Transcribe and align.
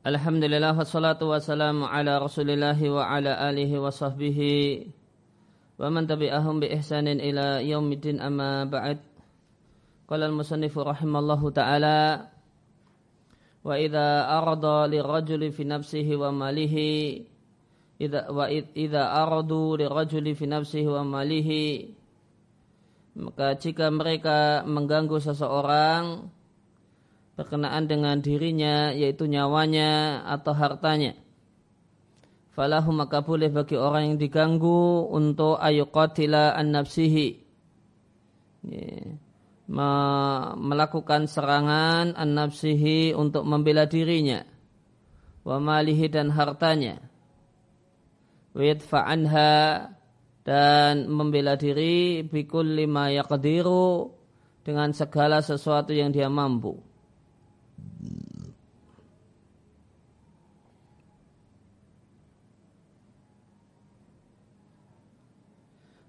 Alhamdulillah 0.00 0.72
wassalatu 0.72 1.28
wassalamu 1.28 1.84
ala 1.84 2.16
rasulillahi 2.20 2.88
wa 2.88 3.04
ala 3.04 3.36
alihi 3.52 3.76
wa 3.76 3.92
sahbihi 3.92 4.88
wa 5.76 5.92
man 5.92 6.08
tabi'ahum 6.08 6.60
bi 6.60 6.72
ihsanin 6.72 7.20
ila 7.20 7.60
yaumiddin 7.60 8.16
amma 8.20 8.64
ba'd. 8.64 9.00
Qala 10.08 10.26
al-musannifu 10.26 10.82
rahimallahu 10.82 11.52
ta'ala 11.52 12.32
wa 13.60 13.76
idza 13.76 14.24
arada 14.40 14.88
lirajuli 14.88 15.52
fi 15.52 15.68
nafsihi 15.68 16.16
wa 16.16 16.32
malihi 16.32 17.20
idza 18.00 18.32
wa 18.32 18.48
idza 18.48 19.04
aradu 19.12 19.76
lirajuli 19.76 20.32
fi 20.32 20.48
nafsihi 20.48 20.88
wa 20.88 21.04
malihi 21.04 21.92
maka 23.20 23.52
jika 23.60 23.92
mereka 23.92 24.64
mengganggu 24.64 25.20
seseorang 25.20 26.24
berkenaan 27.40 27.88
dengan 27.88 28.20
dirinya 28.20 28.92
yaitu 28.92 29.24
nyawanya 29.24 30.20
atau 30.28 30.52
hartanya. 30.52 31.16
Falahu 32.52 32.92
maka 32.92 33.24
boleh 33.24 33.48
bagi 33.48 33.80
orang 33.80 34.12
yang 34.12 34.18
diganggu 34.20 35.08
untuk 35.08 35.56
ayuqatila 35.56 36.52
an 36.52 36.76
nafsihi. 36.76 37.48
melakukan 40.60 41.24
serangan 41.24 42.12
an 42.12 42.36
nafsihi 42.36 43.16
untuk 43.16 43.48
membela 43.48 43.88
dirinya. 43.88 44.44
Wa 45.40 45.56
malihi 45.56 46.12
dan 46.12 46.28
hartanya. 46.28 47.00
Wa 48.52 48.68
dan 50.44 51.08
membela 51.08 51.56
diri 51.56 52.20
bikul 52.20 52.84
lima 52.84 53.08
yaqdiru 53.08 54.12
dengan 54.60 54.92
segala 54.92 55.40
sesuatu 55.40 55.96
yang 55.96 56.12
dia 56.12 56.28
mampu. 56.28 56.89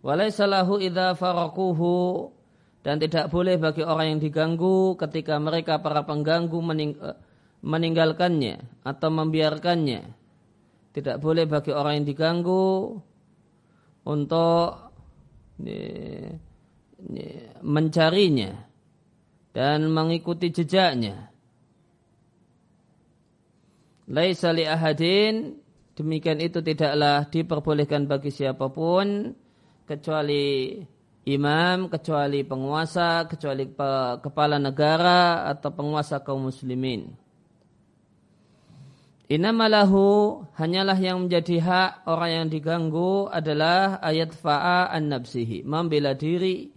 Walaisalahu 0.02 0.82
idha 0.82 1.14
farakuhu 1.14 2.30
dan 2.82 2.98
tidak 2.98 3.30
boleh 3.30 3.62
bagi 3.62 3.86
orang 3.86 4.18
yang 4.18 4.20
diganggu 4.22 4.98
ketika 4.98 5.38
mereka 5.38 5.78
para 5.78 6.02
pengganggu 6.02 6.58
mening 6.58 6.98
eh, 6.98 7.18
meninggalkannya 7.62 8.82
atau 8.82 9.10
membiarkannya. 9.14 10.02
Tidak 10.92 11.22
boleh 11.24 11.46
bagi 11.48 11.72
orang 11.72 12.02
yang 12.02 12.08
diganggu 12.10 13.00
untuk 14.04 14.92
mencarinya 17.62 18.52
dan 19.54 19.88
mengikuti 19.88 20.50
jejaknya. 20.52 21.32
Laisa 24.12 24.52
li 24.52 24.68
ahadin 24.68 25.56
demikian 25.96 26.44
itu 26.44 26.60
tidaklah 26.60 27.30
diperbolehkan 27.32 28.10
bagi 28.10 28.34
siapa 28.34 28.68
pun 28.68 29.32
kecuali 29.86 30.78
imam, 31.26 31.90
kecuali 31.90 32.42
penguasa, 32.42 33.30
kecuali 33.30 33.70
kepala 34.22 34.58
negara 34.58 35.46
atau 35.50 35.70
penguasa 35.70 36.22
kaum 36.26 36.50
muslimin. 36.50 37.14
Inamalahu 39.32 40.44
hanyalah 40.60 41.00
yang 41.00 41.24
menjadi 41.24 41.64
hak 41.64 41.92
orang 42.04 42.32
yang 42.36 42.48
diganggu 42.52 43.32
adalah 43.32 44.04
ayat 44.04 44.36
fa'a 44.36 44.92
an 44.92 45.08
nafsihi, 45.08 45.64
membela 45.64 46.12
diri 46.12 46.68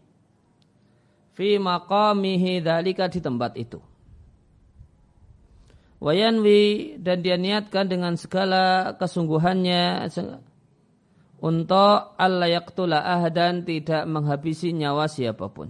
fi 1.34 1.58
maqamihi 1.58 2.62
dalika 2.62 3.10
di 3.10 3.18
tempat 3.18 3.58
itu. 3.58 3.82
Wayanwi 5.98 6.94
dan 7.02 7.26
dia 7.26 7.34
niatkan 7.34 7.90
dengan 7.90 8.14
segala 8.14 8.94
kesungguhannya 9.02 10.06
untuk 11.44 12.16
Allah 12.16 12.48
yaktula 12.48 13.04
ahdan 13.04 13.68
tidak 13.68 14.08
menghabisi 14.08 14.72
nyawa 14.72 15.04
siapa 15.04 15.44
pun. 15.52 15.68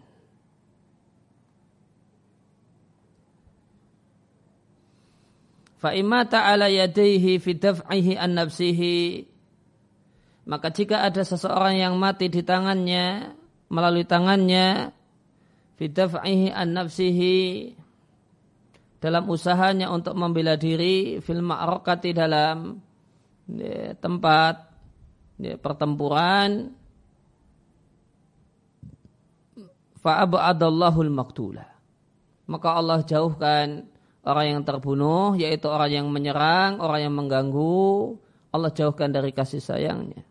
Fa'imma 5.83 6.31
ta'ala 6.31 6.71
yadaihi 6.71 7.43
fi 7.43 7.51
daf'ihi 7.59 8.15
an 8.15 8.39
nafsihi 8.39 9.27
maka 10.49 10.73
jika 10.73 11.05
ada 11.05 11.25
seseorang 11.27 11.77
yang 11.77 11.97
mati 11.99 12.29
di 12.29 12.41
tangannya 12.41 13.37
melalui 13.69 14.07
tangannya 14.09 14.95
fi 15.77 15.84
daf'ihi 15.91 16.55
an 16.55 16.69
nafsihi 16.73 17.37
dalam 19.03 19.29
usahanya 19.29 19.93
untuk 19.93 20.17
membela 20.17 20.57
diri 20.57 21.21
fil 21.21 21.45
ma'rakati 21.45 22.17
dalam 22.17 22.81
ya, 23.53 23.93
tempat 24.01 24.74
ya, 25.39 25.55
pertempuran. 25.59 26.75
Fa'abadallahul 30.05 31.09
maktula 31.09 31.75
maka 32.45 32.77
Allah 32.77 33.00
jauhkan 33.05 33.89
orang 34.25 34.47
yang 34.56 34.61
terbunuh 34.65 35.37
yaitu 35.37 35.69
orang 35.69 35.91
yang 35.91 36.06
menyerang 36.12 36.81
orang 36.81 37.09
yang 37.09 37.15
mengganggu. 37.17 38.17
Allah 38.55 38.71
jauhkan 38.71 39.11
dari 39.11 39.34
kasih 39.34 39.59
sayangnya. 39.59 40.22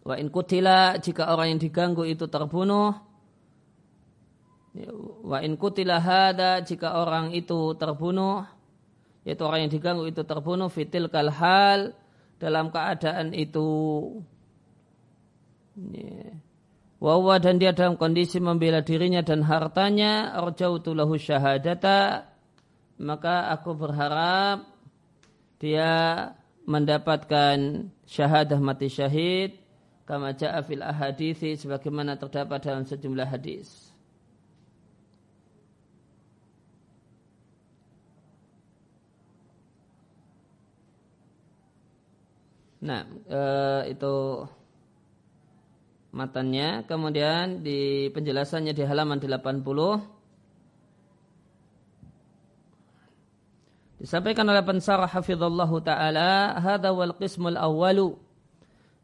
Wa 0.00 0.16
in 0.16 0.32
kutila 0.32 0.96
jika 0.96 1.28
orang 1.28 1.52
yang 1.52 1.60
diganggu 1.60 2.08
itu 2.08 2.24
terbunuh 2.24 2.96
wa 5.20 5.38
in 5.44 5.60
kutila 5.60 6.00
hada 6.00 6.64
jika 6.64 6.96
orang 6.96 7.36
itu 7.36 7.76
terbunuh 7.76 8.48
yaitu 9.28 9.44
orang 9.44 9.68
yang 9.68 9.72
diganggu 9.76 10.08
itu 10.08 10.24
terbunuh 10.24 10.72
fitil 10.72 11.12
kalhal 11.12 11.92
dalam 12.40 12.72
keadaan 12.72 13.36
itu. 13.36 13.68
Wawa 17.00 17.40
dan 17.40 17.56
dia 17.56 17.72
dalam 17.72 17.96
kondisi 17.96 18.40
membela 18.40 18.84
dirinya 18.84 19.24
dan 19.24 19.40
hartanya 19.40 20.36
arjautu 20.36 20.92
lahu 20.92 21.16
syahadata 21.16 22.28
maka 23.00 23.48
aku 23.56 23.72
berharap 23.72 24.68
dia 25.56 25.92
mendapatkan 26.68 27.88
syahadah 28.04 28.60
mati 28.60 28.92
syahid 28.92 29.56
kama 30.04 30.36
ja'a 30.36 30.60
fil 30.60 30.84
ahadithi 30.84 31.56
sebagaimana 31.56 32.20
terdapat 32.20 32.60
dalam 32.60 32.84
sejumlah 32.84 33.24
hadis 33.24 33.89
Nah, 42.80 43.04
e, 43.28 43.40
itu 43.92 44.48
matanya. 46.10 46.82
Kemudian 46.88 47.60
di 47.60 48.08
penjelasannya 48.10 48.72
di 48.72 48.82
halaman 48.82 49.20
80 49.20 50.00
disampaikan 54.00 54.48
oleh 54.48 54.64
pensarah 54.64 55.12
hafizallahu 55.12 55.76
taala, 55.84 56.56
"Hadza 56.56 56.88
wal 56.90 57.12
qismul 57.20 57.60
awwalu." 57.60 58.16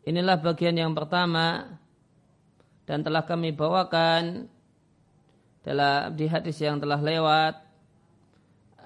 Inilah 0.09 0.41
bagian 0.41 0.78
yang 0.78 0.97
pertama 0.97 1.76
dan 2.86 3.03
telah 3.03 3.26
kami 3.26 3.53
bawakan 3.53 4.47
dalam 5.66 6.15
di 6.15 6.31
hadis 6.31 6.62
yang 6.62 6.78
telah 6.78 7.03
lewat 7.03 7.59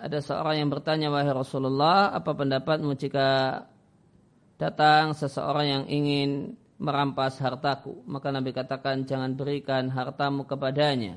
ada 0.00 0.19
seorang 0.25 0.65
yang 0.65 0.73
bertanya 0.73 1.12
wahai 1.12 1.29
Rasulullah 1.29 2.09
apa 2.17 2.33
pendapatmu 2.33 2.97
jika 2.97 3.61
datang 4.60 5.16
seseorang 5.16 5.66
yang 5.66 5.84
ingin 5.88 6.31
merampas 6.76 7.41
hartaku, 7.41 8.04
maka 8.04 8.28
Nabi 8.28 8.53
katakan 8.53 9.09
jangan 9.09 9.32
berikan 9.32 9.88
hartamu 9.88 10.44
kepadanya. 10.44 11.17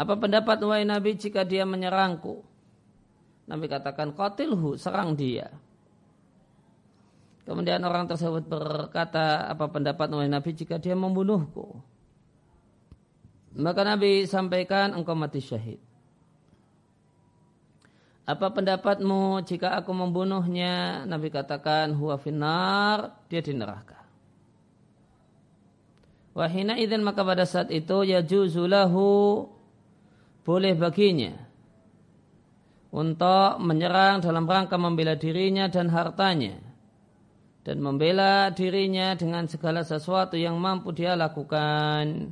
Apa 0.00 0.16
pendapat 0.16 0.56
wahai 0.64 0.88
Nabi 0.88 1.16
jika 1.16 1.44
dia 1.44 1.68
menyerangku? 1.68 2.40
Nabi 3.48 3.68
katakan 3.68 4.16
qatilhu, 4.16 4.80
serang 4.80 5.12
dia. 5.12 5.52
Kemudian 7.44 7.84
orang 7.84 8.08
tersebut 8.08 8.48
berkata, 8.48 9.46
apa 9.52 9.68
pendapat 9.68 10.08
wahai 10.08 10.28
Nabi 10.32 10.56
jika 10.56 10.80
dia 10.80 10.96
membunuhku? 10.96 11.80
Maka 13.56 13.84
Nabi 13.84 14.28
sampaikan 14.28 14.92
engkau 14.92 15.16
mati 15.16 15.40
syahid. 15.40 15.85
Apa 18.26 18.50
pendapatmu 18.50 19.46
jika 19.46 19.78
aku 19.78 19.94
membunuhnya? 19.94 21.06
Nabi 21.06 21.30
katakan 21.30 21.94
huwa 21.94 22.18
finar, 22.18 23.22
dia 23.30 23.38
di 23.38 23.54
neraka. 23.54 24.02
Wahina 26.36 26.76
maka 27.00 27.22
pada 27.24 27.46
saat 27.48 27.72
itu 27.72 28.04
ya 28.04 28.20
juzulahu 28.20 29.46
boleh 30.44 30.74
baginya 30.76 31.32
untuk 32.92 33.56
menyerang 33.64 34.20
dalam 34.20 34.44
rangka 34.44 34.76
membela 34.76 35.16
dirinya 35.16 35.72
dan 35.72 35.88
hartanya 35.88 36.60
dan 37.66 37.82
membela 37.82 38.52
dirinya 38.54 39.16
dengan 39.18 39.48
segala 39.50 39.82
sesuatu 39.82 40.38
yang 40.38 40.54
mampu 40.54 40.94
dia 40.94 41.18
lakukan. 41.18 42.30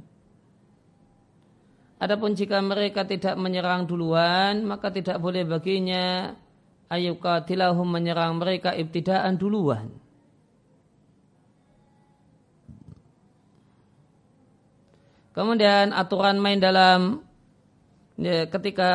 Adapun 1.95 2.35
jika 2.35 2.59
mereka 2.59 3.07
tidak 3.07 3.39
menyerang 3.39 3.87
duluan, 3.87 4.67
maka 4.67 4.91
tidak 4.91 5.23
boleh 5.23 5.47
baginya 5.47 6.35
ayukatilahum 6.91 7.87
menyerang 7.87 8.37
mereka 8.37 8.75
ibtidaan 8.75 9.39
duluan. 9.39 9.89
Kemudian 15.35 15.91
aturan 15.91 16.39
main 16.39 16.63
dalam 16.63 17.19
ya, 18.15 18.47
ketika 18.47 18.91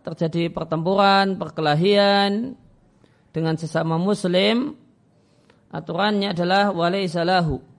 terjadi 0.00 0.48
pertempuran, 0.48 1.36
perkelahian 1.36 2.56
dengan 3.32 3.56
sesama 3.60 4.00
muslim, 4.00 4.72
aturannya 5.68 6.32
adalah 6.32 6.72
walaisalahu. 6.72 7.71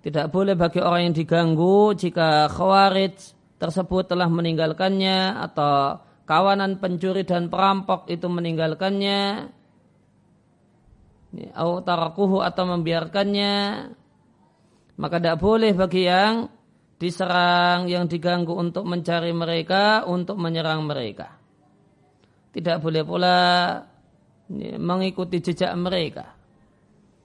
Tidak 0.00 0.26
boleh 0.32 0.56
bagi 0.56 0.80
orang 0.80 1.12
yang 1.12 1.16
diganggu 1.16 1.92
jika 1.92 2.48
khawarij 2.48 3.16
tersebut 3.60 4.08
telah 4.08 4.32
meninggalkannya 4.32 5.36
atau 5.36 6.00
kawanan 6.24 6.80
pencuri 6.80 7.28
dan 7.28 7.52
perampok 7.52 8.08
itu 8.08 8.24
meninggalkannya 8.24 9.52
atau 11.52 12.40
atau 12.42 12.64
membiarkannya 12.64 13.54
maka 15.00 15.16
tidak 15.16 15.40
boleh 15.40 15.72
bagi 15.72 16.04
yang 16.04 16.48
diserang, 17.00 17.88
yang 17.88 18.04
diganggu 18.04 18.52
untuk 18.52 18.84
mencari 18.84 19.32
mereka, 19.32 20.04
untuk 20.04 20.36
menyerang 20.36 20.84
mereka. 20.84 21.40
Tidak 22.52 22.76
boleh 22.76 23.02
pula 23.08 23.38
mengikuti 24.76 25.40
jejak 25.40 25.72
mereka 25.80 26.36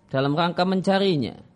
dalam 0.08 0.32
rangka 0.32 0.64
mencarinya. 0.64 1.55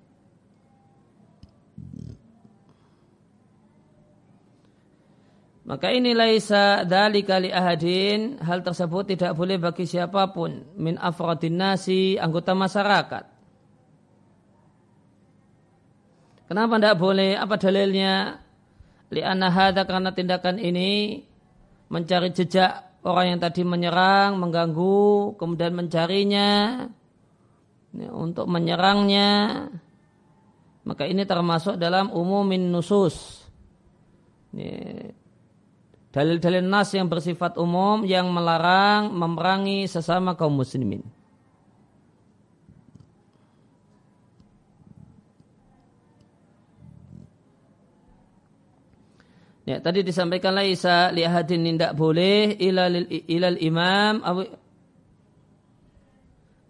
Maka 5.70 5.94
ini 5.94 6.18
laisa 6.18 6.82
dalika 6.82 7.38
li 7.38 7.54
ahadin, 7.54 8.42
hal 8.42 8.66
tersebut 8.66 9.14
tidak 9.14 9.38
boleh 9.38 9.62
bagi 9.62 9.86
siapa 9.86 10.34
pun 10.34 10.66
min 10.74 10.98
afradin 10.98 11.62
nasi, 11.62 12.18
anggota 12.18 12.58
masyarakat. 12.58 13.24
Kenapa 16.50 16.82
tidak 16.82 16.98
boleh? 16.98 17.38
Apa 17.38 17.62
dalilnya? 17.62 18.42
Lianna 19.14 19.54
hadha 19.54 19.86
karena 19.86 20.10
tindakan 20.10 20.58
ini 20.58 21.22
mencari 21.94 22.34
jejak 22.34 23.06
orang 23.06 23.38
yang 23.38 23.40
tadi 23.42 23.62
menyerang, 23.62 24.42
mengganggu, 24.42 25.38
kemudian 25.38 25.78
mencarinya 25.78 26.50
ya, 27.94 28.10
untuk 28.10 28.50
menyerangnya. 28.50 29.70
Maka 30.82 31.06
ini 31.06 31.30
termasuk 31.30 31.78
dalam 31.78 32.10
umumin 32.10 32.74
nusus. 32.74 33.46
Ya, 34.50 35.14
dalil-dalil 36.10 36.66
nas 36.66 36.90
yang 36.94 37.06
bersifat 37.06 37.58
umum 37.62 38.02
yang 38.02 38.30
melarang 38.34 39.14
memerangi 39.14 39.86
sesama 39.86 40.34
kaum 40.34 40.58
muslimin. 40.58 41.06
Ya, 49.70 49.78
tadi 49.78 50.02
disampaikan 50.02 50.58
laisa 50.58 51.14
li 51.14 51.22
ahadin 51.22 51.62
tidak 51.62 51.94
boleh 51.94 52.58
ilal 52.58 53.06
ilal 53.30 53.60
imam 53.62 54.18
awi 54.26 54.50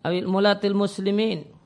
awil 0.03 0.27
mulatil 0.27 0.75
muslimin. 0.75 1.58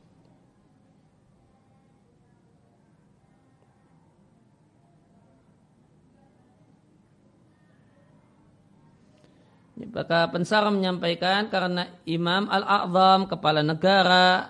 Maka 9.93 10.25
pensara 10.33 10.73
menyampaikan 10.73 11.53
karena 11.53 11.85
imam 12.09 12.49
al-a'zam 12.49 13.29
kepala 13.29 13.61
negara 13.61 14.49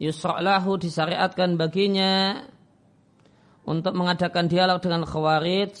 yusra'lahu 0.00 0.80
disyariatkan 0.80 1.60
baginya 1.60 2.48
untuk 3.68 3.92
mengadakan 3.92 4.48
dialog 4.48 4.80
dengan 4.80 5.04
khawarij 5.04 5.76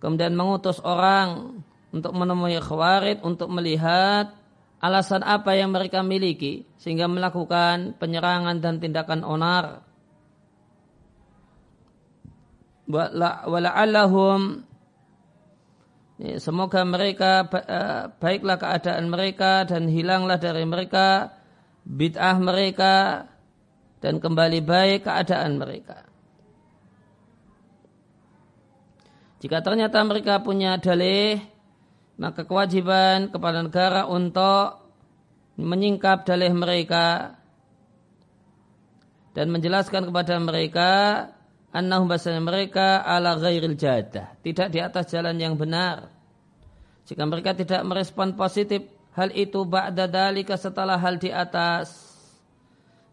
kemudian 0.00 0.32
mengutus 0.32 0.80
orang 0.80 1.60
untuk 1.92 2.16
menemui 2.16 2.56
khawarij 2.56 3.20
untuk 3.20 3.52
melihat 3.52 4.32
alasan 4.80 5.24
apa 5.24 5.56
yang 5.56 5.72
mereka 5.72 6.04
miliki 6.04 6.68
sehingga 6.76 7.08
melakukan 7.08 7.96
penyerangan 7.96 8.60
dan 8.60 8.76
tindakan 8.80 9.24
onar. 9.24 9.82
Wala'allahum 12.86 14.62
semoga 16.16 16.80
mereka 16.88 17.44
eh, 17.44 18.08
baiklah 18.16 18.56
keadaan 18.56 19.12
mereka 19.12 19.68
dan 19.68 19.84
hilanglah 19.84 20.40
dari 20.40 20.64
mereka 20.64 21.36
bid'ah 21.84 22.40
mereka 22.40 23.28
dan 24.00 24.16
kembali 24.16 24.64
baik 24.64 25.04
keadaan 25.04 25.60
mereka. 25.60 26.08
Jika 29.44 29.60
ternyata 29.60 30.00
mereka 30.08 30.40
punya 30.40 30.80
dalih, 30.80 31.36
maka 32.16 32.48
kewajiban 32.48 33.28
kepala 33.28 33.60
negara 33.68 34.08
untuk 34.08 34.80
menyingkap 35.60 36.24
dalih 36.24 36.52
mereka 36.56 37.36
dan 39.36 39.52
menjelaskan 39.52 40.08
kepada 40.08 40.40
mereka 40.40 40.92
annahum 41.74 42.06
bahasanya 42.10 42.42
mereka 42.42 43.02
ala 43.02 43.38
ghairil 43.38 43.78
jadah, 43.78 44.38
tidak 44.42 44.68
di 44.74 44.78
atas 44.82 45.10
jalan 45.10 45.38
yang 45.38 45.54
benar. 45.54 46.10
Jika 47.06 47.22
mereka 47.22 47.54
tidak 47.54 47.86
merespon 47.86 48.34
positif 48.34 48.82
hal 49.14 49.30
itu 49.32 49.62
ba'da 49.62 50.10
dalika 50.10 50.58
setelah 50.58 50.98
hal 50.98 51.16
di 51.22 51.30
atas 51.30 52.16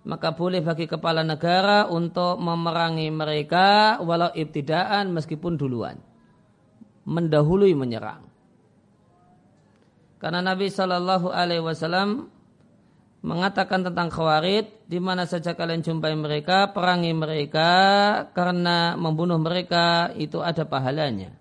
maka 0.03 0.35
boleh 0.35 0.59
bagi 0.59 0.83
kepala 0.83 1.23
negara 1.23 1.87
untuk 1.87 2.35
memerangi 2.35 3.07
mereka 3.07 3.97
walau 4.03 4.35
ibtidaan 4.35 5.15
meskipun 5.15 5.55
duluan 5.55 5.95
mendahului 7.07 7.75
menyerang. 7.75 8.23
Karena 10.19 10.39
Nabi 10.39 10.71
Shallallahu 10.71 11.35
Alaihi 11.35 11.63
Wasallam 11.63 12.31
mengatakan 13.23 13.87
tentang 13.87 14.11
khawarid, 14.11 14.83
di 14.83 14.99
mana 14.99 15.23
saja 15.23 15.55
kalian 15.55 15.79
jumpai 15.79 16.11
mereka, 16.13 16.75
perangi 16.75 17.15
mereka, 17.15 17.71
karena 18.35 18.99
membunuh 18.99 19.39
mereka 19.39 20.11
itu 20.19 20.43
ada 20.43 20.67
pahalanya. 20.67 21.31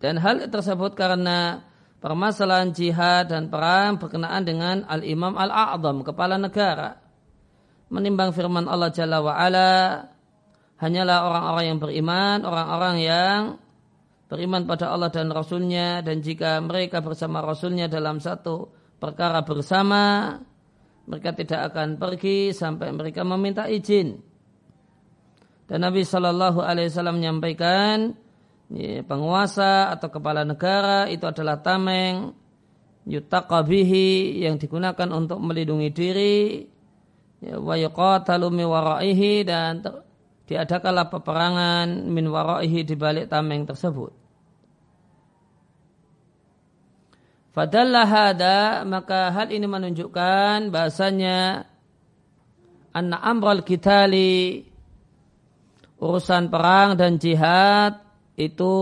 Dan 0.00 0.16
hal 0.16 0.48
tersebut 0.48 0.96
karena 0.96 1.60
permasalahan 2.00 2.72
jihad 2.72 3.28
dan 3.28 3.52
perang 3.52 4.00
berkenaan 4.00 4.40
dengan 4.48 4.88
Al-Imam 4.88 5.36
Al-A'zam, 5.36 6.00
kepala 6.00 6.40
negara. 6.40 6.96
Menimbang 7.92 8.32
firman 8.32 8.64
Allah 8.64 8.88
Jalla 8.88 9.20
wa'ala, 9.20 9.72
hanyalah 10.80 11.28
orang-orang 11.28 11.64
yang 11.68 11.78
beriman, 11.78 12.38
orang-orang 12.48 12.96
yang 13.04 13.40
beriman 14.32 14.64
pada 14.64 14.88
Allah 14.88 15.12
dan 15.12 15.28
Rasulnya 15.28 16.00
dan 16.00 16.24
jika 16.24 16.56
mereka 16.64 17.04
bersama 17.04 17.44
Rasulnya 17.44 17.90
dalam 17.90 18.22
satu 18.22 18.79
perkara 19.00 19.40
bersama 19.42 20.36
mereka 21.08 21.32
tidak 21.32 21.72
akan 21.72 21.96
pergi 21.96 22.52
sampai 22.52 22.92
mereka 22.92 23.24
meminta 23.24 23.66
izin 23.66 24.20
dan 25.70 25.86
Nabi 25.86 26.02
Shallallahu 26.02 26.60
Alaihi 26.66 26.90
Wasallam 26.90 27.22
menyampaikan 27.22 28.12
ya, 28.74 29.06
penguasa 29.06 29.94
atau 29.94 30.10
kepala 30.10 30.42
negara 30.42 31.06
itu 31.06 31.22
adalah 31.24 31.62
tameng 31.62 32.34
yutakabihi 33.06 34.42
yang 34.42 34.58
digunakan 34.58 35.08
untuk 35.14 35.38
melindungi 35.38 35.88
diri 35.94 36.66
ya, 37.38 37.62
wa 37.62 37.78
yuqatalu 37.78 38.50
waraihi 38.50 39.46
dan 39.46 39.80
diadakanlah 40.50 41.06
peperangan 41.06 41.86
min 42.10 42.26
waraihi 42.28 42.82
di 42.82 42.98
balik 42.98 43.30
tameng 43.30 43.62
tersebut. 43.62 44.19
Fadallah 47.50 48.06
hada 48.06 48.86
maka 48.86 49.34
hal 49.34 49.50
ini 49.50 49.66
menunjukkan 49.66 50.70
bahasanya 50.70 51.66
anna 52.94 53.18
amral 53.26 53.66
kitali 53.66 54.62
urusan 55.98 56.46
perang 56.46 56.94
dan 56.94 57.18
jihad 57.18 57.98
itu 58.38 58.74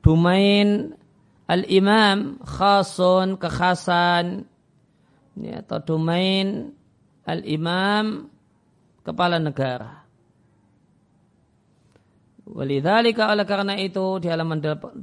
domain 0.00 0.96
al-imam 1.44 2.40
khasun 2.48 3.36
kekhasan 3.36 4.48
atau 5.36 5.78
domain 5.84 6.72
al-imam 7.28 8.32
kepala 9.04 9.36
negara. 9.36 10.05
Walidhalika 12.46 13.34
oleh 13.34 13.42
karena 13.42 13.74
itu 13.74 14.22
di 14.22 14.30
halaman 14.30 14.62
81 14.62 15.02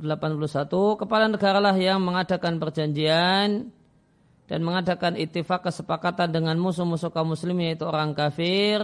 kepala 0.96 1.28
negara 1.28 1.60
lah 1.60 1.76
yang 1.76 2.00
mengadakan 2.00 2.56
perjanjian 2.56 3.68
dan 4.48 4.60
mengadakan 4.64 5.20
ittifak 5.20 5.68
kesepakatan 5.68 6.32
dengan 6.32 6.56
musuh-musuh 6.56 7.12
kaum 7.12 7.36
muslim 7.36 7.60
yaitu 7.60 7.84
orang 7.84 8.16
kafir 8.16 8.80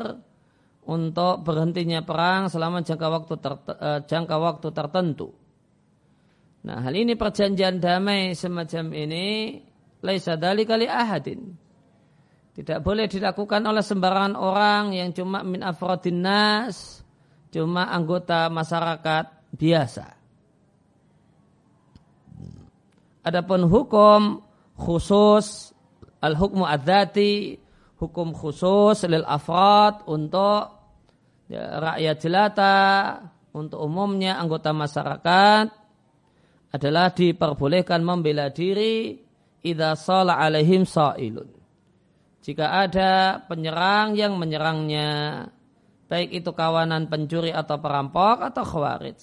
untuk 0.83 1.47
berhentinya 1.47 2.03
perang 2.03 2.51
selama 2.51 2.83
jangka 2.83 3.07
waktu 3.07 3.33
uh, 3.39 3.99
jangka 4.03 4.35
waktu 4.35 4.67
tertentu. 4.75 5.31
Nah, 6.59 6.83
hal 6.83 6.91
ini 6.91 7.15
perjanjian 7.15 7.79
damai 7.79 8.35
semacam 8.35 8.91
ini 8.91 9.55
laisa 10.03 10.35
kali 10.35 10.87
ahadin. 10.89 11.55
Tidak 12.59 12.83
boleh 12.83 13.07
dilakukan 13.07 13.63
oleh 13.63 13.79
sembarangan 13.79 14.35
orang 14.35 14.91
yang 14.91 15.15
cuma 15.15 15.47
min 15.47 15.63
afrodin 15.63 16.19
nas, 16.19 16.98
cuma 17.49 17.89
anggota 17.89 18.47
masyarakat 18.49 19.25
biasa. 19.53 20.05
Adapun 23.25 23.67
hukum 23.67 24.21
khusus 24.79 25.75
al-hukmu 26.23 26.63
adzati, 26.63 27.59
hukum 27.99 28.31
khusus 28.31 29.03
lil 29.05 29.27
afrad 29.27 30.07
untuk 30.07 30.71
ya, 31.51 31.77
rakyat 31.83 32.15
jelata, 32.21 32.77
untuk 33.53 33.81
umumnya 33.81 34.37
anggota 34.37 34.71
masyarakat 34.71 35.65
adalah 36.69 37.09
diperbolehkan 37.11 38.05
membela 38.05 38.53
diri 38.53 39.17
idza 39.65 39.97
sala 39.97 40.37
alaihim 40.37 40.85
sa'ilun. 40.85 41.49
Jika 42.39 42.87
ada 42.87 43.43
penyerang 43.45 44.15
yang 44.15 44.39
menyerangnya, 44.39 45.43
baik 46.09 46.41
itu 46.41 46.51
kawanan 46.57 47.05
pencuri 47.05 47.53
atau 47.53 47.77
perampok 47.77 48.41
atau 48.41 48.65
khawarij. 48.65 49.19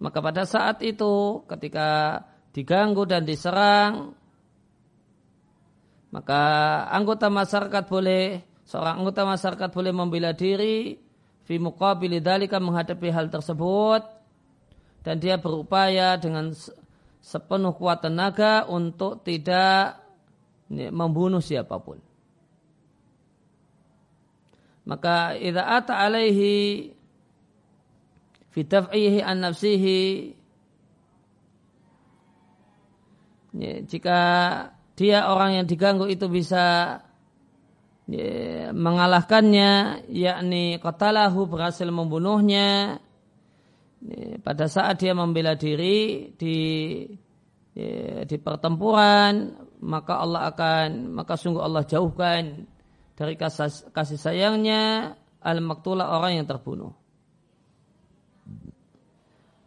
Maka 0.00 0.18
pada 0.24 0.48
saat 0.48 0.80
itu 0.80 1.44
ketika 1.44 2.20
diganggu 2.56 3.04
dan 3.04 3.28
diserang, 3.28 4.16
maka 6.08 6.42
anggota 6.88 7.28
masyarakat 7.28 7.84
boleh 7.84 8.40
seorang 8.64 9.04
anggota 9.04 9.22
masyarakat 9.28 9.68
boleh 9.68 9.92
membela 9.92 10.32
diri 10.32 10.96
fi 11.44 11.54
muqabili 11.60 12.18
menghadapi 12.24 13.08
hal 13.12 13.28
tersebut 13.28 14.02
dan 15.06 15.22
dia 15.22 15.38
berupaya 15.38 16.18
dengan 16.18 16.50
sepenuh 17.22 17.76
kuat 17.78 18.02
tenaga 18.02 18.66
untuk 18.66 19.22
tidak 19.22 20.02
membunuh 20.70 21.38
siapa 21.38 21.78
pun. 21.78 22.02
Maka 24.86 25.34
idza 25.34 25.66
ata 25.66 25.98
alaihi 25.98 26.94
fi 28.54 28.60
taf'ihi 28.62 29.18
an 29.20 29.42
nafsihi 29.42 30.00
jika 33.90 34.20
dia 34.96 35.28
orang 35.32 35.60
yang 35.60 35.66
diganggu 35.66 36.08
itu 36.08 36.28
bisa 36.28 36.98
ya, 38.08 38.30
mengalahkannya 38.72 40.04
yakni 40.12 40.78
qatalahu 40.80 41.48
berhasil 41.48 41.88
membunuhnya 41.88 43.00
pada 44.44 44.68
saat 44.68 45.00
dia 45.02 45.16
membela 45.16 45.56
diri 45.56 46.30
di 46.36 46.58
di 48.24 48.36
pertempuran 48.40 49.52
maka 49.84 50.20
Allah 50.20 50.48
akan 50.48 51.12
maka 51.12 51.36
sungguh 51.36 51.60
Allah 51.60 51.84
jauhkan 51.84 52.64
dari 53.16 53.34
kasih, 53.40 54.20
sayangnya 54.20 55.16
al 55.40 55.58
maktula 55.64 56.12
orang 56.12 56.38
yang 56.38 56.46
terbunuh. 56.46 56.92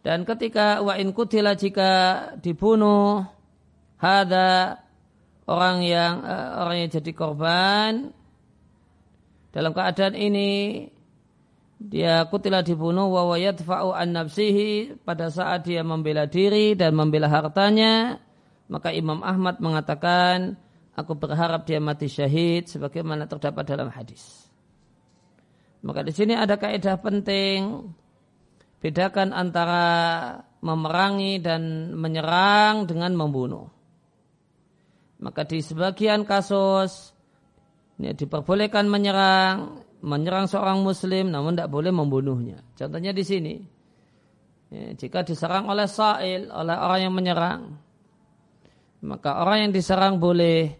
Dan 0.00 0.24
ketika 0.24 0.80
wa 0.80 0.96
in 0.96 1.12
kutila 1.12 1.52
jika 1.58 1.90
dibunuh 2.40 3.26
ada 4.00 4.80
orang 5.44 5.84
yang 5.84 6.24
uh, 6.24 6.64
orang 6.64 6.86
yang 6.86 6.90
jadi 6.94 7.12
korban 7.12 7.92
dalam 9.52 9.76
keadaan 9.76 10.16
ini 10.16 10.88
dia 11.80 12.24
kutilah 12.28 12.64
dibunuh 12.64 13.12
wa 13.12 13.36
yadfa'u 13.36 13.92
an 13.92 14.16
nafsihi 14.16 15.00
pada 15.04 15.28
saat 15.28 15.68
dia 15.68 15.84
membela 15.84 16.24
diri 16.24 16.72
dan 16.72 16.96
membela 16.96 17.28
hartanya 17.28 18.24
maka 18.72 18.94
Imam 18.94 19.20
Ahmad 19.20 19.58
mengatakan 19.58 20.56
aku 21.00 21.16
berharap 21.16 21.64
dia 21.64 21.80
mati 21.80 22.06
syahid 22.06 22.68
sebagaimana 22.68 23.24
terdapat 23.24 23.64
dalam 23.64 23.88
hadis 23.88 24.48
maka 25.80 26.04
di 26.04 26.12
sini 26.12 26.36
ada 26.36 26.60
kaidah 26.60 27.00
penting 27.00 27.88
bedakan 28.84 29.32
antara 29.32 29.84
memerangi 30.60 31.40
dan 31.40 31.92
menyerang 31.96 32.84
dengan 32.84 33.16
membunuh 33.16 33.68
maka 35.20 35.44
di 35.48 35.64
sebagian 35.64 36.28
kasus 36.28 37.16
ini 38.00 38.16
diperbolehkan 38.16 38.88
menyerang 38.88 39.84
menyerang 40.00 40.48
seorang 40.48 40.80
muslim 40.80 41.28
namun 41.28 41.52
tidak 41.56 41.68
boleh 41.68 41.92
membunuhnya. 41.92 42.64
Contohnya 42.76 43.12
di 43.12 43.24
sini. 43.24 43.54
Ya, 44.70 44.94
jika 44.94 45.26
diserang 45.26 45.66
oleh 45.66 45.84
sa'il, 45.90 46.46
oleh 46.46 46.76
orang 46.78 47.00
yang 47.02 47.14
menyerang, 47.14 47.74
maka 49.02 49.42
orang 49.42 49.66
yang 49.66 49.72
diserang 49.74 50.22
boleh 50.22 50.79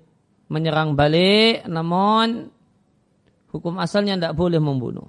menyerang 0.51 0.99
balik, 0.99 1.65
namun 1.71 2.51
hukum 3.55 3.79
asalnya 3.79 4.19
tidak 4.19 4.35
boleh 4.35 4.59
membunuh. 4.59 5.09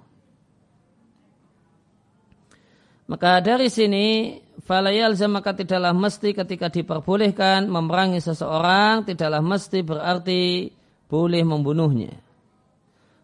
Maka 3.09 3.43
dari 3.43 3.67
sini, 3.67 4.39
falayal 4.63 5.17
maka 5.27 5.51
tidaklah 5.51 5.91
mesti 5.91 6.31
ketika 6.31 6.71
diperbolehkan 6.71 7.67
memerangi 7.67 8.23
seseorang, 8.23 9.03
tidaklah 9.03 9.43
mesti 9.43 9.83
berarti 9.83 10.71
boleh 11.11 11.43
membunuhnya. 11.43 12.15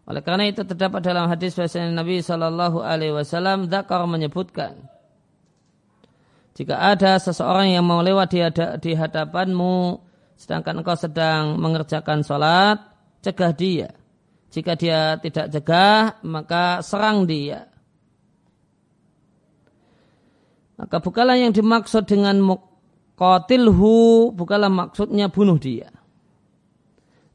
Oleh 0.04 0.20
karena 0.20 0.44
itu 0.44 0.60
terdapat 0.66 1.00
dalam 1.00 1.30
hadis 1.32 1.56
bahasanya 1.56 1.92
Nabi 1.92 2.20
Shallallahu 2.20 2.80
Alaihi 2.84 3.12
menyebutkan 4.08 4.76
jika 6.58 6.74
ada 6.74 7.22
seseorang 7.22 7.70
yang 7.70 7.86
mau 7.86 8.02
lewat 8.02 8.34
di 8.82 8.92
hadapanmu 8.96 10.07
sedangkan 10.38 10.80
engkau 10.80 10.94
sedang 10.94 11.58
mengerjakan 11.58 12.22
sholat 12.22 12.78
cegah 13.20 13.52
dia 13.52 13.88
jika 14.54 14.78
dia 14.78 15.18
tidak 15.18 15.50
cegah 15.50 16.22
maka 16.22 16.80
serang 16.80 17.26
dia 17.26 17.66
maka 20.78 21.02
bukalah 21.02 21.34
yang 21.34 21.50
dimaksud 21.50 22.06
dengan 22.06 22.38
muqatilhu 22.38 24.30
bukalah 24.32 24.70
maksudnya 24.70 25.26
bunuh 25.26 25.58
dia 25.58 25.98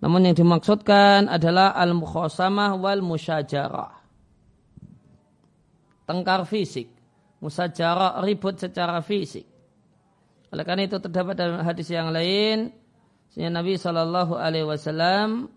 namun 0.04 0.28
yang 0.28 0.36
dimaksudkan 0.36 1.32
adalah 1.32 1.72
al-mukhasamah 1.80 2.76
wal 2.76 3.00
musyajarah. 3.00 4.04
Tengkar 6.04 6.44
fisik. 6.44 6.92
Musajarah 7.40 8.20
ribut 8.20 8.60
secara 8.60 9.00
fisik. 9.00 9.48
Oleh 10.52 10.64
karena 10.68 10.92
itu 10.92 11.00
terdapat 11.00 11.40
dalam 11.40 11.64
hadis 11.64 11.88
yang 11.88 12.12
lain. 12.12 12.76
Nabi 13.38 13.82
Shallallahu 13.82 14.38
Alaihi 14.38 14.68
Wasallam 14.68 15.50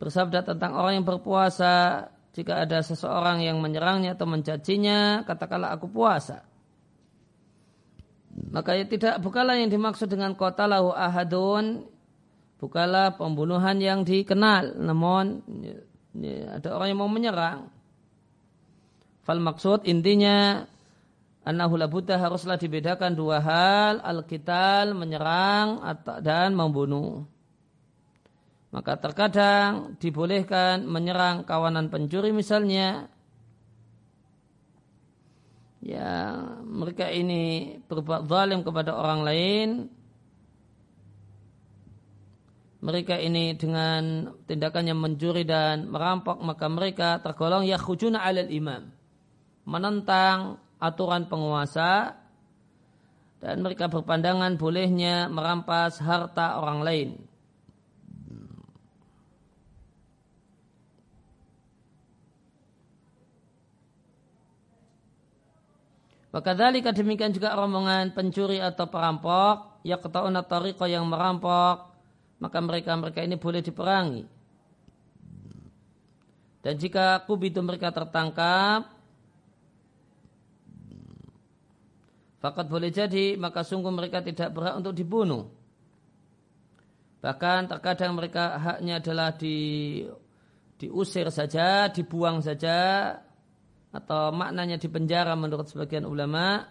bersabda 0.00 0.44
tentang 0.44 0.72
orang 0.76 1.00
yang 1.00 1.06
berpuasa. 1.06 2.08
Jika 2.34 2.66
ada 2.66 2.82
seseorang 2.82 3.46
yang 3.46 3.62
menyerangnya 3.62 4.18
atau 4.18 4.26
mencacinya, 4.26 5.22
katakanlah 5.22 5.70
aku 5.70 5.86
puasa. 5.86 6.42
Maka 8.50 8.74
ya 8.74 8.90
tidak 8.90 9.22
bukalah 9.22 9.54
yang 9.54 9.70
dimaksud 9.70 10.10
dengan 10.10 10.34
kota 10.34 10.66
lahu 10.66 10.90
ahadun 10.90 11.86
bukanlah 12.58 13.14
pembunuhan 13.14 13.76
yang 13.76 14.02
dikenal 14.02 14.78
namun 14.80 15.44
ya, 15.60 15.76
ya, 16.16 16.58
ada 16.58 16.68
orang 16.72 16.88
yang 16.94 17.00
mau 17.04 17.12
menyerang 17.12 17.68
fal 19.20 19.36
maksud 19.36 19.84
intinya 19.84 20.64
annahu 21.44 21.76
labuta 21.76 22.16
haruslah 22.16 22.56
dibedakan 22.56 23.12
dua 23.12 23.38
hal 23.38 24.00
al-qital 24.00 24.96
menyerang 24.96 25.78
dan 26.24 26.56
membunuh. 26.56 27.28
Maka 28.74 28.98
terkadang 28.98 29.94
dibolehkan 30.02 30.82
menyerang 30.82 31.46
kawanan 31.46 31.92
pencuri 31.92 32.34
misalnya. 32.34 33.06
Ya 35.78 36.34
mereka 36.64 37.06
ini 37.12 37.76
berbuat 37.86 38.26
zalim 38.26 38.66
kepada 38.66 38.96
orang 38.98 39.20
lain. 39.22 39.68
Mereka 42.82 43.16
ini 43.16 43.54
dengan 43.54 44.34
tindakannya 44.44 44.92
mencuri 44.92 45.46
dan 45.46 45.88
merampok 45.88 46.36
maka 46.42 46.66
mereka 46.66 47.22
tergolong 47.22 47.62
yakhujuna 47.64 48.26
alal 48.26 48.50
imam. 48.50 48.90
Menentang 49.64 50.63
aturan 50.84 51.24
penguasa 51.24 52.20
dan 53.40 53.60
mereka 53.64 53.88
berpandangan 53.88 54.60
bolehnya 54.60 55.32
merampas 55.32 56.00
harta 56.00 56.60
orang 56.60 56.80
lain. 56.84 57.10
Wakadhalika 66.34 66.90
demikian 66.90 67.30
juga 67.30 67.54
rombongan 67.54 68.10
pencuri 68.10 68.58
atau 68.58 68.90
perampok 68.90 69.78
yang 69.86 70.02
ketahuan 70.02 70.34
tariqah 70.42 70.90
yang 70.90 71.06
merampok 71.06 71.94
maka 72.42 72.58
mereka-mereka 72.58 73.22
ini 73.22 73.38
boleh 73.38 73.62
diperangi. 73.62 74.22
Dan 76.64 76.80
jika 76.80 77.22
kubitu 77.28 77.60
mereka 77.60 77.92
tertangkap, 77.92 78.88
fakat 82.44 82.68
boleh 82.68 82.92
jadi 82.92 83.40
maka 83.40 83.64
sungguh 83.64 83.88
mereka 83.88 84.20
tidak 84.20 84.52
berhak 84.52 84.76
untuk 84.76 84.92
dibunuh. 84.92 85.48
Bahkan 87.24 87.72
terkadang 87.72 88.12
mereka 88.12 88.60
haknya 88.60 89.00
adalah 89.00 89.32
di 89.32 89.56
diusir 90.76 91.32
saja, 91.32 91.88
dibuang 91.88 92.44
saja, 92.44 93.08
atau 93.96 94.28
maknanya 94.28 94.76
dipenjara 94.76 95.32
menurut 95.32 95.64
sebagian 95.72 96.04
ulama, 96.04 96.68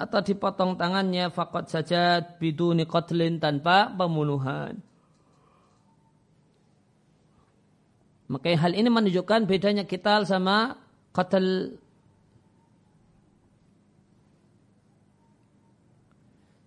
atau 0.00 0.20
dipotong 0.24 0.80
tangannya 0.80 1.28
fakot 1.28 1.68
saja 1.68 2.24
biduni 2.24 2.88
kotlin 2.88 3.36
tanpa 3.36 3.92
pembunuhan. 3.92 4.80
Maka 8.24 8.56
hal 8.56 8.72
ini 8.72 8.88
menunjukkan 8.88 9.44
bedanya 9.44 9.84
kita 9.84 10.24
sama 10.24 10.80
qatl 11.12 11.76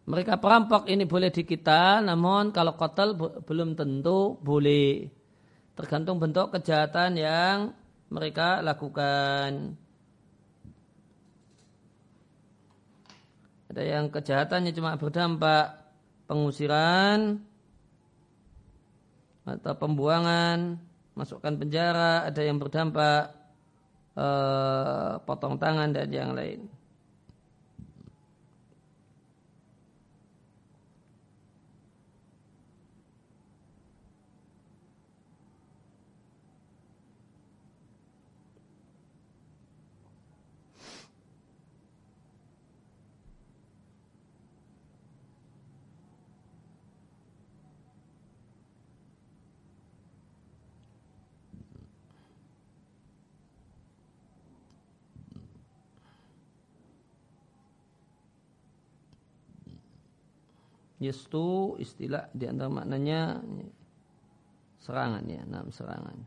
Mereka 0.07 0.39
perampok 0.39 0.87
ini 0.87 1.03
boleh 1.03 1.27
dikital, 1.35 1.99
namun 2.07 2.55
kalau 2.55 2.79
kotel 2.79 3.11
belum 3.43 3.75
tentu 3.75 4.39
boleh. 4.39 5.03
Tergantung 5.75 6.15
bentuk 6.23 6.55
kejahatan 6.55 7.19
yang 7.19 7.75
mereka 8.07 8.63
lakukan. 8.63 9.75
Ada 13.67 13.83
yang 13.83 14.07
kejahatannya 14.07 14.71
cuma 14.71 14.95
berdampak 14.95 15.75
pengusiran 16.31 17.43
atau 19.43 19.73
pembuangan, 19.75 20.79
masukkan 21.19 21.51
penjara, 21.59 22.23
ada 22.23 22.41
yang 22.47 22.63
berdampak 22.63 23.35
eh, 24.15 25.19
potong 25.27 25.59
tangan 25.59 25.91
dan 25.91 26.07
yang 26.15 26.31
lain. 26.31 26.76
Yestu 60.97 61.77
istilah 61.77 62.33
di 62.33 62.49
antara 62.49 62.73
maknanya 62.73 63.37
serangan 64.81 65.23
ya, 65.29 65.45
enam 65.45 65.69
serangan. 65.69 66.17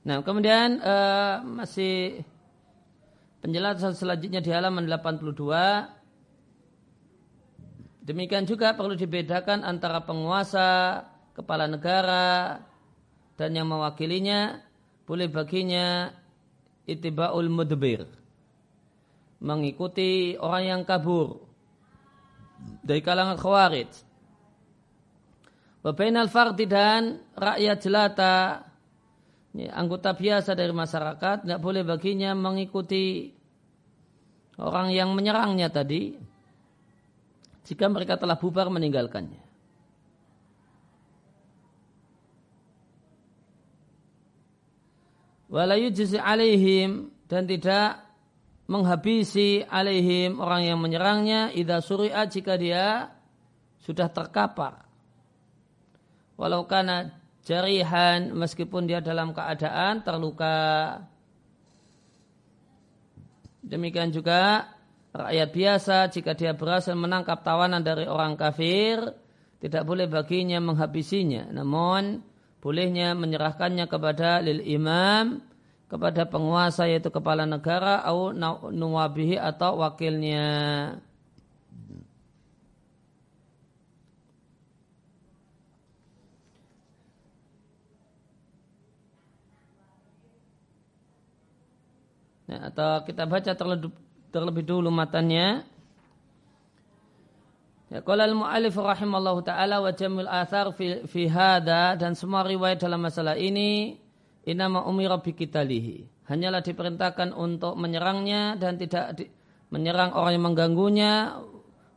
Nah, 0.00 0.26
kemudian 0.26 0.82
uh, 0.82 1.44
masih 1.44 2.26
penjelasan 3.44 3.94
selanjutnya 3.94 4.42
di 4.42 4.50
halaman 4.50 4.90
82 4.90 5.99
Demikian 8.10 8.42
juga 8.42 8.74
perlu 8.74 8.98
dibedakan 8.98 9.62
antara 9.62 10.02
penguasa, 10.02 10.98
kepala 11.30 11.70
negara, 11.70 12.58
dan 13.38 13.54
yang 13.54 13.70
mewakilinya 13.70 14.58
boleh 15.06 15.30
baginya 15.30 16.10
itiba'ul 16.90 17.46
mudbir. 17.46 18.10
Mengikuti 19.38 20.34
orang 20.42 20.64
yang 20.66 20.82
kabur 20.82 21.38
dari 22.82 22.98
kalangan 22.98 23.38
khawarij. 23.38 23.90
Wabainal 25.86 26.26
fardi 26.34 26.66
dan 26.66 27.22
rakyat 27.38 27.78
jelata 27.78 28.34
anggota 29.70 30.18
biasa 30.18 30.58
dari 30.58 30.74
masyarakat 30.74 31.46
tidak 31.46 31.62
boleh 31.62 31.86
baginya 31.86 32.34
mengikuti 32.34 33.30
orang 34.58 34.90
yang 34.90 35.14
menyerangnya 35.14 35.70
tadi 35.70 36.29
jika 37.64 37.86
mereka 37.88 38.16
telah 38.16 38.36
bubar 38.40 38.72
meninggalkannya. 38.72 39.50
Walayu 45.50 45.90
jizi 45.90 46.14
alaihim 46.14 47.10
dan 47.26 47.42
tidak 47.42 48.06
menghabisi 48.70 49.66
alaihim 49.66 50.38
orang 50.38 50.62
yang 50.62 50.78
menyerangnya 50.78 51.50
idha 51.50 51.82
suri'at 51.82 52.30
jika 52.30 52.54
dia 52.54 53.10
sudah 53.82 54.06
terkapar. 54.06 54.86
Walau 56.38 56.70
karena 56.70 57.10
jarihan 57.42 58.30
meskipun 58.30 58.86
dia 58.86 59.02
dalam 59.02 59.34
keadaan 59.34 60.06
terluka. 60.06 60.56
Demikian 63.60 64.14
juga 64.14 64.70
rakyat 65.10 65.48
biasa 65.50 65.96
jika 66.14 66.38
dia 66.38 66.54
berhasil 66.54 66.94
menangkap 66.94 67.42
tawanan 67.42 67.82
dari 67.82 68.06
orang 68.06 68.38
kafir 68.38 69.14
tidak 69.60 69.84
boleh 69.84 70.06
baginya 70.08 70.58
menghabisinya. 70.62 71.50
Namun 71.52 72.24
bolehnya 72.62 73.12
menyerahkannya 73.18 73.86
kepada 73.90 74.40
lil 74.40 74.64
imam 74.64 75.44
kepada 75.90 76.22
penguasa 76.30 76.86
yaitu 76.86 77.10
kepala 77.10 77.44
negara 77.44 78.00
atau 78.06 78.30
nuwabihi 78.70 79.36
atau 79.36 79.82
wakilnya. 79.82 80.48
Nah, 92.50 92.66
atau 92.66 93.06
kita 93.06 93.30
baca 93.30 93.54
terlebih 93.54 93.94
terlebih 94.30 94.64
dulu 94.64 94.88
matanya. 94.88 95.66
Ya, 97.90 98.06
qala 98.06 98.22
al-mu'allif 98.30 98.78
rahimallahu 98.78 99.42
taala 99.42 99.82
wa 99.82 99.90
jamil 99.90 100.30
athar 100.30 100.70
fi, 100.70 101.02
fi 101.10 101.26
hada 101.26 101.98
dan 101.98 102.14
semua 102.14 102.46
riwayat 102.46 102.78
dalam 102.78 103.02
masalah 103.02 103.34
ini 103.34 103.98
inama 104.46 104.86
umira 104.86 105.18
bi 105.18 105.34
kitalihi. 105.34 106.06
Hanyalah 106.30 106.62
diperintahkan 106.62 107.34
untuk 107.34 107.74
menyerangnya 107.74 108.54
dan 108.54 108.78
tidak 108.78 109.18
di, 109.18 109.26
menyerang 109.74 110.14
orang 110.14 110.38
yang 110.38 110.46
mengganggunya 110.46 111.12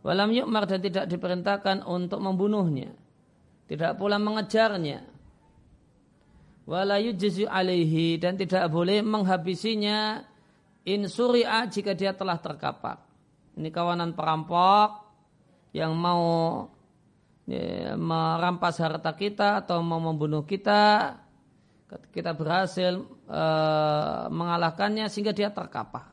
walam 0.02 0.34
yu'mar 0.34 0.66
dan 0.66 0.82
tidak 0.82 1.06
diperintahkan 1.06 1.86
untuk 1.86 2.18
membunuhnya. 2.18 2.90
Tidak 3.70 3.94
pula 3.94 4.18
mengejarnya. 4.18 5.06
Wala 6.66 6.98
yujzi 6.98 7.46
alaihi 7.46 8.18
dan 8.18 8.34
tidak 8.34 8.66
boleh 8.74 9.06
menghabisinya 9.06 10.26
in 10.88 11.08
suri'a 11.08 11.68
jika 11.68 11.96
dia 11.96 12.12
telah 12.16 12.40
terkapar. 12.40 13.00
Ini 13.54 13.70
kawanan 13.70 14.18
perampok 14.18 15.06
yang 15.74 15.94
mau 15.94 16.66
ya, 17.46 17.94
merampas 17.96 18.82
harta 18.82 19.14
kita 19.14 19.64
atau 19.64 19.80
mau 19.86 20.02
membunuh 20.02 20.44
kita. 20.44 21.16
Kita 21.94 22.34
berhasil 22.34 23.06
e, 23.30 23.44
mengalahkannya 24.34 25.06
sehingga 25.14 25.30
dia 25.30 25.54
terkapar 25.54 26.10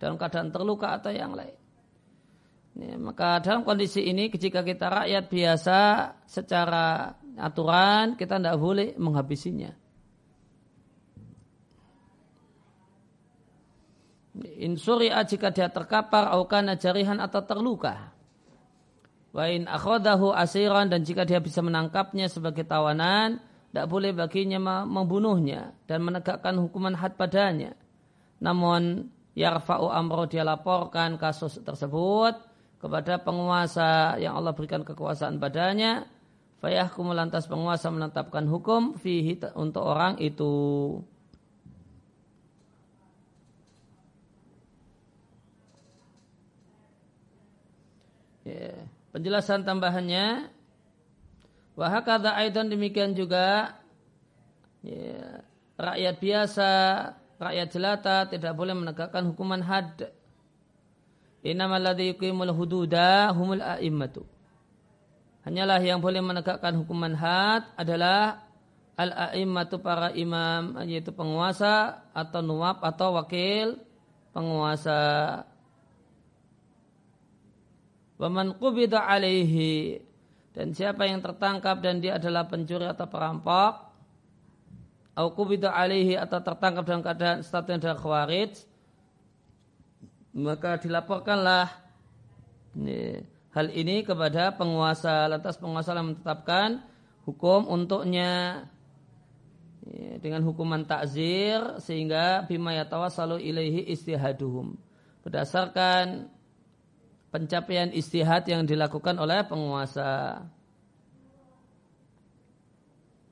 dalam 0.00 0.16
keadaan 0.16 0.48
terluka 0.48 0.96
atau 0.96 1.12
yang 1.12 1.36
lain. 1.36 1.60
Ya, 2.80 2.96
maka 2.96 3.44
dalam 3.44 3.60
kondisi 3.60 4.08
ini 4.08 4.32
jika 4.32 4.64
kita 4.64 4.88
rakyat 4.88 5.28
biasa 5.28 5.78
secara 6.24 7.12
aturan 7.36 8.16
kita 8.16 8.40
tidak 8.40 8.56
boleh 8.56 8.96
menghabisinya. 8.96 9.76
Insuri'a 14.38 15.26
jika 15.26 15.50
dia 15.50 15.66
terkapar 15.66 16.30
aukana 16.30 16.78
jarihan 16.78 17.18
atau 17.18 17.42
terluka. 17.42 18.14
Wa 19.30 19.46
in 19.50 19.66
akhodahu 19.66 20.34
asiran 20.34 20.90
dan 20.90 21.02
jika 21.02 21.26
dia 21.26 21.42
bisa 21.42 21.62
menangkapnya 21.62 22.30
sebagai 22.30 22.62
tawanan, 22.66 23.42
tidak 23.70 23.86
boleh 23.86 24.10
baginya 24.10 24.86
membunuhnya 24.86 25.74
dan 25.86 26.02
menegakkan 26.02 26.58
hukuman 26.58 26.94
had 26.94 27.14
padanya. 27.14 27.74
Namun 28.42 29.10
yarfa'u 29.38 29.90
amro 29.90 30.26
dia 30.26 30.42
laporkan 30.42 31.14
kasus 31.18 31.62
tersebut 31.62 32.34
kepada 32.82 33.22
penguasa 33.22 34.18
yang 34.18 34.34
Allah 34.34 34.54
berikan 34.54 34.82
kekuasaan 34.82 35.38
padanya. 35.38 36.06
Fayahkumu 36.60 37.16
lantas 37.16 37.48
penguasa 37.48 37.88
menetapkan 37.88 38.44
hukum 38.44 38.98
fihi 38.98 39.38
untuk 39.56 39.86
orang 39.86 40.18
itu. 40.20 40.50
Penjelasan 49.10 49.66
tambahannya 49.66 50.50
Wahakadha 51.80 52.36
aidan 52.36 52.68
demikian 52.68 53.16
juga 53.16 53.78
ya, 54.84 55.40
rakyat 55.80 56.16
biasa, 56.20 56.70
rakyat 57.40 57.68
jelata 57.72 58.16
tidak 58.28 58.52
boleh 58.52 58.76
menegakkan 58.76 59.24
hukuman 59.32 59.64
had. 59.64 60.12
Innamal 61.40 61.80
ladzi 61.80 62.12
yuqimul 62.12 62.52
hududa 62.52 63.32
humul 63.32 63.64
a'immatu. 63.64 64.28
Hanyalah 65.48 65.80
yang 65.80 66.04
boleh 66.04 66.20
menegakkan 66.20 66.76
hukuman 66.76 67.16
had 67.16 67.64
adalah 67.80 68.44
al-a'immatu 69.00 69.80
para 69.80 70.12
imam 70.12 70.84
yaitu 70.84 71.16
penguasa 71.16 72.04
atau 72.12 72.44
nuwab 72.44 72.84
atau 72.84 73.16
wakil 73.16 73.80
penguasa. 74.36 75.48
Waman 78.20 78.60
qubida 78.60 79.08
alaihi. 79.08 80.04
Dan 80.52 80.76
siapa 80.76 81.08
yang 81.08 81.24
tertangkap 81.24 81.80
dan 81.80 82.04
dia 82.04 82.20
adalah 82.20 82.44
pencuri 82.44 82.84
atau 82.84 83.08
perampok 83.08 83.90
au 85.20 85.28
qubida 85.34 85.72
alaihi 85.74 86.18
atau 86.18 86.38
tertangkap 86.42 86.82
dalam 86.86 87.02
keadaan 87.02 87.38
statusnya 87.42 87.76
adalah 87.82 87.98
khawarij 87.98 88.52
maka 90.30 90.78
dilaporkanlah 90.78 91.66
ini, 92.78 93.18
hal 93.50 93.66
ini 93.74 94.06
kepada 94.06 94.54
penguasa 94.54 95.26
lantas 95.26 95.58
penguasa 95.58 95.92
yang 95.98 96.14
menetapkan 96.14 96.86
hukum 97.26 97.66
untuknya 97.66 98.64
ya, 99.82 100.22
dengan 100.22 100.46
hukuman 100.46 100.86
takzir 100.86 101.82
sehingga 101.82 102.46
bima 102.46 102.78
yatawassalu 102.78 103.42
ilaihi 103.42 103.90
istihaduhum. 103.90 104.78
Berdasarkan 105.26 106.30
pencapaian 107.30 107.90
istihad 107.94 108.46
yang 108.46 108.66
dilakukan 108.66 109.16
oleh 109.18 109.42
penguasa 109.46 110.42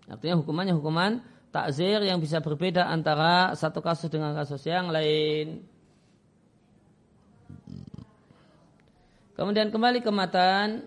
artinya 0.08 0.40
hukumannya 0.40 0.74
hukuman 0.74 1.20
takzir 1.52 2.00
yang 2.02 2.22
bisa 2.22 2.40
berbeda 2.40 2.88
antara 2.88 3.52
satu 3.58 3.82
kasus 3.84 4.08
dengan 4.08 4.32
kasus 4.32 4.62
yang 4.64 4.88
lain 4.88 5.66
Kemudian 9.38 9.70
kembali 9.70 10.02
ke 10.02 10.10
matan. 10.10 10.82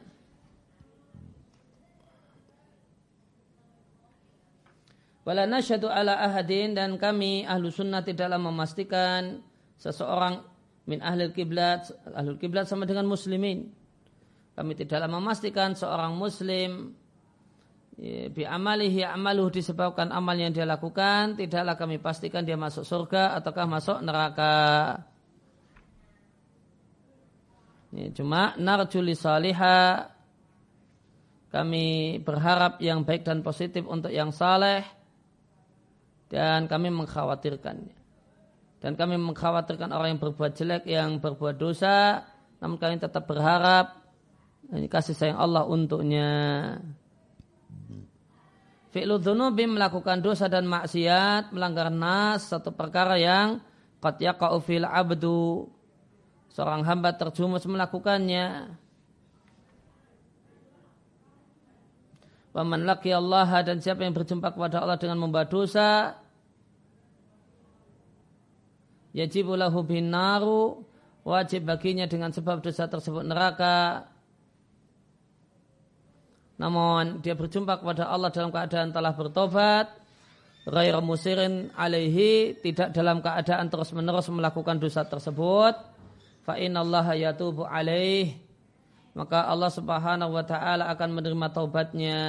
Wala 5.23 5.47
nasyadu 5.47 5.87
ala 5.87 6.19
ahadin 6.19 6.75
dan 6.75 6.99
kami 6.99 7.47
ahlu 7.47 7.71
sunnah 7.71 8.03
tidaklah 8.03 8.35
memastikan 8.35 9.39
seseorang 9.79 10.43
min 10.89 10.99
ahli 11.01 11.29
kiblat 11.33 11.89
ahli 12.13 12.37
kiblat 12.41 12.65
sama 12.65 12.89
dengan 12.89 13.05
muslimin. 13.05 13.69
Kami 14.51 14.75
tidaklah 14.75 15.07
memastikan 15.07 15.73
seorang 15.73 16.17
muslim 16.19 16.91
ya, 17.95 18.27
bi 18.27 18.43
amalihi 18.43 19.07
amaluh 19.07 19.47
disebabkan 19.47 20.11
amal 20.11 20.35
yang 20.35 20.51
dia 20.51 20.67
lakukan 20.67 21.39
tidaklah 21.39 21.79
kami 21.79 21.97
pastikan 22.03 22.43
dia 22.43 22.59
masuk 22.59 22.83
surga 22.83 23.37
ataukah 23.39 23.67
masuk 23.69 23.97
neraka. 24.03 24.57
Ini 27.91 28.15
cuma 28.15 28.55
narjuli 28.55 29.15
salihah 29.15 30.07
kami 31.51 32.17
berharap 32.23 32.79
yang 32.79 33.03
baik 33.03 33.27
dan 33.27 33.43
positif 33.43 33.83
untuk 33.83 34.07
yang 34.07 34.31
saleh 34.31 34.87
dan 36.31 36.71
kami 36.71 36.87
mengkhawatirkannya. 36.95 38.00
Dan 38.81 38.97
kami 38.97 39.13
mengkhawatirkan 39.21 39.93
orang 39.93 40.17
yang 40.17 40.21
berbuat 40.21 40.57
jelek, 40.57 40.89
yang 40.89 41.21
berbuat 41.21 41.55
dosa, 41.61 42.25
namun 42.57 42.81
kami 42.81 42.97
tetap 42.97 43.29
berharap 43.29 44.01
kasih 44.71 45.13
sayang 45.13 45.37
Allah 45.37 45.69
untuknya. 45.69 46.29
Fi'lu 48.91 49.21
dhunubi 49.21 49.69
melakukan 49.69 50.19
dosa 50.19 50.51
dan 50.51 50.67
maksiat, 50.67 51.55
melanggar 51.55 51.93
nas, 51.93 52.49
satu 52.49 52.75
perkara 52.75 53.15
yang 53.15 53.63
qad 54.01 54.19
yaqa'u 54.19 54.57
fil 54.59 54.83
abdu 54.83 55.69
seorang 56.51 56.83
hamba 56.83 57.15
terjumus 57.15 57.63
melakukannya. 57.63 58.75
Waman 62.51 62.83
laki 62.83 63.15
Allah 63.15 63.47
dan 63.63 63.79
siapa 63.79 64.03
yang 64.03 64.11
berjumpa 64.11 64.51
kepada 64.51 64.83
Allah 64.83 64.99
dengan 64.99 65.23
membawa 65.23 65.47
dosa, 65.47 66.19
yajibulahu 69.15 69.83
bin 69.83 70.11
naru, 70.11 70.83
wajib 71.23 71.67
baginya 71.67 72.07
dengan 72.07 72.31
sebab 72.31 72.63
dosa 72.63 72.87
tersebut 72.87 73.23
neraka. 73.23 74.07
Namun 76.61 77.25
dia 77.25 77.33
berjumpa 77.33 77.81
kepada 77.81 78.09
Allah 78.09 78.29
dalam 78.29 78.53
keadaan 78.53 78.93
telah 78.93 79.13
bertobat, 79.17 79.89
ghair 80.69 80.95
musirin 81.01 81.73
alaihi, 81.73 82.53
tidak 82.61 82.93
dalam 82.93 83.19
keadaan 83.19 83.67
terus 83.67 83.89
menerus 83.97 84.29
melakukan 84.29 84.77
dosa 84.77 85.01
tersebut, 85.01 85.73
fa 86.45 86.53
yatubu 86.57 87.65
alaih 87.65 88.51
maka 89.11 89.43
Allah 89.43 89.71
Subhanahu 89.71 90.31
wa 90.31 90.45
taala 90.47 90.87
akan 90.87 91.09
menerima 91.11 91.47
taubatnya. 91.51 92.19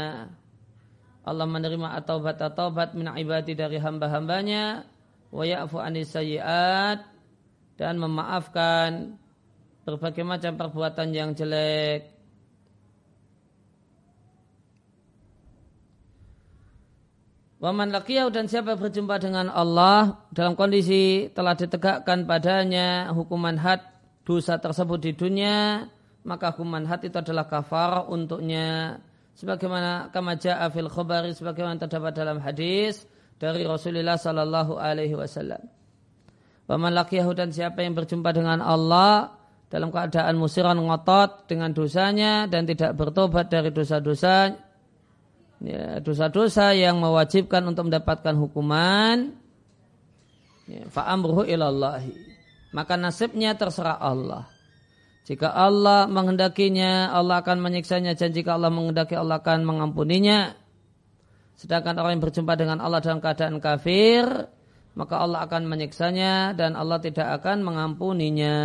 Allah 1.22 1.46
menerima 1.46 2.02
taubat 2.02 2.42
taubat 2.50 2.98
min 2.98 3.06
ibadi 3.14 3.54
dari 3.54 3.78
hamba-hambanya 3.78 4.82
wa 5.32 5.42
ya'fu 5.48 5.80
dan 7.80 7.94
memaafkan 7.96 9.16
berbagai 9.82 10.22
macam 10.22 10.54
perbuatan 10.54 11.08
yang 11.10 11.32
jelek. 11.32 12.12
Waman 17.62 17.94
laqiyau 17.94 18.26
dan 18.34 18.50
siapa 18.50 18.74
berjumpa 18.74 19.22
dengan 19.22 19.46
Allah 19.46 20.18
dalam 20.34 20.58
kondisi 20.58 21.30
telah 21.30 21.54
ditegakkan 21.54 22.26
padanya 22.26 23.14
hukuman 23.14 23.54
had 23.54 23.78
dosa 24.26 24.58
tersebut 24.58 24.98
di 24.98 25.12
dunia 25.14 25.86
maka 26.22 26.54
hukuman 26.54 26.86
hati 26.86 27.10
itu 27.10 27.18
adalah 27.18 27.46
kafar 27.46 28.06
untuknya. 28.10 28.98
Sebagaimana 29.32 30.12
kama 30.12 30.36
jaa 30.36 30.68
fil 30.70 30.92
khabari 30.92 31.32
sebagaimana 31.32 31.80
terdapat 31.80 32.12
dalam 32.12 32.38
hadis 32.38 33.08
dari 33.42 33.66
Rasulullah 33.66 34.14
sallallahu 34.14 34.78
alaihi 34.78 35.18
wasallam. 35.18 35.66
Wa 36.70 36.78
man 36.78 36.94
laqiyahu 36.94 37.34
dan 37.34 37.50
siapa 37.50 37.82
yang 37.82 37.98
berjumpa 37.98 38.30
dengan 38.30 38.62
Allah 38.62 39.34
dalam 39.66 39.90
keadaan 39.90 40.38
musiran 40.38 40.78
ngotot 40.78 41.50
dengan 41.50 41.74
dosanya 41.74 42.46
dan 42.46 42.62
tidak 42.70 42.94
bertobat 42.94 43.50
dari 43.50 43.74
dosa-dosa 43.74 44.54
ya, 45.58 45.98
dosa-dosa 45.98 46.70
yang 46.70 47.02
mewajibkan 47.02 47.66
untuk 47.66 47.90
mendapatkan 47.90 48.38
hukuman 48.38 49.34
ya, 50.70 50.86
fa 50.86 51.10
amruhu 51.10 51.42
ilallahi 51.42 52.14
maka 52.72 52.94
nasibnya 52.96 53.58
terserah 53.58 54.00
Allah. 54.00 54.48
Jika 55.22 55.54
Allah 55.54 56.10
menghendakinya, 56.10 57.14
Allah 57.14 57.46
akan 57.46 57.62
menyiksanya 57.62 58.18
dan 58.18 58.34
jika 58.34 58.58
Allah 58.58 58.74
menghendaki 58.74 59.14
Allah 59.14 59.38
akan 59.38 59.62
mengampuninya. 59.62 60.58
Sedangkan 61.62 61.94
orang 61.94 62.18
yang 62.18 62.24
berjumpa 62.26 62.58
dengan 62.58 62.82
Allah 62.82 62.98
dalam 62.98 63.22
keadaan 63.22 63.62
kafir, 63.62 64.26
maka 64.98 65.14
Allah 65.22 65.46
akan 65.46 65.70
menyiksanya 65.70 66.58
dan 66.58 66.74
Allah 66.74 66.98
tidak 66.98 67.38
akan 67.38 67.62
mengampuninya. 67.62 68.58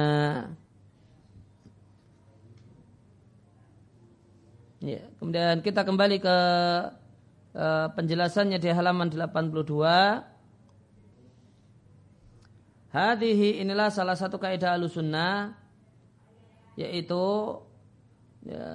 Ya, 4.82 5.06
kemudian 5.22 5.62
kita 5.62 5.86
kembali 5.86 6.18
ke 6.18 6.38
uh, 7.54 7.88
penjelasannya 7.94 8.58
di 8.58 8.70
halaman 8.74 9.14
82. 9.14 9.62
Hadihi 12.98 13.62
inilah 13.62 13.94
salah 13.94 14.18
satu 14.18 14.42
kaidah 14.42 14.74
alusunnah 14.74 15.54
yaitu 16.74 17.62
ya, 18.42 18.66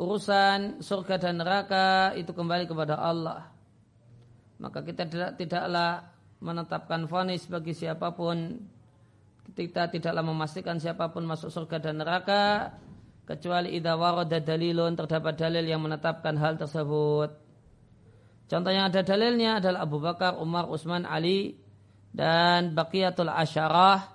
urusan 0.00 0.80
surga 0.80 1.28
dan 1.28 1.44
neraka 1.44 2.16
itu 2.16 2.32
kembali 2.32 2.64
kepada 2.64 2.96
Allah. 2.96 3.55
Maka 4.56 4.80
kita 4.80 5.04
tidak 5.04 5.36
tidaklah 5.36 6.08
menetapkan 6.40 7.04
vonis 7.08 7.44
bagi 7.48 7.72
siapa 7.72 8.12
pun 8.12 8.60
kita 9.56 9.88
tidaklah 9.88 10.24
memastikan 10.26 10.76
siapa 10.76 11.12
pun 11.12 11.24
masuk 11.24 11.48
surga 11.48 11.78
dan 11.80 12.02
neraka 12.02 12.74
kecuali 13.26 13.74
idza 13.74 13.94
warada 13.94 14.38
dalilun 14.38 14.94
terdapat 14.94 15.34
dalil 15.38 15.64
yang 15.64 15.82
menetapkan 15.82 16.34
hal 16.38 16.58
tersebut. 16.58 17.30
Contoh 18.46 18.70
yang 18.70 18.86
ada 18.88 19.02
dalilnya 19.02 19.58
adalah 19.58 19.82
Abu 19.82 19.98
Bakar, 19.98 20.38
Umar, 20.38 20.70
Utsman, 20.70 21.02
Ali 21.02 21.58
dan 22.14 22.72
baqiyatul 22.72 23.28
asyarah 23.28 24.14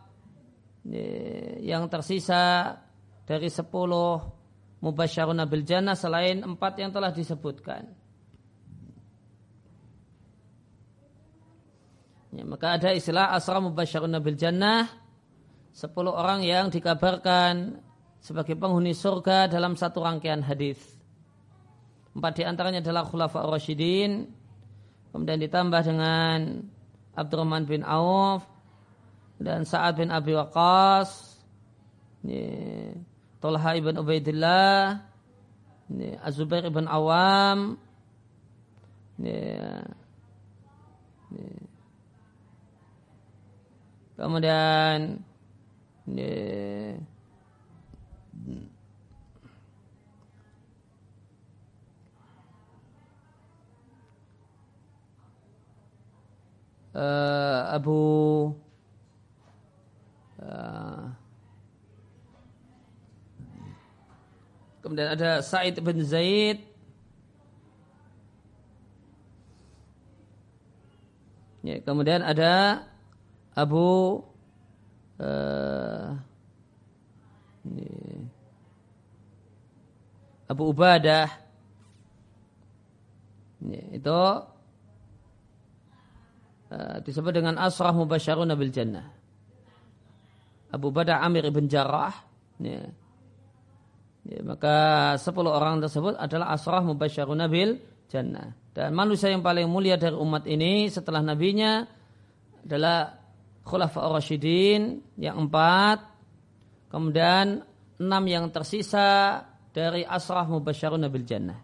yang 1.62 1.86
tersisa 1.92 2.74
dari 3.28 3.52
sepuluh 3.52 4.18
mubasyaruna 4.82 5.46
bil 5.46 5.62
jannah 5.62 5.94
selain 5.94 6.42
empat 6.42 6.74
yang 6.82 6.90
telah 6.90 7.14
disebutkan. 7.14 8.01
Ya, 12.32 12.48
maka 12.48 12.80
ada 12.80 12.96
istilah 12.96 13.36
asra 13.36 13.60
mubasyaruna 13.60 14.24
bil 14.24 14.40
jannah 14.40 14.88
sepuluh 15.76 16.16
orang 16.16 16.44
yang 16.48 16.72
dikabarkan 16.72 17.84
sebagai 18.24 18.56
penghuni 18.56 18.96
surga 18.96 19.52
dalam 19.52 19.76
satu 19.76 20.00
rangkaian 20.00 20.40
hadis. 20.40 20.80
Empat 22.16 22.40
di 22.40 22.44
antaranya 22.48 22.80
adalah 22.84 23.04
Khulafa 23.08 23.44
Rashidin, 23.44 24.32
kemudian 25.12 25.40
ditambah 25.44 25.82
dengan 25.84 26.64
Abdurrahman 27.16 27.68
bin 27.68 27.84
Auf 27.84 28.48
dan 29.40 29.68
Sa'ad 29.68 30.00
bin 30.00 30.12
Abi 30.12 30.32
Waqqas, 30.32 31.40
Tolha 33.44 33.72
ibn 33.76 33.96
Ubaidillah, 33.96 35.04
Az-Zubair 36.24 36.68
ibn 36.68 36.88
Awam, 36.88 37.80
kemudian 44.22 45.18
uh, 56.94 57.62
Abu 57.74 58.54
uh, 60.38 61.18
kemudian 64.86 65.18
ada 65.18 65.40
Said 65.42 65.82
bin 65.82 66.04
Zaid. 66.06 66.68
Ya, 71.62 71.78
kemudian 71.86 72.26
ada 72.26 72.84
Abu 73.62 74.18
uh, 75.22 76.18
Abu 80.50 80.64
Ubadah 80.74 81.30
ya, 83.62 83.84
itu 83.94 84.20
uh, 86.74 86.98
disebut 87.06 87.32
dengan 87.38 87.62
asrah 87.62 87.94
mubasyaruna 87.94 88.58
bil 88.58 88.74
jannah. 88.74 89.06
Abu 90.72 90.90
Badah 90.90 91.22
Amir 91.22 91.46
ibn 91.46 91.70
Jarrah 91.70 92.16
ya. 92.60 92.84
Ya, 94.22 94.38
maka 94.46 94.78
10 95.18 95.34
orang 95.50 95.82
tersebut 95.82 96.14
adalah 96.14 96.54
asrah 96.54 96.82
mubasyaruna 96.86 97.50
bil 97.50 97.78
jannah. 98.10 98.54
Dan 98.72 98.94
manusia 98.94 99.34
yang 99.34 99.42
paling 99.42 99.68
mulia 99.68 99.98
dari 99.98 100.14
umat 100.16 100.46
ini 100.48 100.88
setelah 100.88 101.20
nabinya 101.26 101.84
adalah 102.64 103.21
Khulafa 103.62 104.10
Rashidin 104.10 105.02
yang 105.22 105.48
empat, 105.48 106.02
kemudian 106.90 107.62
enam 108.02 108.24
yang 108.26 108.50
tersisa 108.50 109.42
dari 109.70 110.02
asrah 110.02 110.50
mubasyaruna 110.50 111.08
bil 111.08 111.24
jannah. 111.24 111.60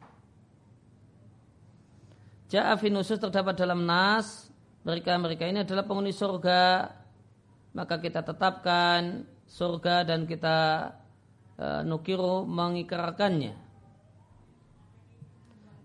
Ja'a 2.48 2.80
fi 2.80 2.88
nusus 2.88 3.20
terdapat 3.20 3.60
dalam 3.60 3.84
nas 3.84 4.48
mereka-mereka 4.88 5.44
ini 5.44 5.68
adalah 5.68 5.84
penghuni 5.84 6.16
surga. 6.16 6.88
Maka 7.76 8.00
kita 8.00 8.24
tetapkan 8.24 9.28
surga 9.44 10.08
dan 10.08 10.24
kita 10.24 10.90
uh, 11.60 11.82
nukiru 11.84 12.48
mengikrarkannya. 12.48 13.54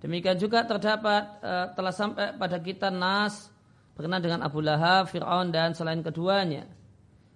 Demikian 0.00 0.38
juga 0.38 0.62
terdapat 0.64 1.42
uh, 1.42 1.66
telah 1.74 1.94
sampai 1.94 2.38
pada 2.38 2.58
kita 2.62 2.94
nas 2.94 3.51
berkenaan 3.92 4.24
dengan 4.24 4.40
Abu 4.44 4.64
Lahab, 4.64 5.08
Fir'aun 5.12 5.52
dan 5.52 5.76
selain 5.76 6.00
keduanya 6.00 6.68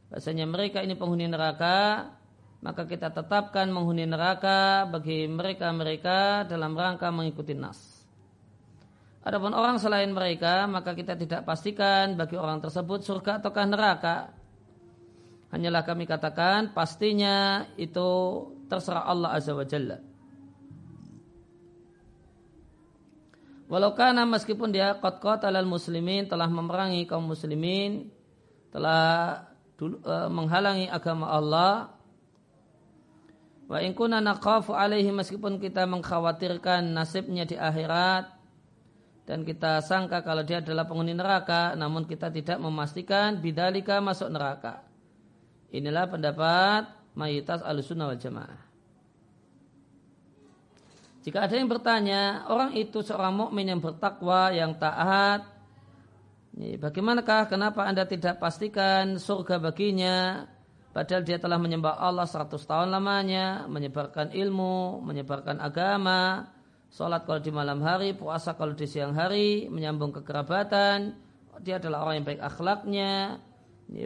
bahasanya 0.08 0.46
mereka 0.46 0.80
ini 0.80 0.94
penghuni 0.94 1.26
neraka 1.26 2.08
maka 2.64 2.88
kita 2.88 3.12
tetapkan 3.12 3.68
menghuni 3.68 4.08
neraka 4.08 4.88
bagi 4.88 5.28
mereka-mereka 5.28 6.48
dalam 6.48 6.72
rangka 6.72 7.12
mengikuti 7.12 7.52
nas 7.52 7.96
Adapun 9.26 9.58
orang 9.58 9.82
selain 9.82 10.14
mereka, 10.14 10.70
maka 10.70 10.94
kita 10.94 11.18
tidak 11.18 11.42
pastikan 11.42 12.14
bagi 12.14 12.38
orang 12.38 12.62
tersebut 12.62 13.02
surga 13.02 13.42
ataukah 13.42 13.66
neraka. 13.66 14.30
Hanyalah 15.50 15.82
kami 15.82 16.06
katakan 16.06 16.70
pastinya 16.70 17.66
itu 17.74 18.06
terserah 18.70 19.02
Allah 19.02 19.34
Azza 19.34 19.50
wa 19.50 19.66
Jalla. 19.66 19.98
Walau 23.66 23.98
karena 23.98 24.22
meskipun 24.22 24.70
dia 24.70 24.94
kot 25.02 25.18
kot 25.18 25.42
alal 25.42 25.66
muslimin 25.66 26.30
telah 26.30 26.46
memerangi 26.46 27.02
kaum 27.02 27.26
muslimin, 27.26 28.14
telah 28.70 29.42
dulu, 29.74 29.98
uh, 30.06 30.30
menghalangi 30.30 30.86
agama 30.86 31.26
Allah, 31.34 31.90
wa 33.66 33.78
in 33.82 33.90
kunna 33.90 34.22
naqafu 34.22 34.70
alaihi 34.70 35.10
meskipun 35.10 35.58
kita 35.58 35.82
mengkhawatirkan 35.82 36.94
nasibnya 36.94 37.42
di 37.42 37.58
akhirat, 37.58 38.30
dan 39.26 39.42
kita 39.42 39.82
sangka 39.82 40.22
kalau 40.22 40.46
dia 40.46 40.62
adalah 40.62 40.86
penghuni 40.86 41.10
neraka 41.10 41.74
namun 41.74 42.06
kita 42.06 42.30
tidak 42.30 42.62
memastikan 42.62 43.42
bidalika 43.42 43.98
masuk 43.98 44.30
neraka. 44.30 44.86
Inilah 45.74 46.06
pendapat 46.06 46.86
mayoritas 47.18 47.66
alusunnah 47.66 48.14
wal 48.14 48.22
jamaah. 48.22 48.65
Jika 51.26 51.42
ada 51.42 51.58
yang 51.58 51.66
bertanya, 51.66 52.46
orang 52.46 52.78
itu 52.78 53.02
seorang 53.02 53.34
mukmin 53.34 53.66
yang 53.66 53.82
bertakwa, 53.82 54.54
yang 54.54 54.78
taat, 54.78 55.42
bagaimanakah 56.54 57.50
kenapa 57.50 57.82
anda 57.82 58.06
tidak 58.06 58.38
pastikan 58.38 59.18
surga 59.18 59.58
baginya 59.58 60.46
padahal 60.94 61.26
dia 61.26 61.42
telah 61.42 61.58
menyembah 61.58 61.98
Allah 61.98 62.30
100 62.30 62.56
tahun 62.62 62.88
lamanya, 62.94 63.66
menyebarkan 63.66 64.30
ilmu, 64.32 65.02
menyebarkan 65.02 65.58
agama, 65.58 66.46
Sholat 66.96 67.26
kalau 67.26 67.44
di 67.44 67.52
malam 67.52 67.82
hari, 67.82 68.16
puasa 68.16 68.56
kalau 68.56 68.72
di 68.72 68.88
siang 68.88 69.12
hari, 69.12 69.68
menyambung 69.68 70.16
kekerabatan. 70.16 71.12
Dia 71.60 71.76
adalah 71.76 72.08
orang 72.08 72.24
yang 72.24 72.26
baik 72.28 72.40
akhlaknya, 72.40 73.36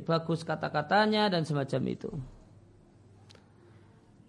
bagus 0.07 0.43
kata-katanya 0.43 1.31
dan 1.31 1.47
semacam 1.47 1.83
itu. 1.87 2.11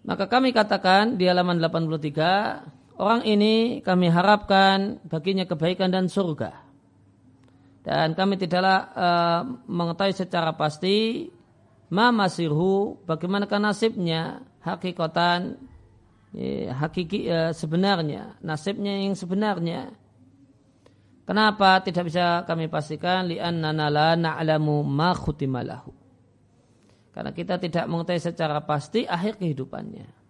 Maka 0.06 0.26
kami 0.26 0.50
katakan 0.50 1.14
di 1.18 1.30
halaman 1.30 1.62
83, 1.62 2.81
orang 2.98 3.22
ini 3.24 3.80
kami 3.80 4.12
harapkan 4.12 5.00
baginya 5.06 5.44
kebaikan 5.48 5.92
dan 5.92 6.08
surga. 6.08 6.52
Dan 7.82 8.14
kami 8.14 8.38
tidaklah 8.38 8.78
uh, 8.94 9.42
mengetahui 9.66 10.14
secara 10.14 10.54
pasti 10.54 11.26
ma 11.90 12.14
masirhu 12.14 13.02
bagaimanakah 13.04 13.58
nasibnya 13.58 14.46
hakikatan 14.62 15.58
ya, 16.30 16.78
hakiki 16.78 17.26
ya, 17.26 17.50
sebenarnya, 17.50 18.38
nasibnya 18.38 19.02
yang 19.02 19.18
sebenarnya. 19.18 19.90
Kenapa 21.22 21.82
tidak 21.82 22.10
bisa 22.10 22.42
kami 22.46 22.66
pastikan 22.66 23.30
li'annana 23.30 23.86
la 23.90 24.14
na'lamu 24.14 24.82
ma 24.82 25.14
khutimalahu. 25.14 25.90
Karena 27.12 27.30
kita 27.34 27.60
tidak 27.60 27.84
mengetahui 27.86 28.22
secara 28.22 28.62
pasti 28.64 29.04
akhir 29.04 29.36
kehidupannya. 29.42 30.21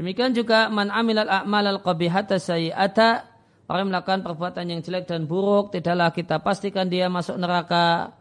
Demikian 0.00 0.32
juga 0.32 0.72
man 0.72 0.88
amilal 0.88 1.28
a'mal 1.28 1.76
al 1.76 1.80
qabihata 1.84 2.40
sayyi'ata 2.40 3.28
orang 3.68 3.84
yang 3.84 3.90
melakukan 3.92 4.20
perbuatan 4.24 4.64
yang 4.72 4.80
jelek 4.80 5.04
dan 5.04 5.28
buruk 5.28 5.76
tidaklah 5.76 6.08
kita 6.08 6.40
pastikan 6.40 6.88
dia 6.88 7.12
masuk 7.12 7.36
neraka. 7.36 8.16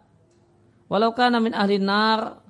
Walau 0.92 1.16
kana 1.16 1.40
min 1.40 1.56
ahli 1.56 1.80
nar 1.80 2.44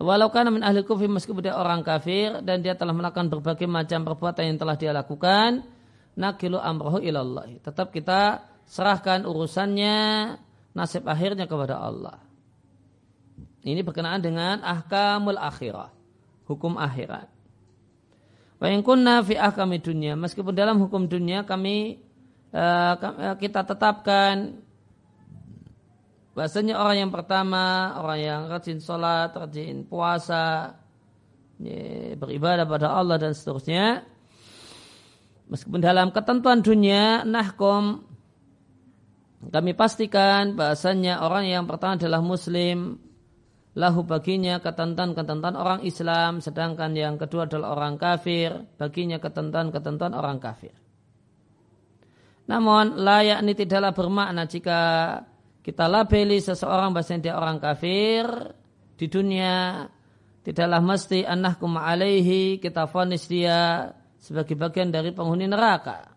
Walau 0.00 0.32
kana 0.32 0.48
ahli 0.64 0.80
kufri 0.80 1.04
meskipun 1.12 1.44
dia 1.44 1.60
orang 1.60 1.84
kafir 1.84 2.40
dan 2.40 2.64
dia 2.64 2.72
telah 2.72 2.96
melakukan 2.96 3.28
berbagai 3.28 3.68
macam 3.68 4.00
perbuatan 4.08 4.48
yang 4.48 4.56
telah 4.56 4.80
dia 4.80 4.96
lakukan, 4.96 5.60
nakilu 6.16 6.56
amrohu 6.56 7.04
ilallah. 7.04 7.44
Tetap 7.60 7.92
kita 7.92 8.48
serahkan 8.64 9.28
urusannya, 9.28 10.40
nasib 10.72 11.04
akhirnya 11.04 11.44
kepada 11.44 11.76
Allah. 11.76 12.29
Ini 13.60 13.84
berkenaan 13.84 14.24
dengan 14.24 14.64
ahkamul 14.64 15.36
akhirah, 15.36 15.92
hukum 16.48 16.80
akhirat. 16.80 17.28
Wa 18.60 18.66
in 18.72 18.80
kunna 18.80 19.20
fi 19.24 19.36
ahkami 19.36 19.80
dunia, 19.80 20.16
meskipun 20.16 20.52
dalam 20.52 20.80
hukum 20.80 21.08
dunia 21.08 21.44
kami 21.44 22.00
uh, 22.52 23.36
kita 23.36 23.64
tetapkan 23.64 24.60
Bahasanya 26.30 26.78
orang 26.78 26.96
yang 27.04 27.12
pertama, 27.12 27.92
orang 27.98 28.18
yang 28.22 28.40
rajin 28.46 28.78
sholat, 28.78 29.34
rajin 29.34 29.82
puasa, 29.82 30.78
beribadah 32.16 32.64
pada 32.64 32.94
Allah 32.94 33.18
dan 33.18 33.34
seterusnya. 33.34 34.06
Meskipun 35.50 35.82
dalam 35.82 36.14
ketentuan 36.14 36.62
dunia, 36.62 37.26
nahkom, 37.26 38.06
kami 39.50 39.74
pastikan 39.74 40.54
bahasanya 40.54 41.20
orang 41.26 41.50
yang 41.50 41.64
pertama 41.66 41.98
adalah 41.98 42.22
muslim, 42.22 43.02
lahu 43.78 44.02
baginya 44.02 44.58
ketentuan-ketentuan 44.58 45.54
orang 45.54 45.80
Islam, 45.86 46.42
sedangkan 46.42 46.90
yang 46.98 47.14
kedua 47.14 47.46
adalah 47.46 47.78
orang 47.78 47.94
kafir, 48.00 48.66
baginya 48.74 49.22
ketentuan-ketentuan 49.22 50.10
orang 50.16 50.42
kafir. 50.42 50.74
Namun 52.50 52.98
layak 52.98 53.46
ini 53.46 53.52
tidaklah 53.54 53.94
bermakna 53.94 54.42
jika 54.50 54.80
kita 55.62 55.86
labeli 55.86 56.42
seseorang 56.42 56.90
bahasa 56.90 57.14
dia 57.14 57.38
orang 57.38 57.62
kafir 57.62 58.26
di 58.98 59.06
dunia 59.06 59.86
tidaklah 60.42 60.82
mesti 60.82 61.22
anahkum 61.22 61.78
alaihi 61.78 62.58
kita 62.58 62.90
fonis 62.90 63.30
dia 63.30 63.92
sebagai 64.18 64.58
bagian 64.58 64.90
dari 64.90 65.14
penghuni 65.14 65.46
neraka. 65.46 66.10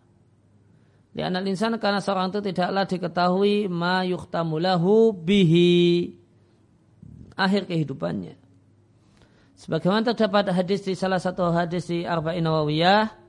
Di 1.13 1.21
anak 1.21 1.45
insan 1.45 1.77
karena 1.77 2.01
seorang 2.01 2.33
itu 2.33 2.41
tidaklah 2.41 2.89
diketahui 2.89 3.69
ma 3.69 4.01
yuhtamulahu 4.01 5.13
bihi 5.13 6.09
akhir 7.37 7.69
kehidupannya. 7.69 8.35
Sebagaimana 9.53 10.11
terdapat 10.11 10.49
hadis 10.49 10.81
di 10.83 10.97
salah 10.97 11.21
satu 11.21 11.53
hadis 11.53 11.85
di 11.87 12.03
Arba'in 12.03 12.41
Nawawiyah, 12.41 13.23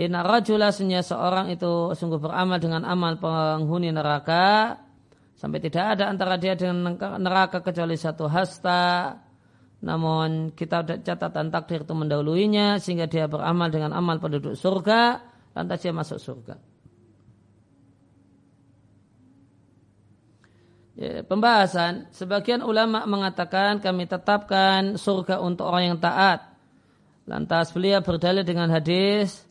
Inna 0.00 0.24
rajulasnya 0.24 1.04
seorang 1.04 1.52
itu 1.52 1.92
sungguh 1.92 2.16
beramal 2.16 2.56
dengan 2.56 2.82
amal 2.88 3.20
penghuni 3.20 3.92
neraka, 3.92 4.80
sampai 5.36 5.60
tidak 5.60 5.96
ada 5.98 6.08
antara 6.08 6.40
dia 6.40 6.56
dengan 6.56 6.96
neraka 6.96 7.60
kecuali 7.60 7.94
satu 7.94 8.24
hasta, 8.24 9.20
namun 9.84 10.56
kita 10.56 10.86
catatan 11.04 11.52
takdir 11.52 11.84
itu 11.84 11.92
mendahuluinya 11.92 12.80
sehingga 12.80 13.04
dia 13.04 13.28
beramal 13.28 13.68
dengan 13.68 13.92
amal 13.92 14.16
penduduk 14.16 14.56
surga, 14.56 15.20
lantas 15.52 15.78
dia 15.84 15.92
masuk 15.92 16.16
surga. 16.16 16.71
Ya, 21.02 21.26
pembahasan 21.26 22.06
sebagian 22.14 22.62
ulama 22.62 23.02
mengatakan 23.10 23.82
kami 23.82 24.06
tetapkan 24.06 24.94
surga 24.94 25.42
untuk 25.42 25.66
orang 25.66 25.90
yang 25.90 25.98
taat. 25.98 26.46
Lantas 27.26 27.74
beliau 27.74 27.98
berdalil 28.06 28.46
dengan 28.46 28.70
hadis 28.70 29.42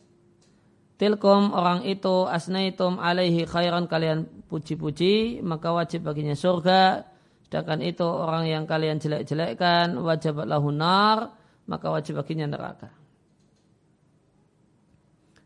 Tilkum 0.96 1.50
orang 1.50 1.82
itu 1.82 2.30
asnaitum 2.30 3.02
alaihi 3.02 3.42
khairan 3.42 3.90
kalian 3.90 4.46
puji-puji 4.46 5.42
maka 5.42 5.74
wajib 5.74 6.06
baginya 6.06 6.32
surga. 6.32 7.04
Sedangkan 7.44 7.82
itu 7.82 8.06
orang 8.06 8.46
yang 8.46 8.64
kalian 8.70 9.02
jelek-jelekkan 9.02 9.98
wajib 9.98 10.40
lahu 10.46 10.70
nar 10.70 11.36
maka 11.66 11.90
wajib 11.90 12.22
baginya 12.22 12.48
neraka. 12.48 12.94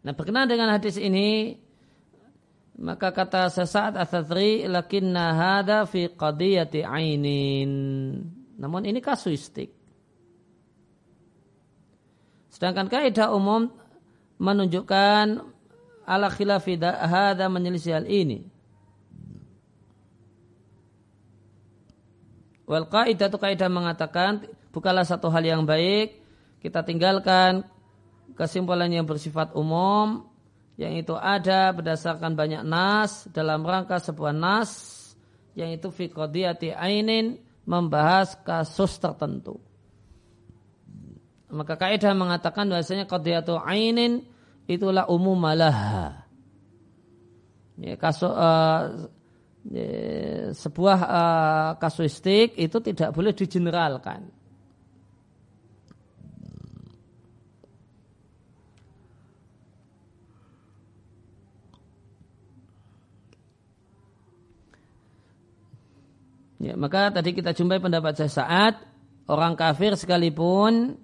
Nah 0.04 0.12
berkenaan 0.12 0.46
dengan 0.46 0.70
hadis 0.70 1.00
ini 1.00 1.56
maka 2.76 3.08
kata 3.08 3.48
sesaat 3.48 3.96
asatri 3.96 4.68
lakinna 4.68 5.32
hada 5.32 5.88
fi 5.88 6.12
qadiyati 6.12 6.84
ainin. 6.84 7.72
Namun 8.60 8.84
ini 8.84 9.00
kasuistik. 9.00 9.72
Sedangkan 12.52 12.88
kaidah 12.88 13.32
umum 13.32 13.72
menunjukkan 14.36 15.40
ala 16.04 16.28
khilafi 16.28 16.76
hada 16.80 17.48
menyelisih 17.48 17.96
hal 17.96 18.06
ini. 18.08 18.44
Wal 22.68 22.88
kaidah 22.92 23.32
itu 23.32 23.38
kaidah 23.40 23.72
mengatakan 23.72 24.44
bukanlah 24.68 25.08
satu 25.08 25.32
hal 25.32 25.44
yang 25.44 25.62
baik 25.64 26.18
kita 26.60 26.84
tinggalkan 26.84 27.64
kesimpulan 28.36 28.90
yang 28.90 29.06
bersifat 29.06 29.54
umum 29.56 30.26
yang 30.76 30.92
itu 30.92 31.16
ada 31.16 31.72
berdasarkan 31.72 32.36
banyak 32.36 32.60
nas 32.60 33.24
dalam 33.32 33.64
rangka 33.64 33.96
sebuah 33.96 34.36
nas 34.36 34.92
yang 35.56 35.72
itu 35.72 35.88
fi 35.88 36.12
qadiyati 36.12 36.76
ainin 36.76 37.40
membahas 37.64 38.36
kasus 38.44 39.00
tertentu. 39.00 39.56
Maka 41.48 41.80
kaidah 41.80 42.12
mengatakan 42.12 42.68
bahasanya 42.68 43.08
qadiyatu 43.08 43.56
ainin 43.56 44.28
itulah 44.68 45.08
umum 45.08 45.34
malah. 45.40 46.20
Ya, 47.80 47.96
kasus 47.96 48.28
uh, 48.28 49.08
ya, 49.72 49.88
sebuah 50.52 50.98
uh, 51.08 51.70
kasuistik 51.80 52.52
itu 52.60 52.76
tidak 52.84 53.16
boleh 53.16 53.32
digeneralkan. 53.32 54.28
Ya, 66.56 66.72
maka 66.74 67.12
tadi 67.12 67.36
kita 67.36 67.52
jumpai 67.52 67.80
pendapat 67.80 68.16
saya 68.16 68.32
saat 68.32 68.74
orang 69.28 69.58
kafir 69.58 69.92
sekalipun 69.92 70.96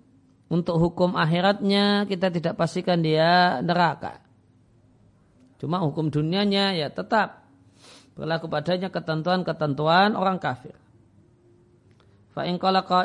untuk 0.49 0.77
hukum 0.81 1.17
akhiratnya 1.17 2.09
kita 2.09 2.33
tidak 2.33 2.57
pastikan 2.57 3.05
dia 3.05 3.61
neraka. 3.61 4.21
Cuma 5.61 5.79
hukum 5.85 6.09
dunianya 6.09 6.75
ya 6.75 6.89
tetap 6.89 7.45
berlaku 8.17 8.49
padanya 8.49 8.89
ketentuan-ketentuan 8.89 10.17
orang 10.17 10.41
kafir. 10.41 10.77
Fa'in 12.33 12.57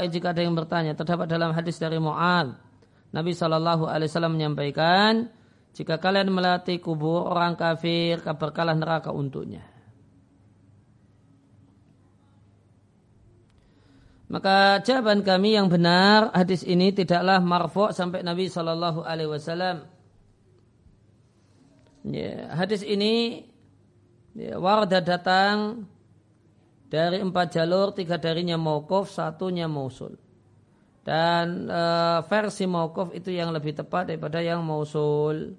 jika 0.07 0.31
ada 0.31 0.39
yang 0.39 0.55
bertanya 0.55 0.95
terdapat 0.95 1.27
dalam 1.27 1.51
hadis 1.51 1.75
dari 1.75 1.99
Mu'ad 1.99 2.55
Nabi 3.11 3.31
Shallallahu 3.35 3.87
Alaihi 3.87 4.07
Wasallam 4.11 4.35
menyampaikan 4.39 5.31
jika 5.75 5.99
kalian 5.99 6.31
melatih 6.31 6.79
kubur 6.79 7.27
orang 7.27 7.55
kafir 7.55 8.19
kabarkanlah 8.23 8.75
neraka 8.75 9.11
untuknya. 9.15 9.63
Maka 14.27 14.83
jawaban 14.83 15.23
kami 15.23 15.55
yang 15.55 15.71
benar 15.71 16.35
hadis 16.35 16.59
ini 16.67 16.91
tidaklah 16.91 17.39
marfu 17.39 17.95
sampai 17.95 18.27
Nabi 18.27 18.51
Shallallahu 18.51 19.07
Alaihi 19.07 19.31
Wasallam. 19.31 19.87
Ya, 22.07 22.51
hadis 22.55 22.83
ini 22.83 23.47
ya, 24.35 24.59
warda 24.59 24.99
datang 24.99 25.87
dari 26.91 27.23
empat 27.23 27.55
jalur, 27.55 27.95
tiga 27.95 28.19
darinya 28.19 28.59
mauquf, 28.59 29.11
satunya 29.11 29.67
mausul. 29.67 30.19
Dan 31.07 31.67
e, 31.71 31.83
versi 32.27 32.67
mauquf 32.67 33.15
itu 33.15 33.31
yang 33.31 33.55
lebih 33.55 33.79
tepat 33.79 34.11
daripada 34.11 34.43
yang 34.43 34.59
mausul. 34.59 35.55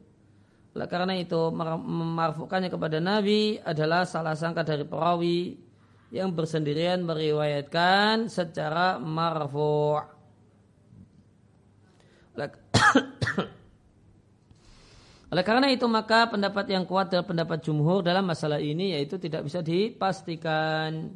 Karena 0.77 1.17
itu 1.17 1.51
memarfukannya 1.53 2.69
kepada 2.69 3.01
Nabi 3.01 3.57
adalah 3.65 4.05
salah 4.05 4.37
sangka 4.37 4.63
dari 4.63 4.85
perawi 4.85 5.68
yang 6.09 6.33
bersendirian 6.33 7.05
meriwayatkan 7.05 8.33
secara 8.33 8.97
marfu'. 8.97 10.16
Oleh 15.29 15.44
karena 15.44 15.68
itu 15.68 15.85
maka 15.85 16.33
pendapat 16.33 16.73
yang 16.73 16.88
kuat 16.88 17.12
adalah 17.12 17.29
pendapat 17.29 17.61
jumhur 17.61 18.01
dalam 18.01 18.25
masalah 18.25 18.57
ini 18.62 18.97
yaitu 18.97 19.21
tidak 19.21 19.44
bisa 19.44 19.61
dipastikan 19.61 21.12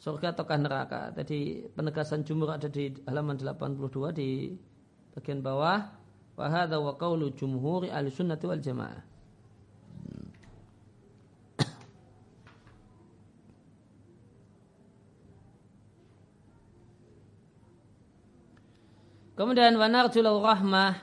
surga 0.00 0.36
ataukah 0.36 0.58
neraka. 0.60 1.12
Tadi 1.16 1.68
penegasan 1.72 2.24
jumhur 2.24 2.52
ada 2.52 2.68
di 2.68 2.92
halaman 3.08 3.40
82 3.40 4.12
di 4.12 4.52
bagian 5.16 5.40
bawah. 5.40 5.96
Wahada 6.36 6.80
wa 6.80 6.96
qawlu 6.96 7.36
jumhuri 7.36 7.92
ahli 7.92 8.08
sunnati 8.08 8.48
wal 8.48 8.60
jamaah. 8.60 9.09
Kemudian 19.40 19.72
wanarjulau 19.80 20.44
rahmah. 20.44 21.00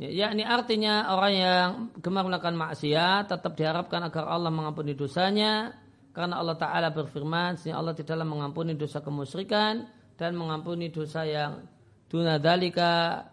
Ya, 0.00 0.08
yakni 0.08 0.40
artinya 0.40 1.12
orang 1.12 1.34
yang 1.36 1.68
gemar 2.00 2.24
melakukan 2.24 2.56
maksiat 2.56 3.28
tetap 3.28 3.52
diharapkan 3.60 4.00
agar 4.08 4.24
Allah 4.24 4.48
mengampuni 4.48 4.96
dosanya 4.96 5.76
karena 6.16 6.40
Allah 6.40 6.56
Ta'ala 6.56 6.88
berfirman 6.96 7.60
sehingga 7.60 7.76
Allah 7.76 7.92
tidaklah 7.92 8.24
mengampuni 8.24 8.72
dosa 8.72 9.04
kemusyrikan 9.04 9.84
dan 10.16 10.32
mengampuni 10.32 10.88
dosa 10.88 11.28
yang 11.28 11.68
dunadalika 12.08 13.28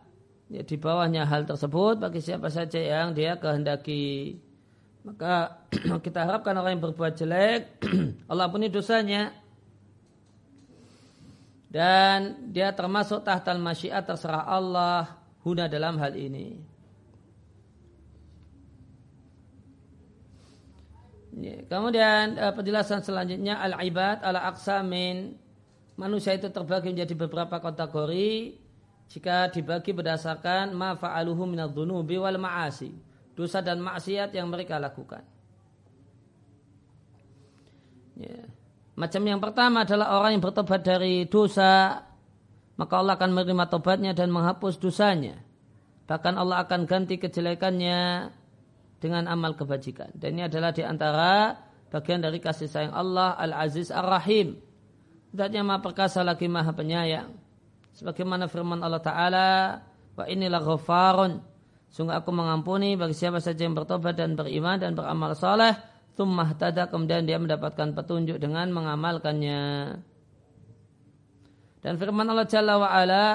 ya, 0.51 0.67
di 0.67 0.75
bawahnya 0.75 1.23
hal 1.23 1.47
tersebut 1.47 2.03
bagi 2.03 2.19
siapa 2.19 2.51
saja 2.51 2.83
yang 2.83 3.15
dia 3.15 3.39
kehendaki. 3.39 4.35
Maka 5.07 5.63
kita 6.03 6.27
harapkan 6.27 6.59
orang 6.59 6.75
yang 6.75 6.83
berbuat 6.91 7.15
jelek 7.15 7.79
Allah 8.35 8.51
ampuni 8.51 8.67
dosanya 8.67 9.46
dan 11.77 12.49
dia 12.49 12.73
termasuk 12.73 13.21
tahtal 13.21 13.61
masyiat 13.61 14.01
terserah 14.01 14.49
Allah 14.49 15.13
huna 15.45 15.69
dalam 15.69 16.01
hal 16.01 16.17
ini. 16.17 16.57
Ya, 21.37 21.61
kemudian 21.69 22.33
uh, 22.41 22.49
penjelasan 22.49 23.05
selanjutnya 23.05 23.61
al-ibad 23.61 24.25
ala 24.25 24.49
aksamin 24.49 25.37
manusia 25.93 26.33
itu 26.33 26.49
terbagi 26.49 26.89
menjadi 26.97 27.13
beberapa 27.13 27.61
kategori 27.61 28.57
jika 29.13 29.53
dibagi 29.53 29.93
berdasarkan 29.93 30.73
ma 30.73 30.97
fa'aluhu 30.97 31.45
minadh 31.45 31.77
dhunubi 31.77 32.17
wal 32.17 32.41
ma'asi 32.41 32.89
dosa 33.37 33.61
dan 33.61 33.77
maksiat 33.85 34.33
yang 34.33 34.49
mereka 34.49 34.81
lakukan. 34.81 35.21
Ya. 38.17 38.56
Macam 38.97 39.21
yang 39.23 39.37
pertama 39.37 39.85
adalah 39.85 40.17
orang 40.17 40.37
yang 40.37 40.43
bertobat 40.43 40.81
dari 40.81 41.29
dosa, 41.29 42.01
maka 42.81 42.93
Allah 42.97 43.13
akan 43.13 43.29
menerima 43.29 43.65
tobatnya 43.69 44.11
dan 44.17 44.33
menghapus 44.33 44.81
dosanya. 44.81 45.37
Bahkan 46.09 46.33
Allah 46.33 46.65
akan 46.65 46.89
ganti 46.89 47.21
kejelekannya 47.21 48.31
dengan 48.97 49.29
amal 49.29 49.53
kebajikan. 49.53 50.09
Dan 50.17 50.41
ini 50.41 50.49
adalah 50.49 50.73
di 50.73 50.81
antara 50.81 51.53
bagian 51.93 52.25
dari 52.25 52.41
kasih 52.41 52.65
sayang 52.65 52.95
Allah 52.97 53.37
Al-Aziz 53.37 53.93
Ar-Rahim. 53.93 54.57
Zatnya 55.29 55.61
maha 55.61 55.85
perkasa 55.85 56.25
lagi 56.25 56.49
maha 56.49 56.73
penyayang. 56.73 57.29
Sebagaimana 57.93 58.49
firman 58.49 58.81
Allah 58.81 59.03
Ta'ala, 59.03 59.49
Wa 60.17 60.25
inilah 60.25 60.65
ghafarun. 60.65 61.37
Sungguh 61.93 62.17
aku 62.17 62.33
mengampuni 62.33 62.97
bagi 62.97 63.13
siapa 63.13 63.37
saja 63.37 63.63
yang 63.63 63.77
bertobat 63.77 64.17
dan 64.17 64.33
beriman 64.33 64.81
dan 64.81 64.97
beramal 64.97 65.37
saleh. 65.37 65.77
Tummah 66.17 66.57
tada 66.57 66.89
kemudian 66.89 67.29
dia 67.29 67.37
mendapatkan 67.37 67.93
petunjuk 67.93 68.41
dengan 68.41 68.73
mengamalkannya. 68.73 69.95
Dan 71.85 71.93
firman 72.01 72.25
Allah 72.25 72.49
Jalla 72.49 72.81
wa'ala 72.81 73.25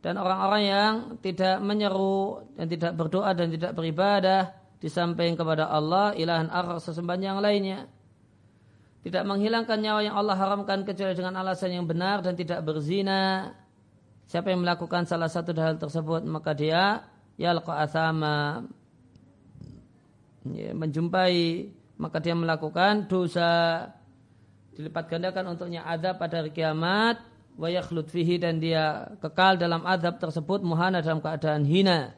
dan 0.00 0.16
orang-orang 0.16 0.62
yang 0.64 0.92
tidak 1.20 1.60
menyeru 1.60 2.40
dan 2.56 2.66
tidak 2.72 2.92
berdoa 2.96 3.36
dan 3.36 3.52
tidak 3.52 3.76
beribadah 3.76 4.54
di 4.78 4.86
samping 4.86 5.34
kepada 5.34 5.66
Allah 5.66 6.14
ilahan 6.14 6.46
akhar 6.46 6.78
sesembahan 6.78 7.22
yang 7.22 7.38
lainnya 7.42 7.90
tidak 9.02 9.26
menghilangkan 9.26 9.78
nyawa 9.82 10.00
yang 10.06 10.14
Allah 10.14 10.38
haramkan 10.38 10.86
kecuali 10.86 11.14
dengan 11.14 11.34
alasan 11.42 11.74
yang 11.74 11.86
benar 11.90 12.22
dan 12.22 12.38
tidak 12.38 12.62
berzina 12.62 13.50
siapa 14.30 14.54
yang 14.54 14.62
melakukan 14.62 15.10
salah 15.10 15.26
satu 15.26 15.50
hal 15.58 15.74
tersebut 15.74 16.22
maka 16.22 16.54
dia 16.54 17.02
yalqa 17.34 17.82
asama 17.82 18.62
ya, 20.46 20.70
menjumpai 20.70 21.70
maka 21.96 22.20
dia 22.20 22.36
melakukan 22.36 23.08
dosa. 23.08 23.84
Dilipat 24.76 25.08
gandakan 25.08 25.56
untuknya 25.56 25.88
ada 25.88 26.12
pada 26.12 26.44
hari 26.44 26.52
kiamat. 26.52 27.20
Wa 27.56 27.72
fihi 28.04 28.36
dan 28.36 28.60
dia 28.60 29.16
kekal 29.24 29.56
dalam 29.56 29.80
adab 29.88 30.20
tersebut 30.20 30.60
muhana 30.60 31.00
dalam 31.00 31.24
keadaan 31.24 31.64
hina. 31.64 32.12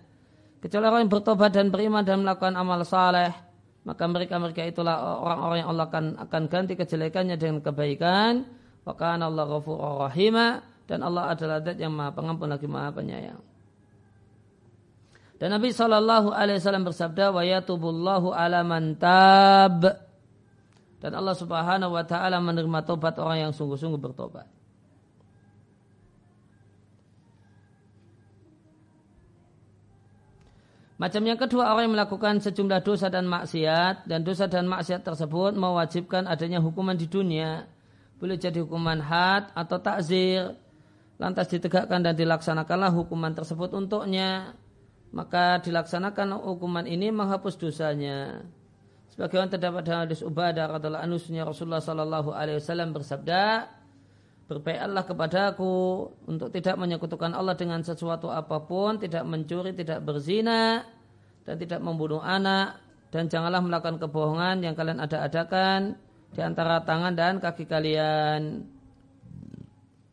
Kecuali 0.59 0.85
orang 0.91 1.07
yang 1.07 1.13
bertobat 1.15 1.55
dan 1.55 1.71
beriman 1.71 2.03
dan 2.03 2.27
melakukan 2.27 2.59
amal 2.59 2.83
saleh 2.83 3.31
maka 3.87 4.05
mereka-mereka 4.05 4.69
itulah 4.69 5.23
orang-orang 5.23 5.65
yang 5.65 5.71
Allah 5.73 5.87
akan 5.89 6.05
akan 6.29 6.43
ganti 6.51 6.75
kejelekannya 6.75 7.39
dengan 7.39 7.63
kebaikan. 7.63 8.45
Wa 8.83 8.93
Allah 8.99 9.45
ghafurur 9.47 10.11
rahima. 10.11 10.61
Dan 10.85 11.07
Allah 11.07 11.33
adalah 11.33 11.63
zat 11.63 11.79
yang 11.79 11.93
maha 11.93 12.17
pengampun 12.17 12.49
lagi 12.49 12.65
maha 12.65 12.89
penyayang 12.93 13.48
dan 15.39 15.55
Nabi 15.55 15.71
Shallallahu 15.71 16.35
Alaihi 16.35 16.59
Wasallam 16.59 16.83
bersabda, 16.83 17.31
wa 17.31 17.47
yatubullahu 17.47 18.35
ala 18.35 18.67
mantab. 18.67 19.87
Dan 20.99 21.15
Allah 21.15 21.35
Subhanahu 21.39 21.95
Wa 21.95 22.03
Taala 22.03 22.43
menerima 22.43 22.83
tobat 22.83 23.15
orang 23.23 23.47
yang 23.47 23.53
sungguh-sungguh 23.55 24.03
bertobat. 24.03 24.51
Macam 30.99 31.23
yang 31.23 31.39
kedua 31.39 31.71
orang 31.71 31.87
yang 31.87 31.95
melakukan 31.95 32.43
sejumlah 32.43 32.83
dosa 32.83 33.07
dan 33.07 33.31
maksiat 33.31 34.11
dan 34.11 34.27
dosa 34.27 34.51
dan 34.51 34.67
maksiat 34.67 35.07
tersebut 35.07 35.55
mewajibkan 35.55 36.27
adanya 36.27 36.59
hukuman 36.59 36.99
di 36.99 37.07
dunia. 37.07 37.71
Boleh 38.19 38.35
jadi 38.35 38.59
hukuman 38.67 38.99
had 38.99 39.55
atau 39.55 39.79
takzir. 39.79 40.59
Lantas 41.23 41.47
ditegakkan 41.55 42.03
dan 42.03 42.19
dilaksanakanlah 42.19 42.91
hukuman 42.91 43.31
tersebut 43.31 43.71
untuknya. 43.79 44.59
Maka 45.09 45.65
dilaksanakan 45.65 46.37
hukuman 46.45 46.85
ini 46.85 47.09
menghapus 47.09 47.57
dosanya. 47.57 48.45
Sebagaimana 49.09 49.51
terdapat 49.51 49.83
dalam 49.89 50.05
hadis 50.07 50.21
Ubadah 50.21 50.69
adalah 50.79 51.03
anusnya 51.03 51.43
Rasulullah 51.43 51.83
Sallallahu 51.83 52.31
Alaihi 52.31 52.61
Wasallam 52.61 52.95
bersabda, 52.95 53.67
berbaiklah 54.47 55.05
kepadaku 55.09 55.75
untuk 56.29 56.49
tidak 56.55 56.77
menyekutukan 56.79 57.35
Allah 57.35 57.59
dengan 57.59 57.83
sesuatu 57.83 58.31
apa 58.31 58.63
pun, 58.63 59.01
tidak 59.01 59.25
mencuri, 59.27 59.75
tidak 59.75 60.05
berzina, 60.05 60.85
dan 61.43 61.57
tidak 61.57 61.81
membunuh 61.81 62.21
anak, 62.21 62.79
dan 63.09 63.27
janganlah 63.27 63.65
melakukan 63.65 63.97
kebohongan 63.97 64.61
yang 64.61 64.77
kalian 64.77 65.01
ada-adakan 65.01 65.97
di 66.33 66.41
antara 66.45 66.85
tangan 66.85 67.17
dan 67.17 67.41
kaki 67.41 67.65
kalian. 67.65 68.69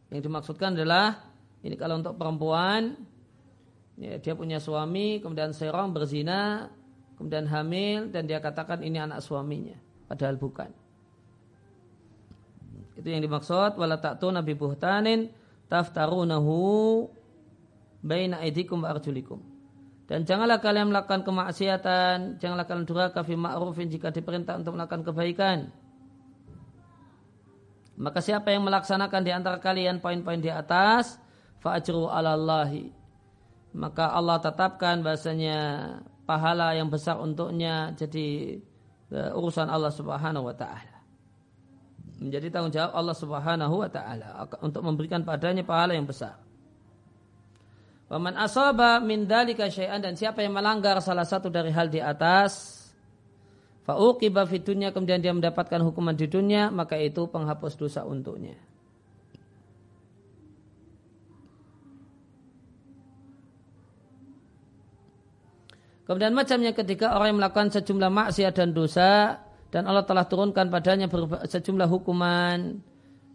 Yang 0.10 0.22
dimaksudkan 0.32 0.80
adalah 0.80 1.20
ini 1.62 1.76
kalau 1.76 2.00
untuk 2.00 2.16
perempuan 2.16 2.96
ya, 4.00 4.20
dia 4.20 4.34
punya 4.36 4.60
suami, 4.60 5.20
kemudian 5.24 5.52
serong 5.52 5.92
berzina, 5.96 6.72
kemudian 7.20 7.48
hamil 7.48 8.12
dan 8.12 8.28
dia 8.28 8.40
katakan 8.44 8.84
ini 8.84 9.00
anak 9.00 9.24
suaminya, 9.24 9.76
padahal 10.08 10.36
bukan. 10.36 10.72
Itu 12.96 13.08
yang 13.12 13.24
dimaksud 13.24 13.76
wala 13.76 14.00
ta'tu 14.00 14.32
nabi 14.32 14.56
buhtanin 14.56 15.28
taftarunahu 15.68 16.56
baina 18.00 18.40
aidikum 18.40 18.80
wa 18.84 18.96
arjulikum. 18.96 19.44
Dan 20.06 20.22
janganlah 20.22 20.62
kalian 20.62 20.94
melakukan 20.94 21.26
kemaksiatan, 21.26 22.38
janganlah 22.38 22.70
kalian 22.70 22.86
durhaka 22.86 23.26
fi 23.26 23.34
ma'rufin 23.34 23.90
jika 23.90 24.14
diperintah 24.14 24.62
untuk 24.62 24.78
melakukan 24.78 25.02
kebaikan. 25.02 25.74
Maka 27.98 28.20
siapa 28.22 28.54
yang 28.54 28.68
melaksanakan 28.68 29.22
di 29.26 29.32
antara 29.34 29.58
kalian 29.58 30.04
poin-poin 30.04 30.38
di 30.38 30.52
atas, 30.52 31.18
fa'ajru 31.64 32.12
'ala 32.12 32.38
Allahi. 32.38 33.05
Maka 33.76 34.16
Allah 34.16 34.40
tetapkan 34.40 35.04
bahasanya 35.04 35.60
pahala 36.24 36.72
yang 36.74 36.88
besar 36.88 37.20
untuknya 37.20 37.92
jadi 37.94 38.58
uh, 39.12 39.38
urusan 39.38 39.68
Allah 39.68 39.92
Subhanahu 39.92 40.48
wa 40.48 40.56
taala 40.56 40.96
menjadi 42.20 42.48
tanggung 42.48 42.72
jawab 42.72 42.92
Allah 42.96 43.16
Subhanahu 43.16 43.76
wa 43.84 43.90
taala 43.92 44.48
untuk 44.64 44.82
memberikan 44.82 45.22
padanya 45.22 45.62
pahala 45.68 45.94
yang 45.94 46.08
besar. 46.08 46.40
Waman 48.06 48.38
asaba 48.38 49.02
min 49.02 49.26
dalika 49.26 49.66
syai'an 49.66 49.98
dan 49.98 50.14
siapa 50.14 50.46
yang 50.46 50.54
melanggar 50.54 51.02
salah 51.02 51.26
satu 51.26 51.50
dari 51.50 51.74
hal 51.74 51.90
di 51.90 51.98
atas 51.98 52.86
fauqiba 53.84 54.46
fid 54.46 54.62
dunya 54.62 54.94
kemudian 54.94 55.20
dia 55.20 55.34
mendapatkan 55.34 55.82
hukuman 55.82 56.14
di 56.14 56.30
dunia 56.30 56.70
maka 56.70 56.96
itu 57.02 57.26
penghapus 57.28 57.74
dosa 57.76 58.06
untuknya. 58.06 58.56
Kemudian 66.06 66.38
macamnya 66.38 66.72
ketika 66.78 67.18
orang 67.18 67.34
yang 67.34 67.40
melakukan 67.42 67.74
sejumlah 67.74 68.14
maksiat 68.14 68.54
dan 68.54 68.70
dosa 68.78 69.42
dan 69.74 69.90
Allah 69.90 70.06
telah 70.06 70.30
turunkan 70.30 70.70
padanya 70.70 71.10
sejumlah 71.50 71.90
hukuman 71.90 72.78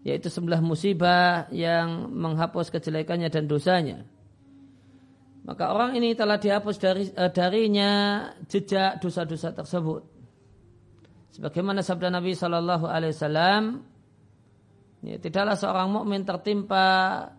yaitu 0.07 0.33
sebelah 0.33 0.63
musibah 0.65 1.51
yang 1.53 2.09
menghapus 2.15 2.73
kejelekannya 2.73 3.29
dan 3.29 3.45
dosanya. 3.51 4.07
Maka 5.45 5.73
orang 5.73 5.97
ini 5.97 6.13
telah 6.15 6.37
dihapus 6.37 6.77
dari 6.79 7.05
uh, 7.17 7.33
darinya 7.33 8.23
jejak 8.49 9.01
dosa-dosa 9.01 9.57
tersebut. 9.57 10.05
Sebagaimana 11.37 11.81
sabda 11.81 12.13
Nabi 12.13 12.37
Shallallahu 12.37 12.87
Alaihi 12.87 13.13
Wasallam, 13.17 13.63
ya, 15.05 15.17
tidaklah 15.17 15.57
seorang 15.57 15.89
mukmin 15.89 16.29
tertimpa 16.29 16.87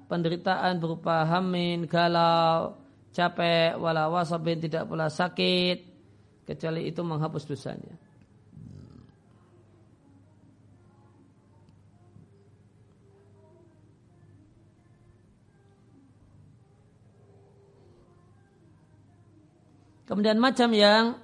penderitaan 0.09 0.81
berupa 0.81 1.27
hamin, 1.29 1.85
galau, 1.85 2.80
capek, 3.11 3.75
wala 3.75 4.07
wasabin 4.07 4.59
tidak 4.63 4.87
pula 4.87 5.11
sakit, 5.11 5.77
kecuali 6.47 6.87
itu 6.87 7.01
menghapus 7.03 7.43
dosanya. 7.47 7.95
Kemudian 20.11 20.43
macam 20.43 20.75
yang 20.75 21.15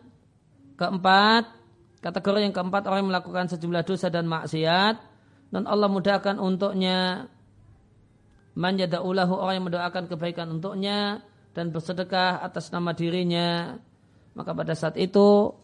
keempat, 0.79 1.43
kategori 1.99 2.39
yang 2.39 2.55
keempat 2.55 2.87
orang 2.87 3.03
yang 3.03 3.11
melakukan 3.11 3.51
sejumlah 3.51 3.83
dosa 3.83 4.07
dan 4.07 4.31
maksiat 4.31 4.95
dan 5.51 5.63
Allah 5.67 5.91
mudahkan 5.91 6.39
untuknya 6.39 7.27
manjada'ulahu 8.55 9.33
orang 9.35 9.59
yang 9.59 9.67
mendoakan 9.67 10.07
kebaikan 10.07 10.47
untuknya 10.55 11.19
dan 11.57 11.73
bersedekah 11.73 12.45
atas 12.45 12.69
nama 12.69 12.93
dirinya 12.93 13.81
maka 14.37 14.53
pada 14.53 14.77
saat 14.77 14.93
itu 15.01 15.57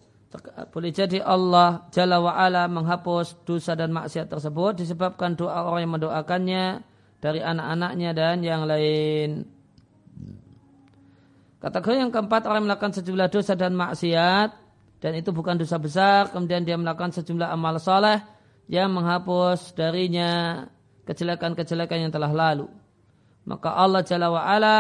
boleh 0.74 0.90
jadi 0.90 1.22
Allah 1.22 1.86
Jalla 1.94 2.18
wa'ala 2.18 2.66
menghapus 2.66 3.46
dosa 3.46 3.78
dan 3.78 3.94
maksiat 3.94 4.34
tersebut 4.34 4.82
disebabkan 4.82 5.38
doa 5.38 5.70
orang 5.70 5.86
yang 5.86 5.94
mendoakannya 5.94 6.66
dari 7.22 7.40
anak-anaknya 7.40 8.10
dan 8.18 8.42
yang 8.42 8.66
lain. 8.66 9.46
Kategori 11.62 11.96
yang 11.96 12.10
keempat 12.10 12.50
orang 12.50 12.66
melakukan 12.66 12.98
sejumlah 12.98 13.30
dosa 13.30 13.54
dan 13.54 13.78
maksiat 13.78 14.50
dan 15.00 15.12
itu 15.14 15.30
bukan 15.30 15.62
dosa 15.62 15.78
besar 15.78 16.34
kemudian 16.34 16.66
dia 16.66 16.82
melakukan 16.82 17.14
sejumlah 17.14 17.54
amal 17.54 17.78
soleh 17.78 18.20
yang 18.66 18.90
menghapus 18.90 19.78
darinya 19.78 20.66
kejelekan-kejelekan 21.06 22.10
yang 22.10 22.12
telah 22.12 22.34
lalu. 22.34 22.66
Maka 23.46 23.70
Allah 23.70 24.02
Jalla 24.02 24.34
wa'ala 24.34 24.78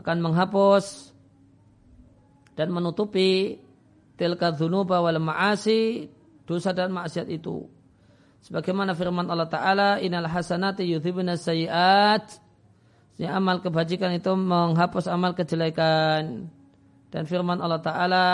akan 0.00 0.16
menghapus 0.20 1.12
dan 2.56 2.68
menutupi 2.72 3.60
tilka 4.16 4.52
dhunuba 4.52 5.00
wal 5.00 5.20
ma'asi 5.20 6.08
dosa 6.44 6.76
dan 6.76 6.92
maksiat 6.92 7.28
itu. 7.32 7.66
Sebagaimana 8.42 8.98
firman 8.98 9.30
Allah 9.30 9.46
Ta'ala, 9.46 9.90
Inal 10.02 10.26
hasanati 10.26 10.82
yudhibuna 10.82 11.38
sayiat 11.38 12.42
Ya, 13.20 13.36
amal 13.36 13.60
kebajikan 13.60 14.10
itu 14.16 14.32
menghapus 14.34 15.06
amal 15.06 15.36
kejelekan. 15.36 16.48
Dan 17.12 17.22
firman 17.28 17.60
Allah 17.60 17.78
Ta'ala, 17.78 18.26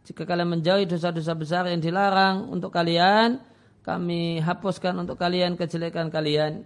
Jika 0.00 0.24
kalian 0.24 0.58
menjauhi 0.58 0.88
dosa-dosa 0.88 1.36
besar 1.36 1.68
yang 1.68 1.78
dilarang 1.78 2.48
untuk 2.48 2.72
kalian, 2.72 3.38
kami 3.84 4.40
hapuskan 4.40 4.96
untuk 4.96 5.20
kalian 5.20 5.54
kejelekan 5.54 6.08
kalian. 6.08 6.64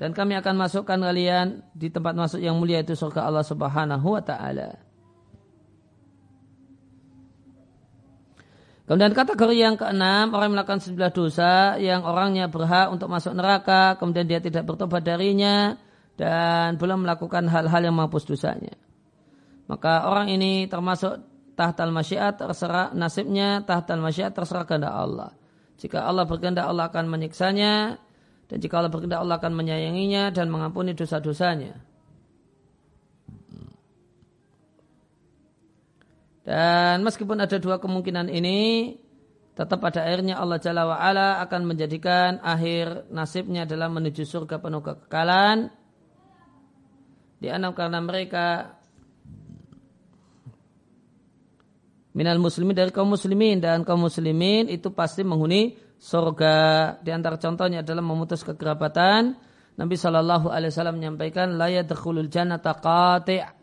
Dan 0.00 0.16
kami 0.16 0.32
akan 0.40 0.56
masukkan 0.56 0.96
kalian 0.96 1.60
di 1.76 1.92
tempat 1.92 2.16
masuk 2.16 2.40
yang 2.40 2.56
mulia 2.56 2.80
itu 2.80 2.96
surga 2.96 3.28
Allah 3.28 3.44
Subhanahu 3.44 4.16
wa 4.16 4.24
taala. 4.24 4.80
Kemudian 8.88 9.12
kategori 9.12 9.54
yang 9.54 9.76
keenam, 9.76 10.32
orang 10.32 10.50
yang 10.50 10.56
melakukan 10.56 10.80
sebelah 10.82 11.12
dosa 11.12 11.76
yang 11.76 12.02
orangnya 12.02 12.48
berhak 12.48 12.90
untuk 12.90 13.06
masuk 13.12 13.36
neraka, 13.36 13.94
kemudian 14.00 14.26
dia 14.26 14.40
tidak 14.42 14.66
bertobat 14.66 15.04
darinya, 15.04 15.78
dan 16.18 16.74
belum 16.74 17.06
melakukan 17.06 17.46
hal-hal 17.46 17.86
yang 17.86 17.94
menghapus 17.94 18.24
dosanya. 18.26 18.74
Maka 19.70 20.10
orang 20.10 20.32
ini 20.32 20.66
termasuk 20.66 21.22
tahtal 21.54 21.94
masyiat 21.94 22.34
terserah 22.40 22.90
nasibnya, 22.96 23.62
tahtal 23.62 24.02
masyiat 24.02 24.34
terserah 24.34 24.66
kehendak 24.66 24.96
Allah. 24.96 25.38
Jika 25.78 26.02
Allah 26.02 26.26
berkehendak 26.26 26.66
Allah 26.66 26.90
akan 26.90 27.04
menyiksanya, 27.06 28.00
dan 28.50 28.58
jika 28.58 28.82
Allah 28.82 28.90
berkehendak 28.90 29.22
Allah 29.22 29.38
akan 29.38 29.54
menyayanginya 29.54 30.34
dan 30.34 30.50
mengampuni 30.50 30.90
dosa-dosanya. 30.98 31.78
Dan 36.42 37.06
meskipun 37.06 37.38
ada 37.38 37.62
dua 37.62 37.78
kemungkinan 37.78 38.26
ini, 38.26 38.98
tetap 39.54 39.78
pada 39.78 40.02
akhirnya 40.02 40.34
Allah 40.34 40.58
Jalla 40.58 40.82
wa'ala 40.82 41.38
akan 41.46 41.62
menjadikan 41.62 42.42
akhir 42.42 43.06
nasibnya 43.14 43.70
adalah 43.70 43.86
menuju 43.86 44.26
surga 44.26 44.58
penuh 44.58 44.82
kekekalan. 44.82 45.70
Di 47.38 47.54
enam 47.54 47.70
karena 47.70 48.02
mereka 48.02 48.74
minal 52.18 52.42
muslimin 52.42 52.74
dari 52.74 52.90
kaum 52.90 53.14
muslimin 53.14 53.62
dan 53.62 53.86
kaum 53.86 54.02
muslimin 54.02 54.66
itu 54.66 54.90
pasti 54.90 55.22
menghuni 55.22 55.78
surga. 56.00 56.56
Di 57.04 57.12
antara 57.12 57.36
contohnya 57.36 57.84
adalah 57.84 58.00
memutus 58.00 58.40
kekerabatan. 58.40 59.36
Nabi 59.76 59.94
Shallallahu 59.96 60.48
Alaihi 60.48 60.72
Wasallam 60.72 60.96
menyampaikan 61.00 61.56
jannata 62.28 62.72
qati' 62.80 63.60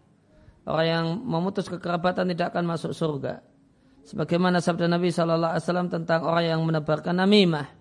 Orang 0.67 0.87
yang 0.87 1.05
memutus 1.23 1.71
kekerabatan 1.71 2.27
tidak 2.35 2.51
akan 2.51 2.75
masuk 2.75 2.91
surga. 2.91 3.39
Sebagaimana 4.03 4.59
sabda 4.59 4.91
Nabi 4.91 5.15
Shallallahu 5.15 5.55
Alaihi 5.55 5.63
Wasallam 5.63 5.87
tentang 5.87 6.27
orang 6.27 6.43
yang 6.43 6.59
menebarkan 6.67 7.23
namimah. 7.23 7.71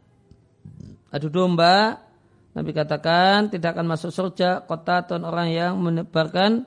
Adu 1.11 1.27
domba, 1.27 1.99
Nabi 2.55 2.71
katakan 2.71 3.51
tidak 3.51 3.75
akan 3.75 3.87
masuk 3.91 4.15
surga 4.15 4.63
kota 4.71 5.03
atau 5.03 5.19
orang 5.19 5.51
yang 5.51 5.83
menebarkan 5.83 6.63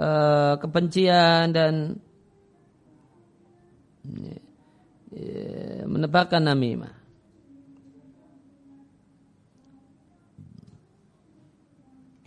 uh, 0.00 0.56
kebencian 0.56 1.52
dan 1.52 2.00
uh, 5.12 5.84
menebarkan 5.84 6.48
namimah. 6.48 7.01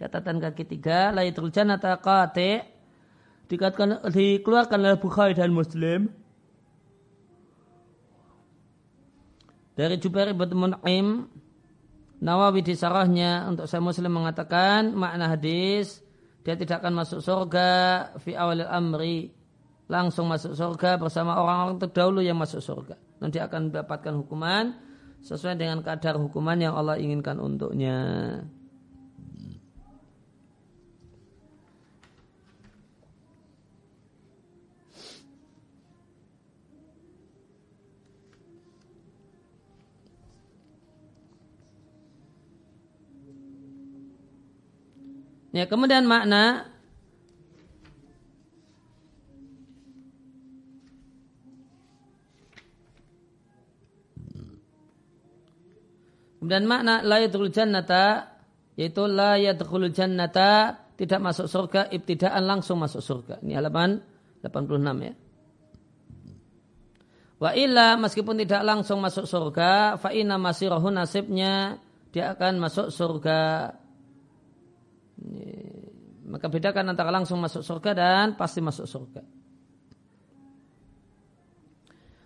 Catatan 0.06 0.38
kaki 0.38 0.70
tiga, 0.70 1.10
laitul 1.10 1.50
jannata 1.50 1.98
qati' 1.98 2.62
dikatakan 3.50 4.06
dikeluarkan 4.14 4.78
oleh 4.86 5.02
Bukhari 5.02 5.34
dan 5.34 5.50
Muslim 5.50 6.14
dari 9.74 9.98
Jubair 9.98 10.38
bin 10.38 10.54
Mun'im 10.54 11.08
Nawawi 12.22 12.62
di 12.62 12.78
sarahnya 12.78 13.50
untuk 13.50 13.66
saya 13.66 13.82
Muslim 13.82 14.14
mengatakan 14.14 14.94
makna 14.94 15.34
hadis 15.34 16.06
dia 16.46 16.54
tidak 16.54 16.86
akan 16.86 17.02
masuk 17.02 17.20
surga 17.26 17.74
fi 18.22 18.38
awalil 18.38 18.70
amri 18.70 19.34
langsung 19.90 20.30
masuk 20.30 20.54
surga 20.54 21.02
bersama 21.02 21.38
orang-orang 21.38 21.78
terdahulu 21.82 22.22
yang 22.22 22.38
masuk 22.38 22.62
surga. 22.62 22.98
Nanti 23.22 23.38
akan 23.42 23.70
mendapatkan 23.70 24.14
hukuman 24.18 24.74
sesuai 25.26 25.58
dengan 25.58 25.82
kadar 25.82 26.18
hukuman 26.22 26.58
yang 26.58 26.74
Allah 26.78 26.98
inginkan 26.98 27.38
untuknya. 27.38 27.98
Ya, 45.56 45.72
kemudian 45.72 46.04
makna 46.04 46.68
Kemudian 56.44 56.68
makna 56.68 57.02
la 57.02 57.24
yadkhulul 57.24 57.56
jannata 57.56 58.36
yaitu 58.76 59.08
la 59.08 59.40
yadkhulul 59.40 59.96
jannata 59.96 60.76
tidak 61.00 61.24
masuk 61.24 61.48
surga 61.48 61.88
ibtidaan 61.90 62.44
langsung 62.46 62.78
masuk 62.78 63.02
surga. 63.02 63.42
Ini 63.42 63.58
halaman 63.58 64.04
86 64.44 65.08
ya. 65.08 65.14
Wa 67.40 67.56
illa 67.56 67.96
meskipun 67.96 68.44
tidak 68.44 68.62
langsung 68.62 69.00
masuk 69.00 69.24
surga 69.24 69.96
fa 69.98 70.12
inna 70.12 70.36
masirahu 70.36 70.92
nasibnya 70.92 71.80
dia 72.12 72.36
akan 72.36 72.60
masuk 72.60 72.92
surga 72.92 73.72
maka 76.26 76.48
bedakan 76.50 76.92
antara 76.92 77.14
langsung 77.14 77.40
masuk 77.40 77.62
surga 77.62 77.92
dan 77.96 78.26
pasti 78.36 78.60
masuk 78.60 78.86
surga. 78.90 79.22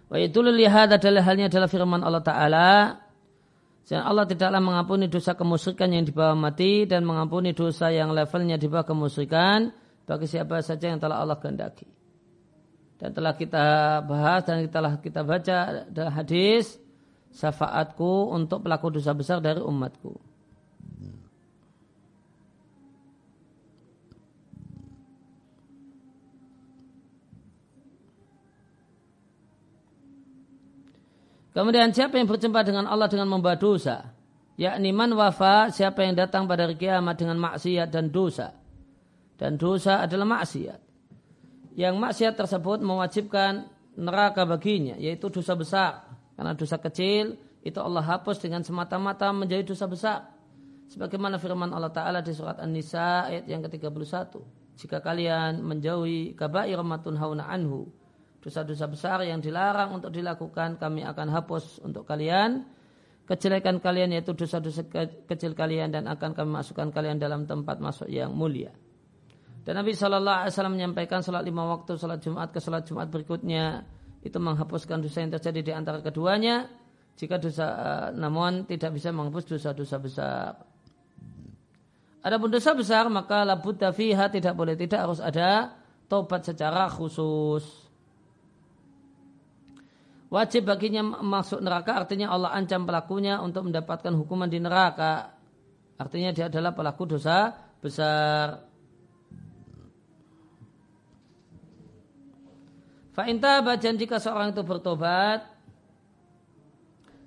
Wa 0.09 0.17
itu 0.17 0.41
lihat 0.41 0.97
adalah 0.97 1.21
halnya 1.21 1.47
adalah 1.47 1.69
firman 1.69 2.01
Allah 2.01 2.25
Ta'ala. 2.25 2.71
Dan 3.89 4.05
Allah 4.05 4.25
tidaklah 4.29 4.61
mengampuni 4.61 5.09
dosa 5.09 5.33
kemusyrikan 5.33 5.89
yang 5.89 6.05
dibawa 6.05 6.37
mati 6.37 6.85
dan 6.85 7.01
mengampuni 7.01 7.57
dosa 7.57 7.89
yang 7.89 8.13
levelnya 8.13 8.53
di 8.53 8.69
bawah 8.69 8.85
kemusyrikan 8.85 9.73
bagi 10.05 10.29
siapa 10.29 10.61
saja 10.61 10.93
yang 10.93 11.01
telah 11.01 11.17
Allah 11.25 11.41
kehendaki. 11.41 11.89
Dan 13.01 13.17
telah 13.17 13.33
kita 13.33 13.65
bahas 14.05 14.45
dan 14.45 14.61
telah 14.69 14.93
kita 15.01 15.25
baca 15.25 15.89
dalam 15.89 16.13
hadis 16.13 16.77
syafaatku 17.33 18.29
untuk 18.29 18.61
pelaku 18.61 18.93
dosa 18.93 19.17
besar 19.17 19.41
dari 19.41 19.57
umatku. 19.57 20.28
Kemudian 31.49 31.89
siapa 31.89 32.21
yang 32.21 32.29
berjumpa 32.29 32.61
dengan 32.61 32.85
Allah 32.85 33.09
dengan 33.09 33.25
membawa 33.25 33.57
dosa? 33.57 34.13
Yakni 34.59 34.91
man 34.91 35.15
wafa, 35.15 35.71
siapa 35.71 36.03
yang 36.03 36.19
datang 36.19 36.45
pada 36.45 36.67
hari 36.67 36.75
kiamat 36.75 37.15
dengan 37.15 37.39
maksiat 37.39 37.87
dan 37.89 38.11
dosa. 38.11 38.53
Dan 39.39 39.55
dosa 39.55 40.03
adalah 40.03 40.27
maksiat. 40.27 40.79
Yang 41.79 41.95
maksiat 41.95 42.33
tersebut 42.35 42.83
mewajibkan 42.83 43.71
neraka 43.95 44.43
baginya, 44.43 44.99
yaitu 44.99 45.31
dosa 45.31 45.55
besar. 45.55 45.91
Karena 46.35 46.51
dosa 46.53 46.75
kecil 46.75 47.39
itu 47.63 47.79
Allah 47.79 48.03
hapus 48.03 48.39
dengan 48.43 48.61
semata-mata 48.67 49.31
menjadi 49.31 49.63
dosa 49.63 49.87
besar. 49.87 50.19
Sebagaimana 50.91 51.39
firman 51.39 51.71
Allah 51.71 51.93
Ta'ala 51.93 52.19
di 52.19 52.35
surat 52.35 52.59
An-Nisa 52.59 53.31
ayat 53.31 53.45
yang 53.47 53.63
ke-31. 53.63 54.35
Jika 54.79 55.03
kalian 55.03 55.63
menjauhi 55.63 56.35
kabair 56.35 56.79
matun 56.83 57.19
hauna 57.19 57.47
anhu 57.47 57.91
dosa-dosa 58.39 58.85
besar 58.87 59.19
yang 59.27 59.43
dilarang 59.43 59.99
untuk 59.99 60.15
dilakukan 60.15 60.79
kami 60.79 61.03
akan 61.03 61.27
hapus 61.31 61.83
untuk 61.83 62.07
kalian 62.07 62.63
kejelekan 63.29 63.77
kalian 63.77 64.17
yaitu 64.17 64.33
dosa-dosa 64.33 64.89
kecil 65.29 65.53
kalian 65.53 65.93
dan 65.93 66.09
akan 66.09 66.33
kami 66.33 66.49
masukkan 66.49 66.89
kalian 66.89 67.21
dalam 67.21 67.45
tempat 67.45 67.77
masuk 67.77 68.09
yang 68.09 68.33
mulia. 68.33 68.73
Dan 69.61 69.77
Nabi 69.77 69.93
Shallallahu 69.93 70.49
Alaihi 70.49 70.53
Wasallam 70.57 70.75
menyampaikan 70.81 71.21
salat 71.21 71.45
lima 71.45 71.69
waktu 71.69 71.93
salat 71.93 72.25
Jumat 72.25 72.49
ke 72.49 72.57
salat 72.57 72.89
Jumat 72.89 73.05
berikutnya 73.13 73.85
itu 74.25 74.33
menghapuskan 74.41 74.97
dosa 75.05 75.21
yang 75.21 75.29
terjadi 75.37 75.61
di 75.61 75.71
antara 75.77 76.01
keduanya. 76.01 76.65
Jika 77.13 77.37
dosa 77.37 77.67
eh, 77.69 78.07
namun 78.17 78.65
tidak 78.65 78.97
bisa 78.97 79.13
menghapus 79.13 79.45
dosa-dosa 79.45 79.97
besar. 80.01 80.51
Adapun 82.25 82.49
dosa 82.49 82.73
besar 82.73 83.05
maka 83.13 83.45
labud 83.45 83.77
fiha 83.77 84.25
tidak 84.33 84.57
boleh 84.57 84.73
tidak 84.73 85.05
harus 85.05 85.21
ada 85.21 85.77
tobat 86.09 86.49
secara 86.49 86.89
khusus 86.89 87.88
wajib 90.29 90.69
baginya 90.69 91.01
masuk 91.03 91.59
neraka 91.59 92.05
artinya 92.05 92.29
Allah 92.29 92.53
ancam 92.53 92.85
pelakunya 92.85 93.41
untuk 93.41 93.67
mendapatkan 93.67 94.13
hukuman 94.13 94.49
di 94.49 94.61
neraka. 94.61 95.33
Artinya 95.99 96.31
dia 96.31 96.47
adalah 96.47 96.71
pelaku 96.71 97.17
dosa 97.17 97.51
besar. 97.83 98.63
Fa'inta 103.11 103.59
bajan 103.59 103.99
jika 103.99 104.15
seorang 104.15 104.55
itu 104.55 104.63
bertobat 104.63 105.43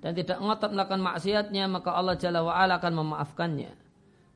dan 0.01 0.11
tidak 0.17 0.41
ngotot 0.41 0.73
melakukan 0.73 1.05
maksiatnya 1.05 1.69
maka 1.69 1.93
Allah 1.93 2.17
Jalla 2.17 2.41
wa'ala 2.41 2.81
akan 2.81 2.93
memaafkannya. 2.97 3.71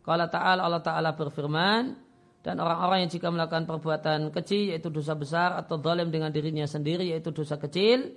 Kalau 0.05 0.27
Ta'ala 0.29 0.61
Allah 0.63 0.83
Ta'ala 0.85 1.17
berfirman 1.17 1.97
dan 2.45 2.55
orang-orang 2.61 3.03
yang 3.03 3.11
jika 3.11 3.27
melakukan 3.33 3.65
perbuatan 3.65 4.31
kecil 4.31 4.71
yaitu 4.71 4.87
dosa 4.87 5.17
besar 5.17 5.57
atau 5.57 5.81
zalim 5.81 6.13
dengan 6.13 6.29
dirinya 6.29 6.63
sendiri 6.63 7.09
yaitu 7.09 7.33
dosa 7.33 7.57
kecil 7.57 8.15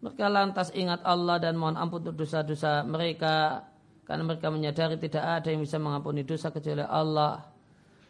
mereka 0.00 0.26
lantas 0.32 0.68
ingat 0.72 1.04
Allah 1.04 1.36
dan 1.40 1.56
mohon 1.60 1.76
ampun 1.76 2.00
untuk 2.00 2.24
dosa-dosa 2.24 2.84
mereka 2.84 3.68
karena 4.08 4.24
mereka 4.26 4.48
menyadari 4.48 4.96
tidak 4.96 5.22
ada 5.22 5.48
yang 5.52 5.60
bisa 5.62 5.76
mengampuni 5.76 6.24
dosa 6.24 6.48
kecuali 6.48 6.82
Allah 6.82 7.44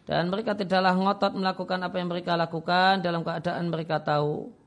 dan 0.07 0.31
mereka 0.31 0.55
tidaklah 0.55 0.95
ngotot 0.97 1.37
melakukan 1.37 1.79
apa 1.83 1.97
yang 1.99 2.09
mereka 2.09 2.39
lakukan 2.39 3.03
dalam 3.03 3.21
keadaan 3.27 3.69
mereka 3.69 4.01
tahu 4.01 4.61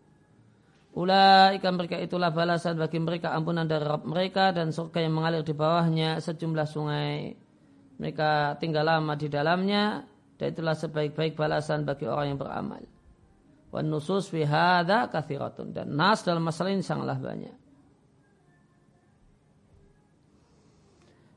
Ulaika 0.93 1.74
mereka 1.74 1.97
itulah 1.97 2.30
balasan 2.30 2.78
bagi 2.78 3.01
mereka 3.01 3.34
ampunan 3.34 3.65
dari 3.65 3.82
Rabb 3.82 4.05
mereka 4.05 4.53
dan 4.53 4.69
surga 4.69 5.01
yang 5.01 5.17
mengalir 5.17 5.41
di 5.41 5.57
bawahnya 5.57 6.21
sejumlah 6.21 6.67
sungai. 6.69 7.34
Mereka 7.97 8.61
tinggal 8.61 8.86
lama 8.86 9.17
di 9.17 9.26
dalamnya 9.26 10.05
dan 10.38 10.53
itulah 10.53 10.78
sebaik-baik 10.78 11.34
balasan 11.34 11.82
bagi 11.82 12.05
orang 12.05 12.38
yang 12.38 12.39
beramal. 12.39 12.93
Wan 13.74 13.89
nusus 13.89 14.30
fi 14.30 14.45
hadza 14.45 15.09
kathiratun. 15.09 15.74
Dan 15.74 15.97
nas 15.97 16.21
dalam 16.21 16.45
masalah 16.45 16.69
ini 16.69 16.86
sangatlah 16.86 17.17
banyak. 17.17 17.57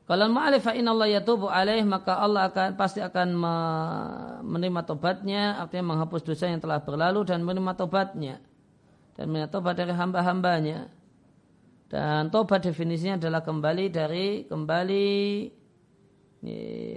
Kalau 0.07 0.31
ma'alif 0.31 0.63
fa 0.63 0.71
inna 0.71 0.95
Allah 0.95 1.19
yatubu 1.19 1.51
alaih 1.51 1.83
maka 1.83 2.15
Allah 2.15 2.47
akan 2.47 2.79
pasti 2.79 3.03
akan 3.03 3.27
menerima 4.39 4.87
tobatnya 4.87 5.59
artinya 5.59 5.91
menghapus 5.91 6.23
dosa 6.23 6.47
yang 6.47 6.63
telah 6.63 6.79
berlalu 6.79 7.25
dan 7.25 7.41
menerima 7.41 7.73
tobatnya. 7.73 8.39
Dan 9.17 9.33
menerima 9.33 9.49
tobat 9.49 9.73
dari 9.73 9.97
hamba-hambanya. 9.97 10.93
Dan 11.89 12.29
tobat 12.29 12.61
definisinya 12.61 13.17
adalah 13.17 13.41
kembali 13.41 13.85
dari 13.89 14.45
kembali 14.45 15.09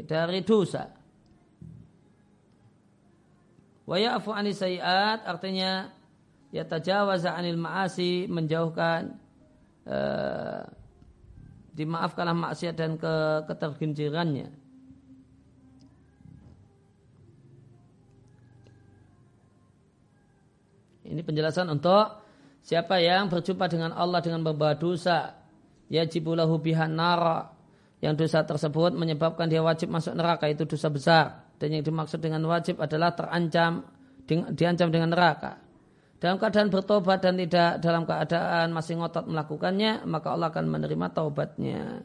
dari 0.05 0.41
dosa 0.45 1.00
Wa 3.91 3.99
ya'fu 3.99 4.31
anil 4.31 4.55
sayiat 4.55 5.27
artinya 5.27 5.91
ya 6.55 6.63
tajawaza 6.63 7.35
anil 7.35 7.59
ma'asi 7.59 8.31
menjauhkan 8.31 9.19
uh, 9.83 10.63
dimaafkanlah 11.75 12.39
maksiat 12.39 12.79
dan 12.79 12.95
ke 12.95 13.43
ketergincirannya. 13.51 14.55
Ini 21.11 21.27
penjelasan 21.27 21.67
untuk 21.75 22.23
siapa 22.63 23.03
yang 23.03 23.27
berjumpa 23.27 23.67
dengan 23.67 23.91
Allah 23.91 24.23
dengan 24.23 24.47
membawa 24.47 24.79
dosa. 24.79 25.35
Yajibulahu 25.91 26.63
bihan 26.63 26.95
nara. 26.95 27.51
Yang 27.99 28.23
dosa 28.23 28.47
tersebut 28.47 28.95
menyebabkan 28.95 29.51
dia 29.51 29.59
wajib 29.67 29.91
masuk 29.91 30.15
neraka 30.15 30.47
itu 30.47 30.63
dosa 30.63 30.87
besar 30.87 31.50
dan 31.61 31.69
yang 31.77 31.85
dimaksud 31.85 32.25
dengan 32.25 32.41
wajib 32.49 32.81
adalah 32.81 33.13
terancam 33.13 33.85
diancam 34.57 34.89
dengan 34.89 35.13
neraka. 35.13 35.61
Dalam 36.21 36.37
keadaan 36.37 36.69
bertobat 36.69 37.25
dan 37.25 37.37
tidak 37.37 37.81
dalam 37.81 38.05
keadaan 38.05 38.73
masih 38.73 39.01
ngotot 39.01 39.29
melakukannya, 39.29 40.05
maka 40.09 40.33
Allah 40.33 40.49
akan 40.53 40.67
menerima 40.69 41.07
taubatnya. 41.13 42.05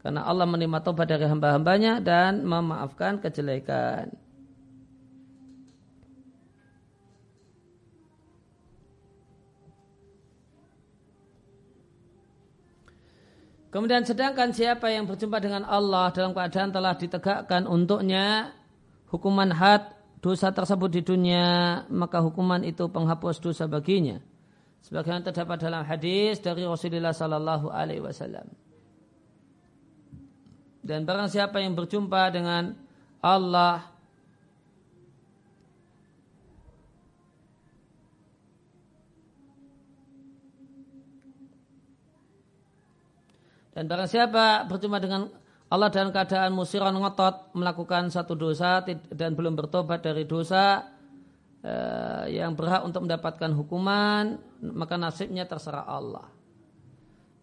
Karena 0.00 0.24
Allah 0.24 0.48
menerima 0.48 0.78
taubat 0.82 1.06
dari 1.08 1.28
hamba-hambanya 1.28 2.00
dan 2.00 2.42
memaafkan 2.42 3.20
kejelekan. 3.20 4.21
Kemudian 13.72 14.04
sedangkan 14.04 14.52
siapa 14.52 14.92
yang 14.92 15.08
berjumpa 15.08 15.40
dengan 15.40 15.64
Allah 15.64 16.12
dalam 16.12 16.36
keadaan 16.36 16.76
telah 16.76 16.92
ditegakkan 16.92 17.64
untuknya 17.64 18.52
hukuman 19.08 19.48
had 19.48 19.96
dosa 20.20 20.52
tersebut 20.52 20.92
di 20.92 21.00
dunia, 21.00 21.82
maka 21.88 22.20
hukuman 22.20 22.60
itu 22.68 22.84
penghapus 22.92 23.40
dosa 23.40 23.64
baginya. 23.64 24.20
Sebagaimana 24.84 25.24
terdapat 25.24 25.56
dalam 25.56 25.82
hadis 25.88 26.38
dari 26.44 26.68
Rasulullah 26.68 27.16
Sallallahu 27.16 27.72
Alaihi 27.72 28.04
Wasallam. 28.04 28.44
Dan 30.82 31.06
barang 31.06 31.30
siapa 31.30 31.62
yang 31.62 31.72
berjumpa 31.72 32.28
dengan 32.34 32.74
Allah 33.22 33.91
Dan 43.72 43.88
barang 43.88 44.08
siapa 44.08 44.68
berjumpa 44.68 45.00
dengan 45.00 45.32
Allah 45.72 45.88
dalam 45.88 46.12
keadaan 46.12 46.52
musiran 46.52 46.92
ngotot 46.92 47.56
melakukan 47.56 48.12
satu 48.12 48.36
dosa 48.36 48.84
dan 49.08 49.32
belum 49.32 49.56
bertobat 49.56 50.04
dari 50.04 50.28
dosa 50.28 50.84
eh, 51.64 52.36
yang 52.36 52.52
berhak 52.52 52.84
untuk 52.84 53.08
mendapatkan 53.08 53.48
hukuman, 53.56 54.36
maka 54.60 55.00
nasibnya 55.00 55.48
terserah 55.48 55.88
Allah. 55.88 56.28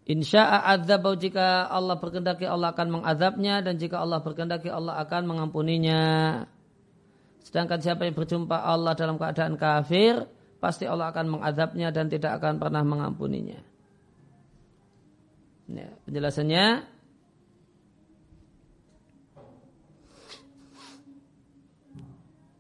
Insya'a 0.10 0.70
adzabau 0.74 1.18
jika 1.18 1.70
Allah 1.70 1.98
berkehendaki 1.98 2.46
Allah 2.46 2.74
akan 2.74 3.02
mengadabnya 3.02 3.62
dan 3.62 3.78
jika 3.78 4.02
Allah 4.02 4.22
berkehendaki 4.22 4.70
Allah 4.70 4.98
akan 5.02 5.22
mengampuninya. 5.26 6.02
Sedangkan 7.46 7.82
siapa 7.82 8.10
yang 8.10 8.18
berjumpa 8.18 8.58
Allah 8.58 8.98
dalam 8.98 9.22
keadaan 9.22 9.58
kafir, 9.58 10.26
pasti 10.58 10.90
Allah 10.90 11.14
akan 11.14 11.38
mengadabnya 11.38 11.94
dan 11.94 12.10
tidak 12.10 12.42
akan 12.42 12.58
pernah 12.58 12.82
mengampuninya. 12.82 13.69
Ya, 15.70 15.90
penjelasannya 16.10 16.66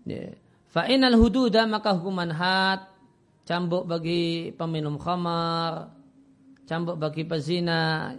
ya. 0.05 0.23
Fa'inal 0.69 1.17
hududa 1.17 1.65
maka 1.65 1.97
hukuman 1.97 2.29
had 2.29 2.85
cambuk 3.49 3.89
bagi 3.89 4.53
peminum 4.53 5.01
khamar, 5.01 5.89
cambuk 6.69 7.01
bagi 7.01 7.25
pezina 7.25 8.13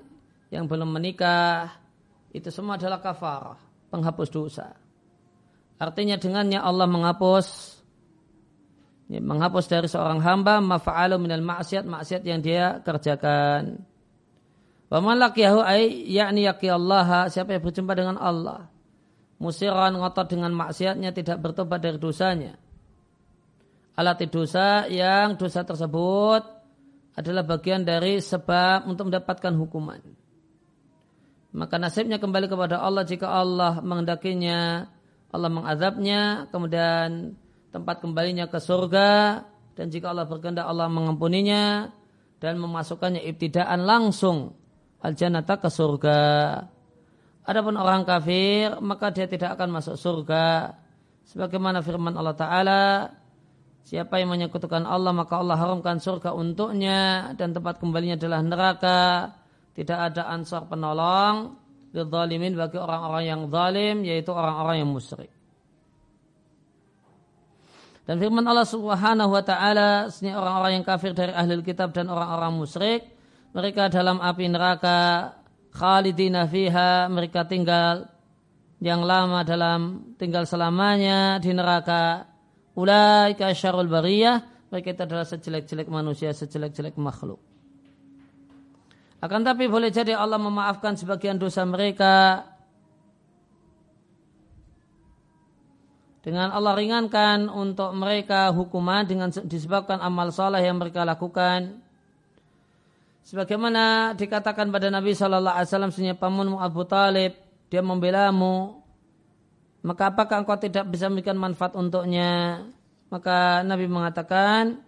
yang 0.50 0.66
belum 0.66 0.90
menikah, 0.90 1.70
itu 2.34 2.50
semua 2.50 2.74
adalah 2.74 2.98
kafarah, 2.98 3.58
penghapus 3.94 4.28
dosa. 4.34 4.74
Artinya 5.78 6.18
dengannya 6.18 6.58
Allah 6.58 6.90
menghapus 6.90 7.46
ya, 9.06 9.22
menghapus 9.22 9.64
dari 9.70 9.86
seorang 9.86 10.18
hamba 10.18 10.58
mafa'alu 10.58 11.22
minal 11.22 11.46
maksiat 11.46 11.86
maksiat 11.86 12.22
yang 12.26 12.42
dia 12.42 12.82
kerjakan. 12.82 13.86
Laqiyahu 14.90 15.62
ay 15.62 16.10
yakni 16.10 16.50
yaqi 16.50 16.66
Allah, 16.66 17.30
siapa 17.30 17.54
yang 17.54 17.62
berjumpa 17.62 17.94
dengan 17.94 18.18
Allah. 18.18 18.66
Musiran 19.38 19.94
ngotot 19.96 20.26
dengan 20.26 20.50
maksiatnya 20.52 21.14
tidak 21.14 21.38
bertobat 21.38 21.78
dari 21.78 21.96
dosanya. 21.96 22.58
Alati 23.94 24.26
dosa 24.26 24.84
yang 24.90 25.38
dosa 25.38 25.62
tersebut 25.62 26.42
adalah 27.14 27.42
bagian 27.46 27.86
dari 27.86 28.18
sebab 28.18 28.90
untuk 28.90 29.08
mendapatkan 29.08 29.54
hukuman. 29.54 30.02
Maka 31.50 31.78
nasibnya 31.78 32.18
kembali 32.18 32.46
kepada 32.50 32.82
Allah 32.82 33.06
jika 33.06 33.30
Allah 33.30 33.78
menghendakinya, 33.82 34.90
Allah 35.30 35.50
mengazabnya, 35.50 36.50
kemudian 36.50 37.38
tempat 37.70 38.02
kembalinya 38.02 38.46
ke 38.50 38.58
surga, 38.58 39.42
dan 39.78 39.86
jika 39.88 40.10
Allah 40.10 40.26
berkehendak 40.26 40.66
Allah 40.66 40.90
mengampuninya 40.90 41.94
dan 42.42 42.60
memasukkannya 42.60 43.24
ibtidaan 43.24 43.86
langsung 43.88 44.59
al 45.00 45.12
jannata 45.16 45.56
ke 45.60 45.68
surga. 45.68 46.20
Adapun 47.44 47.74
orang 47.74 48.04
kafir 48.04 48.78
maka 48.84 49.10
dia 49.10 49.26
tidak 49.26 49.56
akan 49.56 49.80
masuk 49.80 49.96
surga. 49.96 50.76
Sebagaimana 51.24 51.80
firman 51.80 52.16
Allah 52.16 52.36
Ta'ala 52.36 52.82
Siapa 53.80 54.20
yang 54.20 54.30
menyekutukan 54.30 54.84
Allah 54.84 55.10
maka 55.10 55.40
Allah 55.40 55.56
haramkan 55.56 55.98
surga 55.98 56.36
untuknya 56.36 57.32
dan 57.34 57.56
tempat 57.56 57.80
kembalinya 57.80 58.14
adalah 58.20 58.40
neraka. 58.44 59.00
Tidak 59.74 59.98
ada 59.98 60.30
ansar 60.30 60.68
penolong 60.68 61.56
zalimin 61.90 62.54
bagi 62.54 62.78
orang-orang 62.78 63.24
yang 63.26 63.40
zalim 63.50 63.96
yaitu 64.06 64.30
orang-orang 64.30 64.84
yang 64.84 64.90
musyrik. 64.90 65.30
Dan 68.06 68.18
firman 68.18 68.42
Allah 68.46 68.66
Subhanahu 68.66 69.30
wa 69.30 69.42
taala, 69.42 70.10
orang-orang 70.10 70.82
yang 70.82 70.84
kafir 70.86 71.14
dari 71.14 71.30
ahli 71.30 71.62
kitab 71.62 71.94
dan 71.94 72.10
orang-orang 72.10 72.58
musyrik 72.58 73.06
mereka 73.50 73.90
dalam 73.90 74.22
api 74.22 74.46
neraka 74.46 74.98
khalidina 75.74 76.46
fiha 76.46 77.10
mereka 77.10 77.46
tinggal 77.46 78.06
yang 78.80 79.04
lama 79.04 79.44
dalam 79.44 80.12
tinggal 80.16 80.48
selamanya 80.48 81.36
di 81.42 81.52
neraka. 81.52 82.26
Ulaika 82.78 83.52
syarul 83.52 83.90
bariyah 83.90 84.70
mereka 84.70 84.94
itu 84.94 85.02
adalah 85.02 85.26
sejelek-jelek 85.26 85.90
manusia 85.90 86.30
sejelek-jelek 86.30 86.94
makhluk. 86.96 87.42
Akan 89.20 89.44
tapi 89.44 89.68
boleh 89.68 89.92
jadi 89.92 90.16
Allah 90.16 90.40
memaafkan 90.40 90.96
sebagian 90.96 91.36
dosa 91.36 91.66
mereka. 91.68 92.46
Dengan 96.24 96.52
Allah 96.52 96.76
ringankan 96.76 97.48
untuk 97.48 97.92
mereka 97.96 98.52
hukuman 98.52 99.04
dengan 99.04 99.28
disebabkan 99.28 100.00
amal 100.00 100.32
soleh 100.32 100.60
yang 100.64 100.76
mereka 100.76 101.04
lakukan 101.04 101.80
Sebagaimana 103.30 104.18
dikatakan 104.18 104.74
pada 104.74 104.90
Nabi 104.90 105.14
Shallallahu 105.14 105.54
Alaihi 105.54 105.70
Wasallam 105.70 106.18
pamanmu 106.18 106.58
Abu 106.58 106.82
Talib 106.82 107.38
dia 107.70 107.78
membelamu 107.78 108.82
maka 109.80 110.12
apakah 110.12 110.44
engkau 110.44 110.60
tidak 110.60 110.84
bisa 110.92 111.08
memberikan 111.08 111.40
manfaat 111.40 111.72
untuknya? 111.72 112.64
Maka 113.08 113.64
Nabi 113.64 113.88
mengatakan, 113.88 114.84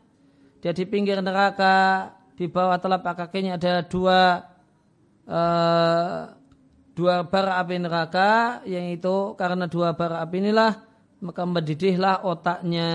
dia 0.60 0.76
di 0.76 0.84
pinggir 0.84 1.18
neraka, 1.24 2.12
di 2.36 2.44
bawah 2.44 2.76
telapak 2.76 3.24
kakinya 3.24 3.56
ada 3.56 3.82
dua 3.88 4.44
uh, 5.26 6.28
dua 6.92 7.24
bara 7.24 7.56
api 7.64 7.80
neraka, 7.80 8.60
yang 8.68 8.92
itu 8.92 9.32
karena 9.40 9.64
dua 9.64 9.96
bara 9.96 10.20
api 10.20 10.44
inilah 10.44 10.76
maka 11.24 11.42
mendidihlah 11.48 12.20
otaknya. 12.28 12.90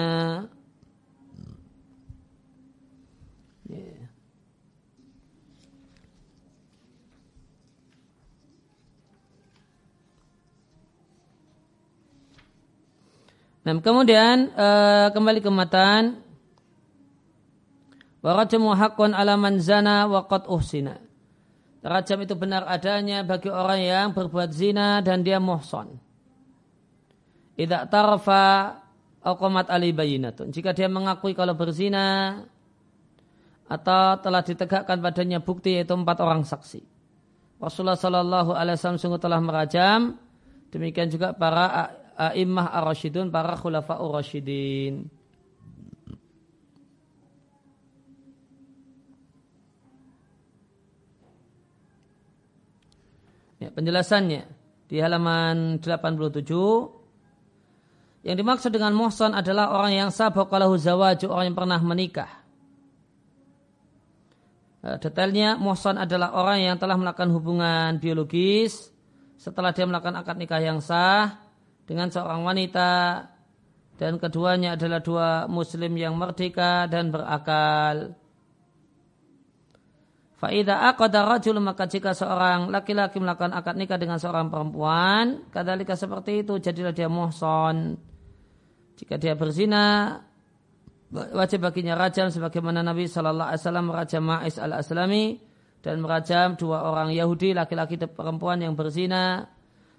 Nah, 13.68 13.76
kemudian 13.84 14.47
uh, 14.55 15.11
kembali 15.11 15.43
ke 15.43 15.51
matan. 15.51 16.24
Warajamu 18.24 18.72
hakun 18.72 19.11
alaman 19.11 19.59
zana 19.59 20.07
wa 20.07 20.24
qad 20.24 20.47
uhsina. 20.47 21.03
Rajam 21.84 22.24
itu 22.24 22.32
benar 22.39 22.63
adanya 22.63 23.28
bagi 23.28 23.51
orang 23.51 23.84
yang 23.84 24.07
berbuat 24.15 24.55
zina 24.55 25.03
dan 25.03 25.20
dia 25.20 25.43
muhson. 25.43 25.99
Idza 27.59 27.91
tarafa 27.91 28.80
aqamat 29.20 29.68
ali 29.68 29.91
bayinatun. 29.91 30.47
Jika 30.55 30.72
dia 30.72 30.88
mengakui 30.88 31.36
kalau 31.36 31.51
berzina 31.51 32.39
atau 33.68 34.15
telah 34.24 34.47
ditegakkan 34.47 35.03
padanya 35.03 35.43
bukti 35.43 35.76
yaitu 35.76 35.91
empat 35.91 36.24
orang 36.24 36.47
saksi. 36.47 36.80
Rasulullah 37.59 37.99
Shallallahu 37.99 38.55
Alaihi 38.55 38.80
Wasallam 38.80 38.99
sungguh 38.99 39.20
telah 39.20 39.43
merajam. 39.43 40.15
Demikian 40.72 41.11
juga 41.11 41.36
para 41.36 41.97
a'immah 42.18 42.74
ar-rasyidun, 42.74 43.30
para 43.30 43.53
khulafa'ur 43.53 44.18
rasyidin. 44.18 45.05
Ya, 53.57 53.74
penjelasannya 53.74 54.45
di 54.89 54.97
halaman 55.01 55.82
87 55.82 56.45
yang 58.26 58.38
dimaksud 58.38 58.70
dengan 58.74 58.93
muhsan 58.93 59.34
adalah 59.34 59.74
orang 59.74 59.93
yang 59.93 60.09
sabaqalahu 60.13 60.78
zawaju, 60.78 61.26
orang 61.32 61.45
yang 61.53 61.57
pernah 61.57 61.80
menikah. 61.82 62.32
Eh, 64.86 64.97
detailnya 65.01 65.57
muhsan 65.57 65.97
adalah 65.97 66.38
orang 66.38 66.61
yang 66.61 66.76
telah 66.78 66.95
melakukan 66.95 67.34
hubungan 67.34 67.97
biologis 67.97 68.93
setelah 69.36 69.74
dia 69.74 69.89
melakukan 69.89 70.15
akad 70.22 70.38
nikah 70.38 70.61
yang 70.61 70.80
sah 70.80 71.47
dengan 71.88 72.11
seorang 72.11 72.43
wanita 72.43 72.91
dan 73.97 74.21
keduanya 74.21 74.77
adalah 74.77 75.01
dua 75.01 75.29
muslim 75.49 75.97
yang 75.97 76.13
merdeka 76.13 76.85
dan 76.85 77.09
berakal. 77.09 78.13
Faida 80.38 80.85
aqada 80.85 81.25
rajul 81.25 81.57
maka 81.57 81.89
jika 81.89 82.13
seorang 82.13 82.69
laki-laki 82.69 83.17
melakukan 83.17 83.57
akad 83.57 83.73
nikah 83.73 83.97
dengan 83.97 84.21
seorang 84.21 84.53
perempuan, 84.53 85.49
kadalika 85.49 85.97
seperti 85.97 86.45
itu 86.45 86.61
jadilah 86.61 86.93
dia 86.93 87.09
muhson. 87.09 87.97
Jika 89.01 89.17
dia 89.17 89.33
berzina, 89.33 90.21
wajib 91.09 91.65
baginya 91.65 91.97
rajam 91.97 92.29
sebagaimana 92.29 92.85
Nabi 92.85 93.09
Shallallahu 93.09 93.49
Alaihi 93.49 93.61
Wasallam 93.65 93.85
merajam 93.89 94.23
Ma'is 94.29 94.61
al 94.61 94.77
Aslami 94.77 95.41
dan 95.81 96.05
merajam 96.05 96.53
dua 96.53 96.85
orang 96.85 97.09
Yahudi 97.17 97.57
laki-laki 97.57 97.97
dan 97.97 98.13
perempuan 98.13 98.61
yang 98.61 98.77
berzina 98.77 99.49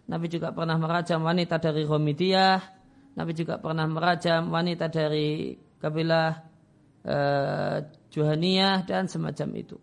Nabi 0.09 0.27
juga 0.33 0.57
pernah 0.57 0.81
merajam 0.81 1.21
wanita 1.21 1.61
dari 1.61 1.85
Romidiyah. 1.85 2.61
Nabi 3.15 3.33
juga 3.37 3.61
pernah 3.61 3.85
merajam 3.85 4.49
wanita 4.49 4.89
dari 4.89 5.53
kabilah 5.77 6.31
uh, 7.05 7.77
Juhaniyah 8.09 8.89
dan 8.89 9.05
semacam 9.05 9.49
itu. 9.61 9.77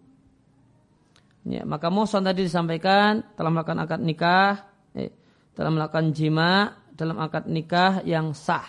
Ya, 1.45 1.61
maka 1.61 1.93
Muson 1.93 2.25
tadi 2.25 2.49
disampaikan 2.49 3.21
telah 3.37 3.53
melakukan 3.53 3.85
akad 3.85 4.01
nikah, 4.01 4.65
eh, 4.97 5.13
telah 5.53 5.69
melakukan 5.69 6.09
jima 6.09 6.73
dalam 6.97 7.21
akad 7.21 7.45
nikah 7.45 8.01
yang 8.01 8.33
sah. 8.33 8.65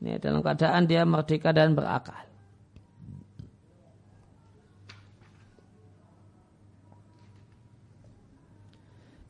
Ya, 0.00 0.16
dalam 0.16 0.40
keadaan 0.40 0.88
dia 0.88 1.04
merdeka 1.04 1.52
dan 1.52 1.76
berakal. 1.76 2.33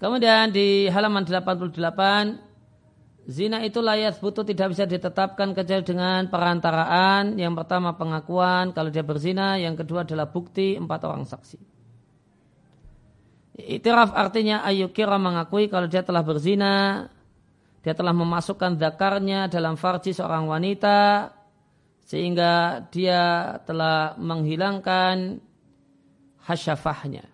Kemudian 0.05 0.53
di 0.53 0.85
halaman 0.93 1.25
88 1.25 1.81
Zina 3.25 3.65
itu 3.65 3.81
layat 3.81 4.21
butuh 4.21 4.45
tidak 4.45 4.77
bisa 4.77 4.85
ditetapkan 4.85 5.57
kecuali 5.57 5.81
dengan 5.81 6.29
perantaraan. 6.29 7.41
Yang 7.41 7.65
pertama 7.65 7.97
pengakuan 7.97 8.77
kalau 8.77 8.93
dia 8.93 9.01
berzina, 9.01 9.57
yang 9.57 9.73
kedua 9.81 10.05
adalah 10.05 10.29
bukti 10.29 10.77
empat 10.77 11.01
orang 11.09 11.25
saksi. 11.25 11.57
Itiraf 13.65 14.13
artinya 14.13 14.61
ayu 14.69 14.93
kira 14.93 15.17
mengakui 15.17 15.73
kalau 15.73 15.89
dia 15.89 16.05
telah 16.05 16.21
berzina, 16.21 17.09
dia 17.81 17.97
telah 17.97 18.13
memasukkan 18.13 18.77
zakarnya 18.77 19.49
dalam 19.49 19.81
farji 19.81 20.13
seorang 20.13 20.45
wanita, 20.45 21.33
sehingga 22.05 22.85
dia 22.93 23.57
telah 23.65 24.21
menghilangkan 24.21 25.41
hasyafahnya. 26.45 27.34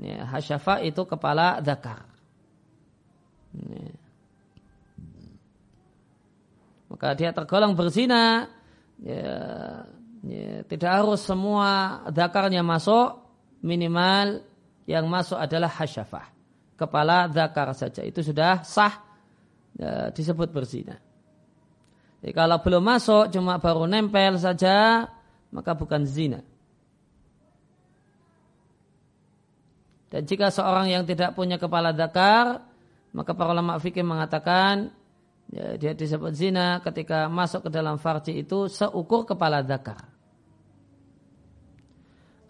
Ya, 0.00 0.24
hasyafa 0.28 0.80
itu 0.84 1.02
kepala 1.04 1.60
zakar. 1.60 2.08
Ya. 3.52 3.92
Maka 6.92 7.08
dia 7.16 7.30
tergolong 7.32 7.72
berzina. 7.72 8.52
Ya, 9.02 9.34
ya, 10.22 10.62
tidak 10.68 10.90
harus 11.02 11.24
semua 11.24 12.02
zakarnya 12.12 12.60
masuk. 12.60 13.20
Minimal 13.62 14.42
yang 14.84 15.06
masuk 15.06 15.38
adalah 15.38 15.70
hasyafah. 15.70 16.28
Kepala 16.76 17.30
zakar 17.30 17.70
saja. 17.72 18.02
Itu 18.02 18.20
sudah 18.20 18.66
sah 18.66 19.00
ya, 19.78 20.10
disebut 20.10 20.50
berzina. 20.50 20.98
Jadi 22.22 22.32
kalau 22.34 22.58
belum 22.62 22.82
masuk 22.86 23.34
cuma 23.34 23.58
baru 23.58 23.86
nempel 23.90 24.38
saja 24.38 25.06
maka 25.50 25.74
bukan 25.74 26.06
zina. 26.06 26.40
Dan 30.12 30.28
jika 30.28 30.52
seorang 30.52 30.92
yang 30.92 31.08
tidak 31.08 31.32
punya 31.32 31.56
kepala 31.56 31.96
zakar, 31.96 32.60
maka 33.16 33.32
para 33.32 33.56
ulama 33.56 33.80
fikih 33.80 34.04
mengatakan 34.04 34.92
ya, 35.48 35.80
dia 35.80 35.96
disebut 35.96 36.36
zina 36.36 36.84
ketika 36.84 37.32
masuk 37.32 37.64
ke 37.64 37.70
dalam 37.72 37.96
farji 37.96 38.44
itu 38.44 38.68
seukur 38.68 39.24
kepala 39.24 39.64
zakar. 39.64 40.04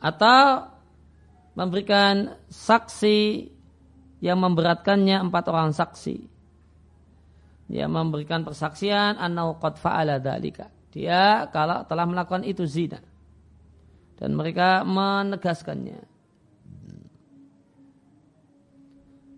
Atau 0.02 0.66
memberikan 1.54 2.34
saksi 2.50 3.46
yang 4.18 4.42
memberatkannya 4.42 5.22
empat 5.22 5.44
orang 5.46 5.70
saksi. 5.70 6.18
Dia 7.70 7.86
memberikan 7.86 8.42
persaksian 8.42 9.22
annahu 9.22 9.62
qad 9.62 9.78
fa'ala 9.78 10.18
dalika. 10.18 10.66
Dia 10.90 11.46
kalau 11.54 11.86
telah 11.86 12.10
melakukan 12.10 12.42
itu 12.42 12.66
zina. 12.66 12.98
Dan 14.18 14.34
mereka 14.34 14.82
menegaskannya. 14.82 16.11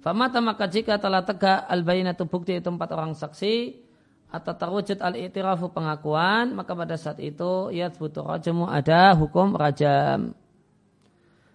Famata 0.04 0.36
maka 0.44 0.68
jika 0.68 1.00
telah 1.00 1.24
tegak 1.24 1.64
al 1.64 1.80
bayinatu 1.80 2.28
bukti 2.28 2.60
itu 2.60 2.68
empat 2.68 2.92
orang 2.92 3.16
saksi 3.16 3.72
atau 4.28 4.52
terwujud 4.52 5.00
al 5.00 5.16
itirafu 5.16 5.72
pengakuan 5.72 6.52
maka 6.52 6.76
pada 6.76 7.00
saat 7.00 7.24
itu 7.24 7.72
ia 7.72 7.88
butuh 7.88 8.36
rajamu 8.36 8.68
ada 8.68 9.16
hukum 9.16 9.56
rajam. 9.56 10.36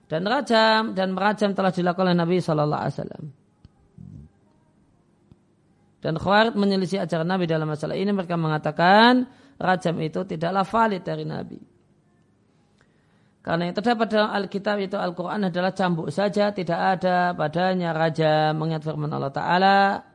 Dan 0.10 0.26
rajam 0.26 0.97
dan 0.97 1.14
merajam 1.14 1.54
telah 1.54 1.70
dilakukan 1.70 2.10
oleh 2.10 2.18
Nabi 2.18 2.41
Shallallahu 2.41 2.82
Alaihi 2.82 2.95
Wasallam. 2.97 3.26
Dan 6.02 6.14
Khawarij 6.18 6.58
menyelisih 6.58 7.06
ajaran 7.06 7.30
Nabi 7.30 7.45
dalam 7.45 7.70
masalah 7.70 7.93
ini 7.93 8.10
mereka 8.10 8.34
mengatakan 8.34 9.30
rajam 9.62 9.93
itu 10.02 10.26
tidaklah 10.26 10.66
valid 10.66 11.06
dari 11.06 11.22
Nabi 11.22 11.68
karena 13.50 13.66
yang 13.66 13.82
terdapat 13.82 14.14
dalam 14.14 14.30
Alkitab 14.30 14.78
itu 14.78 14.93
Al-Quran 14.93 15.50
adalah 15.50 15.74
cambuk 15.74 16.14
saja, 16.14 16.54
tidak 16.54 16.78
ada 16.78 17.34
padanya 17.34 17.97
raja 17.97 18.54
mengingat 18.54 18.86
firman 18.86 19.10
Allah 19.10 19.34
Ta'ala. 19.34 20.06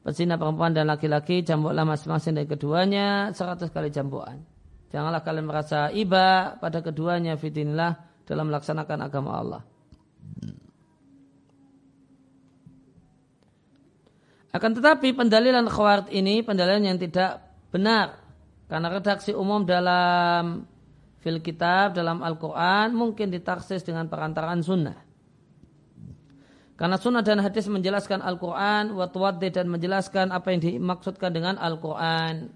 Pezina 0.00 0.40
perempuan 0.40 0.72
dan 0.72 0.88
laki-laki, 0.88 1.44
cambuklah 1.44 1.84
masing-masing 1.84 2.40
dari 2.40 2.48
keduanya, 2.48 3.28
seratus 3.36 3.68
kali 3.68 3.92
cambukan. 3.92 4.40
Janganlah 4.88 5.20
kalian 5.20 5.44
merasa 5.44 5.92
iba 5.92 6.56
pada 6.56 6.80
keduanya 6.80 7.36
fitinillah 7.36 8.24
dalam 8.24 8.48
melaksanakan 8.48 8.98
agama 9.04 9.30
Allah. 9.36 9.62
Akan 14.48 14.72
tetapi 14.72 15.12
pendalilan 15.12 15.68
khawarid 15.68 16.08
ini 16.08 16.40
pendalilan 16.40 16.88
yang 16.88 16.96
tidak 16.96 17.52
benar. 17.68 18.16
Karena 18.64 18.88
redaksi 18.88 19.36
umum 19.36 19.68
dalam 19.68 20.64
fil 21.18 21.42
kitab 21.42 21.98
dalam 21.98 22.22
Al-Quran 22.22 22.94
mungkin 22.94 23.30
ditaksis 23.30 23.82
dengan 23.82 24.06
perantaraan 24.06 24.62
sunnah. 24.62 24.98
Karena 26.78 26.94
sunnah 26.94 27.26
dan 27.26 27.42
hadis 27.42 27.66
menjelaskan 27.66 28.22
Al-Quran, 28.22 28.94
watwaddi 28.94 29.50
dan 29.50 29.66
menjelaskan 29.66 30.30
apa 30.30 30.54
yang 30.54 30.62
dimaksudkan 30.62 31.34
dengan 31.34 31.58
Al-Quran. 31.58 32.54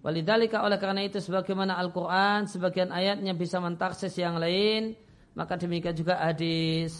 Walidhalika 0.00 0.64
oleh 0.64 0.80
karena 0.80 1.04
itu 1.04 1.20
sebagaimana 1.20 1.76
Al-Quran, 1.76 2.48
sebagian 2.48 2.88
ayatnya 2.88 3.36
bisa 3.36 3.60
mentaksis 3.60 4.16
yang 4.16 4.40
lain, 4.40 4.96
maka 5.36 5.60
demikian 5.60 5.92
juga 5.92 6.16
hadis. 6.16 6.96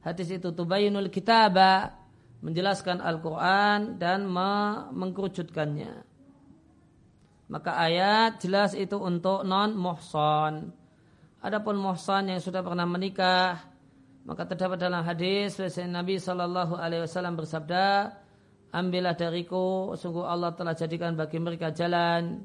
Hadis 0.00 0.32
itu 0.32 0.48
tubayinul 0.48 1.12
kitabah, 1.12 1.92
menjelaskan 2.40 3.04
Al-Quran 3.04 4.00
dan 4.00 4.24
mengkerucutkannya. 4.96 6.07
Maka 7.48 7.80
ayat 7.80 8.44
jelas 8.44 8.76
itu 8.76 9.00
untuk 9.00 9.40
non 9.44 9.72
muhson. 9.72 10.68
Adapun 11.40 11.80
muhson 11.80 12.28
yang 12.28 12.44
sudah 12.44 12.60
pernah 12.60 12.84
menikah, 12.84 13.56
maka 14.28 14.44
terdapat 14.44 14.76
dalam 14.76 15.00
hadis 15.00 15.56
Nabi 15.80 16.20
Shallallahu 16.20 16.76
Alaihi 16.76 17.08
Wasallam 17.08 17.40
bersabda, 17.40 18.12
ambillah 18.76 19.16
dariku, 19.16 19.96
sungguh 19.96 20.28
Allah 20.28 20.52
telah 20.52 20.76
jadikan 20.76 21.16
bagi 21.16 21.40
mereka 21.40 21.72
jalan 21.72 22.44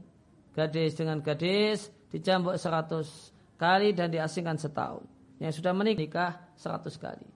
gadis 0.56 0.96
dengan 0.96 1.20
gadis 1.20 1.92
dicambuk 2.14 2.56
seratus 2.56 3.34
kali 3.60 3.92
dan 3.92 4.08
diasingkan 4.08 4.56
setahun. 4.56 5.04
Yang 5.42 5.60
sudah 5.60 5.74
menikah 5.76 6.40
seratus 6.56 6.96
kali. 6.96 7.28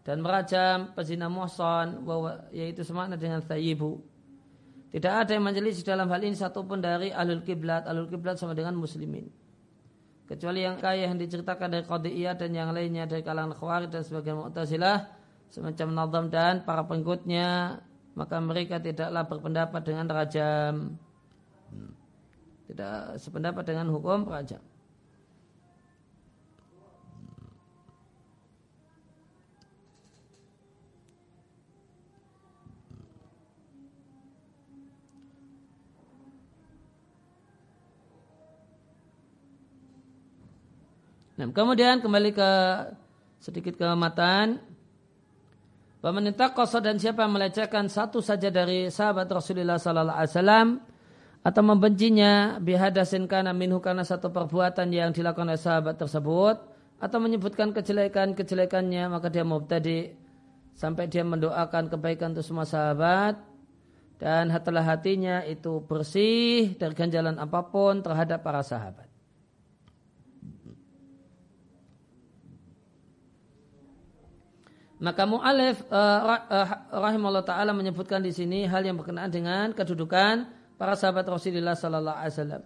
Dan 0.00 0.24
merajam 0.24 0.96
pezina 0.96 1.28
muhson, 1.28 2.00
yaitu 2.54 2.80
semakna 2.80 3.20
dengan 3.20 3.44
thayibu. 3.44 4.00
Tidak 4.94 5.10
ada 5.10 5.34
yang 5.34 5.42
menjelis 5.42 5.82
dalam 5.82 6.06
hal 6.06 6.22
ini 6.22 6.38
satupun 6.38 6.78
dari 6.78 7.10
alul 7.10 7.42
kiblat. 7.42 7.82
Alul 7.90 8.06
kiblat 8.06 8.38
sama 8.38 8.54
dengan 8.54 8.78
muslimin. 8.78 9.26
Kecuali 10.30 10.62
yang 10.62 10.78
kaya 10.78 11.10
yang 11.10 11.18
diceritakan 11.18 11.66
dari 11.66 11.84
Qadiyah 11.84 12.38
dan 12.38 12.54
yang 12.54 12.70
lainnya 12.70 13.04
dari 13.04 13.26
kalangan 13.26 13.58
Khawarij 13.58 13.90
dan 13.90 14.06
sebagian 14.06 14.38
Mu'tazilah 14.40 15.10
semacam 15.50 15.88
Nazam 15.92 16.24
dan 16.30 16.54
para 16.62 16.86
pengikutnya 16.86 17.82
maka 18.14 18.38
mereka 18.38 18.78
tidaklah 18.78 19.26
berpendapat 19.26 19.82
dengan 19.82 20.06
rajam. 20.08 20.74
Tidak 22.70 23.18
sependapat 23.18 23.66
dengan 23.66 23.90
hukum 23.90 24.24
rajam 24.30 24.62
Nah, 41.34 41.50
kemudian 41.50 41.98
kembali 41.98 42.30
ke 42.30 42.50
sedikit 43.42 43.74
ke 43.74 43.86
matan. 43.98 44.62
Pemerintah 45.98 46.52
kosa 46.52 46.84
dan 46.84 47.00
siapa 47.00 47.24
melecehkan 47.24 47.88
satu 47.88 48.20
saja 48.20 48.52
dari 48.52 48.92
sahabat 48.92 49.24
Rasulullah 49.24 49.80
Sallallahu 49.80 50.20
Alaihi 50.20 50.32
Wasallam 50.36 50.68
atau 51.40 51.62
membencinya 51.64 52.60
bihadasin 52.60 53.24
karena 53.24 53.56
minhu 53.56 53.80
karena 53.80 54.04
satu 54.04 54.28
perbuatan 54.28 54.92
yang 54.92 55.16
dilakukan 55.16 55.48
oleh 55.48 55.60
sahabat 55.60 55.96
tersebut 55.96 56.60
atau 57.00 57.18
menyebutkan 57.20 57.72
kejelekan-kejelekannya 57.72 59.12
maka 59.12 59.32
dia 59.32 59.48
mubtadi 59.48 60.12
sampai 60.76 61.08
dia 61.08 61.24
mendoakan 61.24 61.88
kebaikan 61.88 62.36
untuk 62.36 62.44
semua 62.44 62.68
sahabat 62.68 63.40
dan 64.20 64.52
hatilah 64.52 64.84
hatinya 64.84 65.40
itu 65.44 65.84
bersih 65.88 66.76
dari 66.76 66.92
ganjalan 66.92 67.40
apa 67.40 67.64
pun 67.64 68.04
terhadap 68.04 68.44
para 68.44 68.60
sahabat. 68.60 69.03
Maka 75.04 75.28
mu'alif 75.28 75.84
uh, 75.92 76.40
uh, 76.48 76.68
rahimahullah 76.88 77.44
taala 77.44 77.76
menyebutkan 77.76 78.24
di 78.24 78.32
sini 78.32 78.64
hal 78.64 78.88
yang 78.88 78.96
berkenaan 78.96 79.28
dengan 79.28 79.76
kedudukan 79.76 80.48
para 80.80 80.96
sahabat 80.96 81.28
Rasulullah 81.28 81.76
sallallahu 81.76 82.16
alaihi 82.16 82.32
wasallam. 82.32 82.62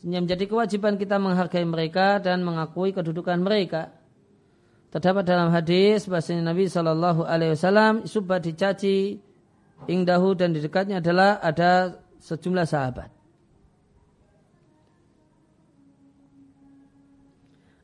Menjadi 0.00 0.48
kewajiban 0.48 0.96
kita 0.96 1.20
menghargai 1.20 1.68
mereka 1.68 2.24
dan 2.24 2.40
mengakui 2.40 2.96
kedudukan 2.96 3.36
mereka. 3.44 3.92
Terdapat 4.88 5.28
dalam 5.28 5.52
hadis 5.52 6.08
bahasa 6.08 6.32
Nabi 6.40 6.72
sallallahu 6.72 7.28
alaihi 7.28 7.52
wasallam 7.52 8.08
subah 8.08 8.40
dicaci 8.40 9.20
ingdahu 9.84 10.40
dan 10.40 10.56
di 10.56 10.64
dekatnya 10.64 11.04
adalah 11.04 11.36
ada 11.44 12.00
sejumlah 12.24 12.64
sahabat. 12.64 13.12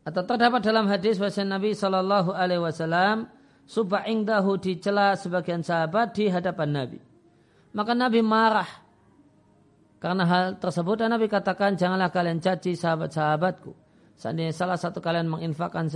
Atau 0.09 0.25
terdapat 0.25 0.65
dalam 0.65 0.89
hadis 0.89 1.21
bahasa 1.21 1.45
Nabi 1.45 1.77
sallallahu 1.77 2.33
alaihi 2.33 2.65
wasallam 2.65 3.34
subah 3.65 4.05
ingdahu 4.09 4.61
dicela 4.61 5.17
sebagian 5.17 5.65
sahabat 5.65 6.17
di 6.17 6.29
hadapan 6.29 6.69
Nabi. 6.71 7.01
Maka 7.75 7.93
Nabi 7.97 8.21
marah 8.23 8.69
karena 9.99 10.29
hal 10.29 10.45
tersebut 10.61 11.01
dan 11.01 11.17
Nabi 11.17 11.27
katakan 11.33 11.81
janganlah 11.81 12.13
kalian 12.13 12.39
caci 12.39 12.77
sahabat-sahabatku. 12.77 13.73
Seandainya 14.21 14.53
salah 14.53 14.77
satu 14.77 15.01
kalian 15.01 15.27
menginfakkan 15.27 15.91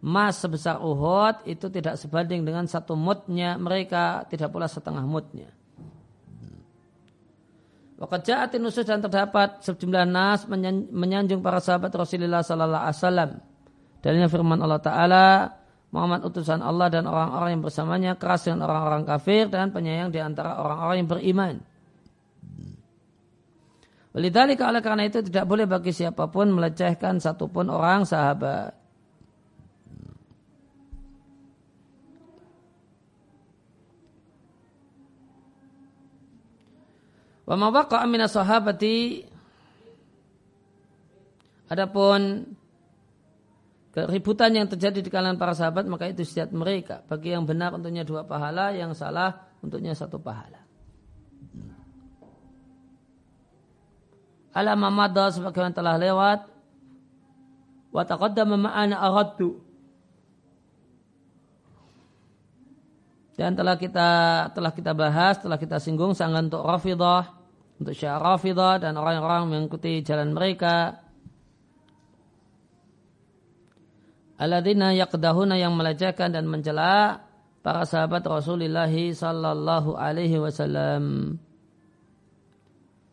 emas 0.00 0.40
sebesar 0.40 0.80
Uhud 0.80 1.44
itu 1.44 1.68
tidak 1.68 2.00
sebanding 2.00 2.42
dengan 2.42 2.64
satu 2.64 2.96
mutnya 2.96 3.60
mereka 3.60 4.24
tidak 4.32 4.48
pula 4.48 4.64
setengah 4.64 5.04
mutnya. 5.04 5.52
Waktu 8.00 8.32
ja'atin 8.32 8.64
nusus 8.64 8.88
dan 8.88 9.04
terdapat 9.04 9.60
sejumlah 9.60 10.08
nas 10.08 10.48
menyanjung 10.88 11.44
para 11.44 11.60
sahabat 11.60 11.92
Rasulullah 11.92 12.40
Sallallahu 12.40 12.80
Alaihi 12.80 12.96
Wasallam. 12.96 13.30
Dalilnya 14.00 14.28
firman 14.32 14.56
Allah 14.64 14.80
Taala, 14.80 15.26
Muhammad 15.90 16.22
utusan 16.22 16.62
Allah 16.62 16.86
dan 16.86 17.10
orang-orang 17.10 17.58
yang 17.58 17.62
bersamanya 17.66 18.12
keras 18.14 18.46
dengan 18.46 18.70
orang-orang 18.70 19.02
kafir 19.02 19.50
dan 19.50 19.74
penyayang 19.74 20.14
di 20.14 20.22
antara 20.22 20.62
orang-orang 20.62 20.96
yang 21.02 21.10
beriman. 21.10 21.54
Walidhalika 24.14 24.70
oleh 24.70 24.82
karena 24.82 25.06
itu 25.06 25.22
tidak 25.22 25.46
boleh 25.46 25.66
bagi 25.66 25.90
siapa 25.90 26.30
pun 26.30 26.50
melecehkan 26.54 27.18
satupun 27.18 27.70
orang 27.70 28.06
sahabat. 28.06 28.74
Wa 37.50 37.58
sahabati 38.30 39.26
Adapun 41.70 42.50
keributan 43.90 44.54
yang 44.54 44.66
terjadi 44.70 45.02
di 45.02 45.10
kalangan 45.10 45.38
para 45.38 45.54
sahabat 45.54 45.86
maka 45.86 46.06
itu 46.06 46.22
setiap 46.22 46.54
mereka. 46.54 47.02
Bagi 47.06 47.34
yang 47.34 47.44
benar 47.46 47.74
untuknya 47.74 48.06
dua 48.06 48.22
pahala 48.22 48.70
yang 48.74 48.94
salah 48.94 49.50
untuknya 49.60 49.94
satu 49.94 50.22
pahala. 50.22 50.62
Ala 54.50 54.74
mamada 54.74 55.30
sebagaimana 55.30 55.74
telah 55.74 55.94
lewat. 55.98 56.40
Wa 57.90 58.06
taqaddama 58.06 58.54
ma'ana 58.54 59.02
dan 63.40 63.56
telah 63.56 63.80
kita 63.80 64.08
telah 64.52 64.68
kita 64.68 64.92
bahas 64.92 65.40
telah 65.40 65.56
kita 65.56 65.80
singgung 65.80 66.12
sangat 66.12 66.52
untuk 66.52 66.60
rafidah 66.60 67.24
untuk 67.80 67.96
syiar 67.96 68.20
rafidah 68.20 68.76
dan 68.76 69.00
orang-orang 69.00 69.48
mengikuti 69.48 70.04
jalan 70.04 70.36
mereka 70.36 71.00
Alladzina 74.40 74.96
yaqdahuna 74.96 75.60
yang 75.60 75.76
melecehkan 75.76 76.32
dan 76.32 76.48
mencela 76.48 77.20
para 77.60 77.84
sahabat 77.84 78.24
Rasulullah 78.24 78.88
sallallahu 78.88 80.00
alaihi 80.00 80.40
wasallam. 80.40 81.36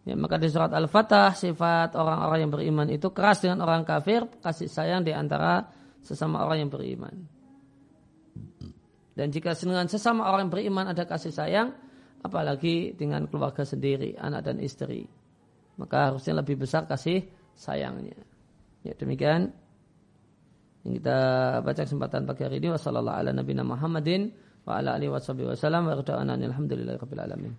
Ya, 0.08 0.16
maka 0.16 0.40
di 0.40 0.48
surat 0.48 0.72
Al-Fatah 0.72 1.36
sifat 1.36 2.00
orang-orang 2.00 2.48
yang 2.48 2.52
beriman 2.56 2.88
itu 2.88 3.12
keras 3.12 3.44
dengan 3.44 3.68
orang 3.68 3.84
kafir, 3.84 4.24
kasih 4.40 4.72
sayang 4.72 5.04
di 5.04 5.12
antara 5.12 5.68
sesama 6.00 6.48
orang 6.48 6.64
yang 6.64 6.72
beriman. 6.72 7.28
Dan 9.12 9.28
jika 9.28 9.52
dengan 9.52 9.84
sesama 9.92 10.32
orang 10.32 10.48
yang 10.48 10.54
beriman 10.56 10.86
ada 10.96 11.04
kasih 11.04 11.36
sayang, 11.36 11.76
apalagi 12.24 12.96
dengan 12.96 13.28
keluarga 13.28 13.68
sendiri, 13.68 14.16
anak 14.16 14.48
dan 14.48 14.64
istri, 14.64 15.04
maka 15.76 16.16
harusnya 16.16 16.40
lebih 16.40 16.64
besar 16.64 16.88
kasih 16.88 17.28
sayangnya. 17.52 18.16
Ya 18.88 18.96
demikian 18.96 19.52
yang 20.88 21.04
kita 21.04 21.20
baca 21.68 21.82
kesempatan 21.84 22.24
pagi 22.24 22.48
hari 22.48 22.64
ini 22.64 22.72
wasallallahu 22.72 23.20
ala 23.20 23.36
nabiyina 23.36 23.68
Muhammadin 23.68 24.32
wa 24.64 24.80
ala 24.80 24.96
alihi 24.96 25.12
wasallam 25.12 25.84
wa 25.84 26.00
rada'ana 26.00 26.40
alhamdulillahi 26.40 26.96
rabbil 26.96 27.24
alamin. 27.28 27.54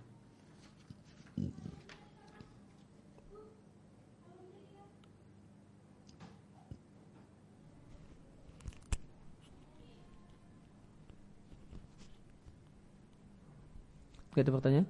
Ada 14.39 14.55
pertanyaan? 14.55 14.87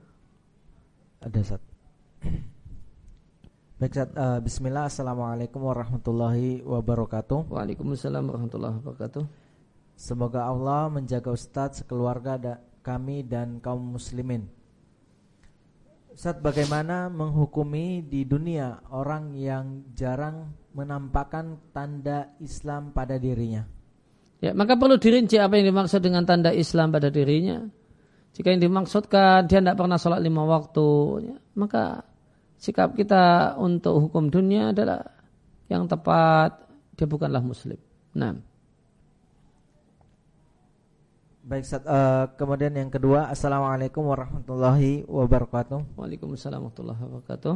Ada 1.26 1.42
satu. 1.42 1.68
Baik, 3.80 3.96
uh, 3.96 4.44
Bismillah, 4.44 4.92
Assalamualaikum 4.92 5.64
warahmatullahi 5.64 6.60
wabarakatuh. 6.68 7.48
Waalaikumsalam 7.48 8.28
warahmatullahi 8.28 8.76
wabarakatuh. 8.76 9.24
Semoga 9.96 10.52
Allah 10.52 10.92
menjaga 10.92 11.32
Ustadz, 11.32 11.80
sekeluarga 11.80 12.36
da 12.36 12.54
kami 12.84 13.24
dan 13.24 13.64
kaum 13.64 13.96
muslimin. 13.96 14.52
Ustadz 16.12 16.44
bagaimana 16.44 17.08
menghukumi 17.08 18.04
di 18.04 18.28
dunia 18.28 18.84
orang 18.92 19.32
yang 19.40 19.96
jarang 19.96 20.52
menampakkan 20.76 21.72
tanda 21.72 22.36
Islam 22.44 22.92
pada 22.92 23.16
dirinya? 23.16 23.64
Ya, 24.44 24.52
maka 24.52 24.76
perlu 24.76 25.00
dirinci 25.00 25.40
apa 25.40 25.56
yang 25.56 25.72
dimaksud 25.72 26.04
dengan 26.04 26.28
tanda 26.28 26.52
Islam 26.52 26.92
pada 26.92 27.08
dirinya. 27.08 27.64
Jika 28.36 28.52
yang 28.52 28.60
dimaksudkan 28.60 29.48
dia 29.48 29.64
tidak 29.64 29.80
pernah 29.80 29.96
sholat 29.96 30.20
lima 30.20 30.44
waktu, 30.44 30.88
ya, 31.32 31.36
maka 31.56 32.09
sikap 32.60 32.94
kita 32.94 33.56
untuk 33.56 34.12
hukum 34.12 34.28
dunia 34.28 34.76
adalah 34.76 35.00
yang 35.72 35.88
tepat, 35.88 36.60
dia 37.00 37.08
bukanlah 37.08 37.40
muslim. 37.40 37.80
Nah. 38.12 38.36
Baik, 41.50 41.66
uh, 41.82 42.30
kemudian 42.38 42.76
yang 42.78 42.92
kedua, 42.94 43.32
Assalamualaikum 43.32 44.06
warahmatullahi 44.06 45.08
wabarakatuh. 45.08 45.98
Waalaikumsalam 45.98 46.62
warahmatullahi 46.62 47.00
wabarakatuh. 47.00 47.56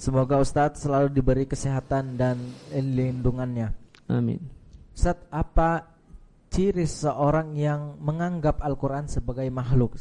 Semoga 0.00 0.40
Ustadz 0.40 0.88
selalu 0.88 1.12
diberi 1.12 1.44
kesehatan 1.44 2.16
dan 2.16 2.40
lindungannya. 2.72 3.76
Amin. 4.08 4.40
Ustadz, 4.96 5.28
apa 5.28 5.92
ciri 6.48 6.88
seorang 6.88 7.52
yang 7.52 8.00
menganggap 8.00 8.64
Al-Quran 8.64 9.12
sebagai 9.12 9.44
makhluk? 9.52 10.00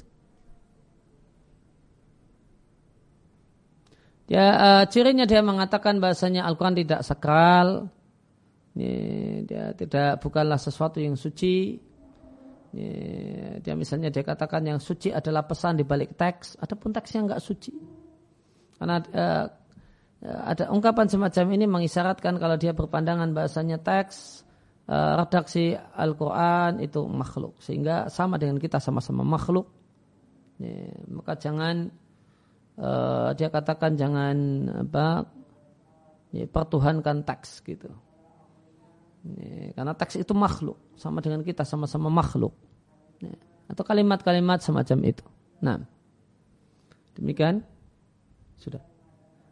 Ya, 4.30 4.45
uh, 4.53 4.84
cirinya 4.86 5.25
dia 5.25 5.41
mengatakan 5.41 5.97
bahasanya 5.97 6.45
Al-Quran 6.45 6.77
tidak 6.77 7.01
sakral, 7.01 7.89
dia 8.77 9.73
tidak 9.73 10.21
bukanlah 10.21 10.61
sesuatu 10.61 11.01
yang 11.01 11.17
suci, 11.17 11.82
dia 13.59 13.73
misalnya 13.73 14.13
dia 14.13 14.21
katakan 14.21 14.61
yang 14.61 14.77
suci 14.77 15.09
adalah 15.09 15.49
pesan 15.49 15.82
di 15.82 15.84
balik 15.84 16.13
teks, 16.13 16.61
adapun 16.61 16.93
teks 16.93 17.09
yang 17.17 17.25
enggak 17.25 17.41
suci. 17.41 17.73
Karena 18.77 19.01
uh, 19.01 19.45
ada 20.21 20.69
ungkapan 20.69 21.09
semacam 21.09 21.45
ini 21.57 21.65
mengisyaratkan 21.65 22.38
kalau 22.38 22.53
dia 22.53 22.77
berpandangan 22.77 23.34
bahasanya 23.34 23.82
teks 23.82 24.45
uh, 24.86 25.25
redaksi 25.25 25.73
Al-Quran 25.73 26.86
itu 26.86 27.01
makhluk, 27.09 27.57
sehingga 27.65 28.13
sama 28.13 28.38
dengan 28.38 28.61
kita 28.61 28.77
sama-sama 28.77 29.25
makhluk. 29.25 29.65
Ya, 30.61 30.93
maka 31.09 31.34
jangan 31.34 31.89
uh, 32.80 33.36
dia 33.36 33.51
katakan 33.51 33.99
jangan 33.99 34.36
apa 34.88 35.27
ya, 36.32 36.47
pertuhankan 36.47 37.27
teks 37.27 37.61
gitu. 37.67 37.91
Ya, 39.19 39.75
karena 39.75 39.93
teks 39.99 40.15
itu 40.15 40.32
makhluk, 40.32 40.80
sama 40.95 41.19
dengan 41.19 41.43
kita 41.43 41.67
sama-sama 41.67 42.07
makhluk. 42.07 42.55
Ya, 43.19 43.36
atau 43.67 43.84
kalimat-kalimat 43.84 44.63
semacam 44.63 45.11
itu. 45.11 45.25
Nah, 45.59 45.84
demikian 47.19 47.67
sudah. 48.55 48.80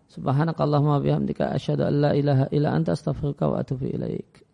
Subhanakallahumma 0.07 1.03
bihamdika 1.03 1.51
asyhadu 1.51 1.83
an 1.83 1.93
la 1.99 2.11
ilaha 2.15 2.47
illa 2.55 2.71
anta 2.71 2.95
astaghfiruka 2.95 3.43
wa 3.51 3.59
atubu 3.59 3.91
ilaik. 3.91 4.46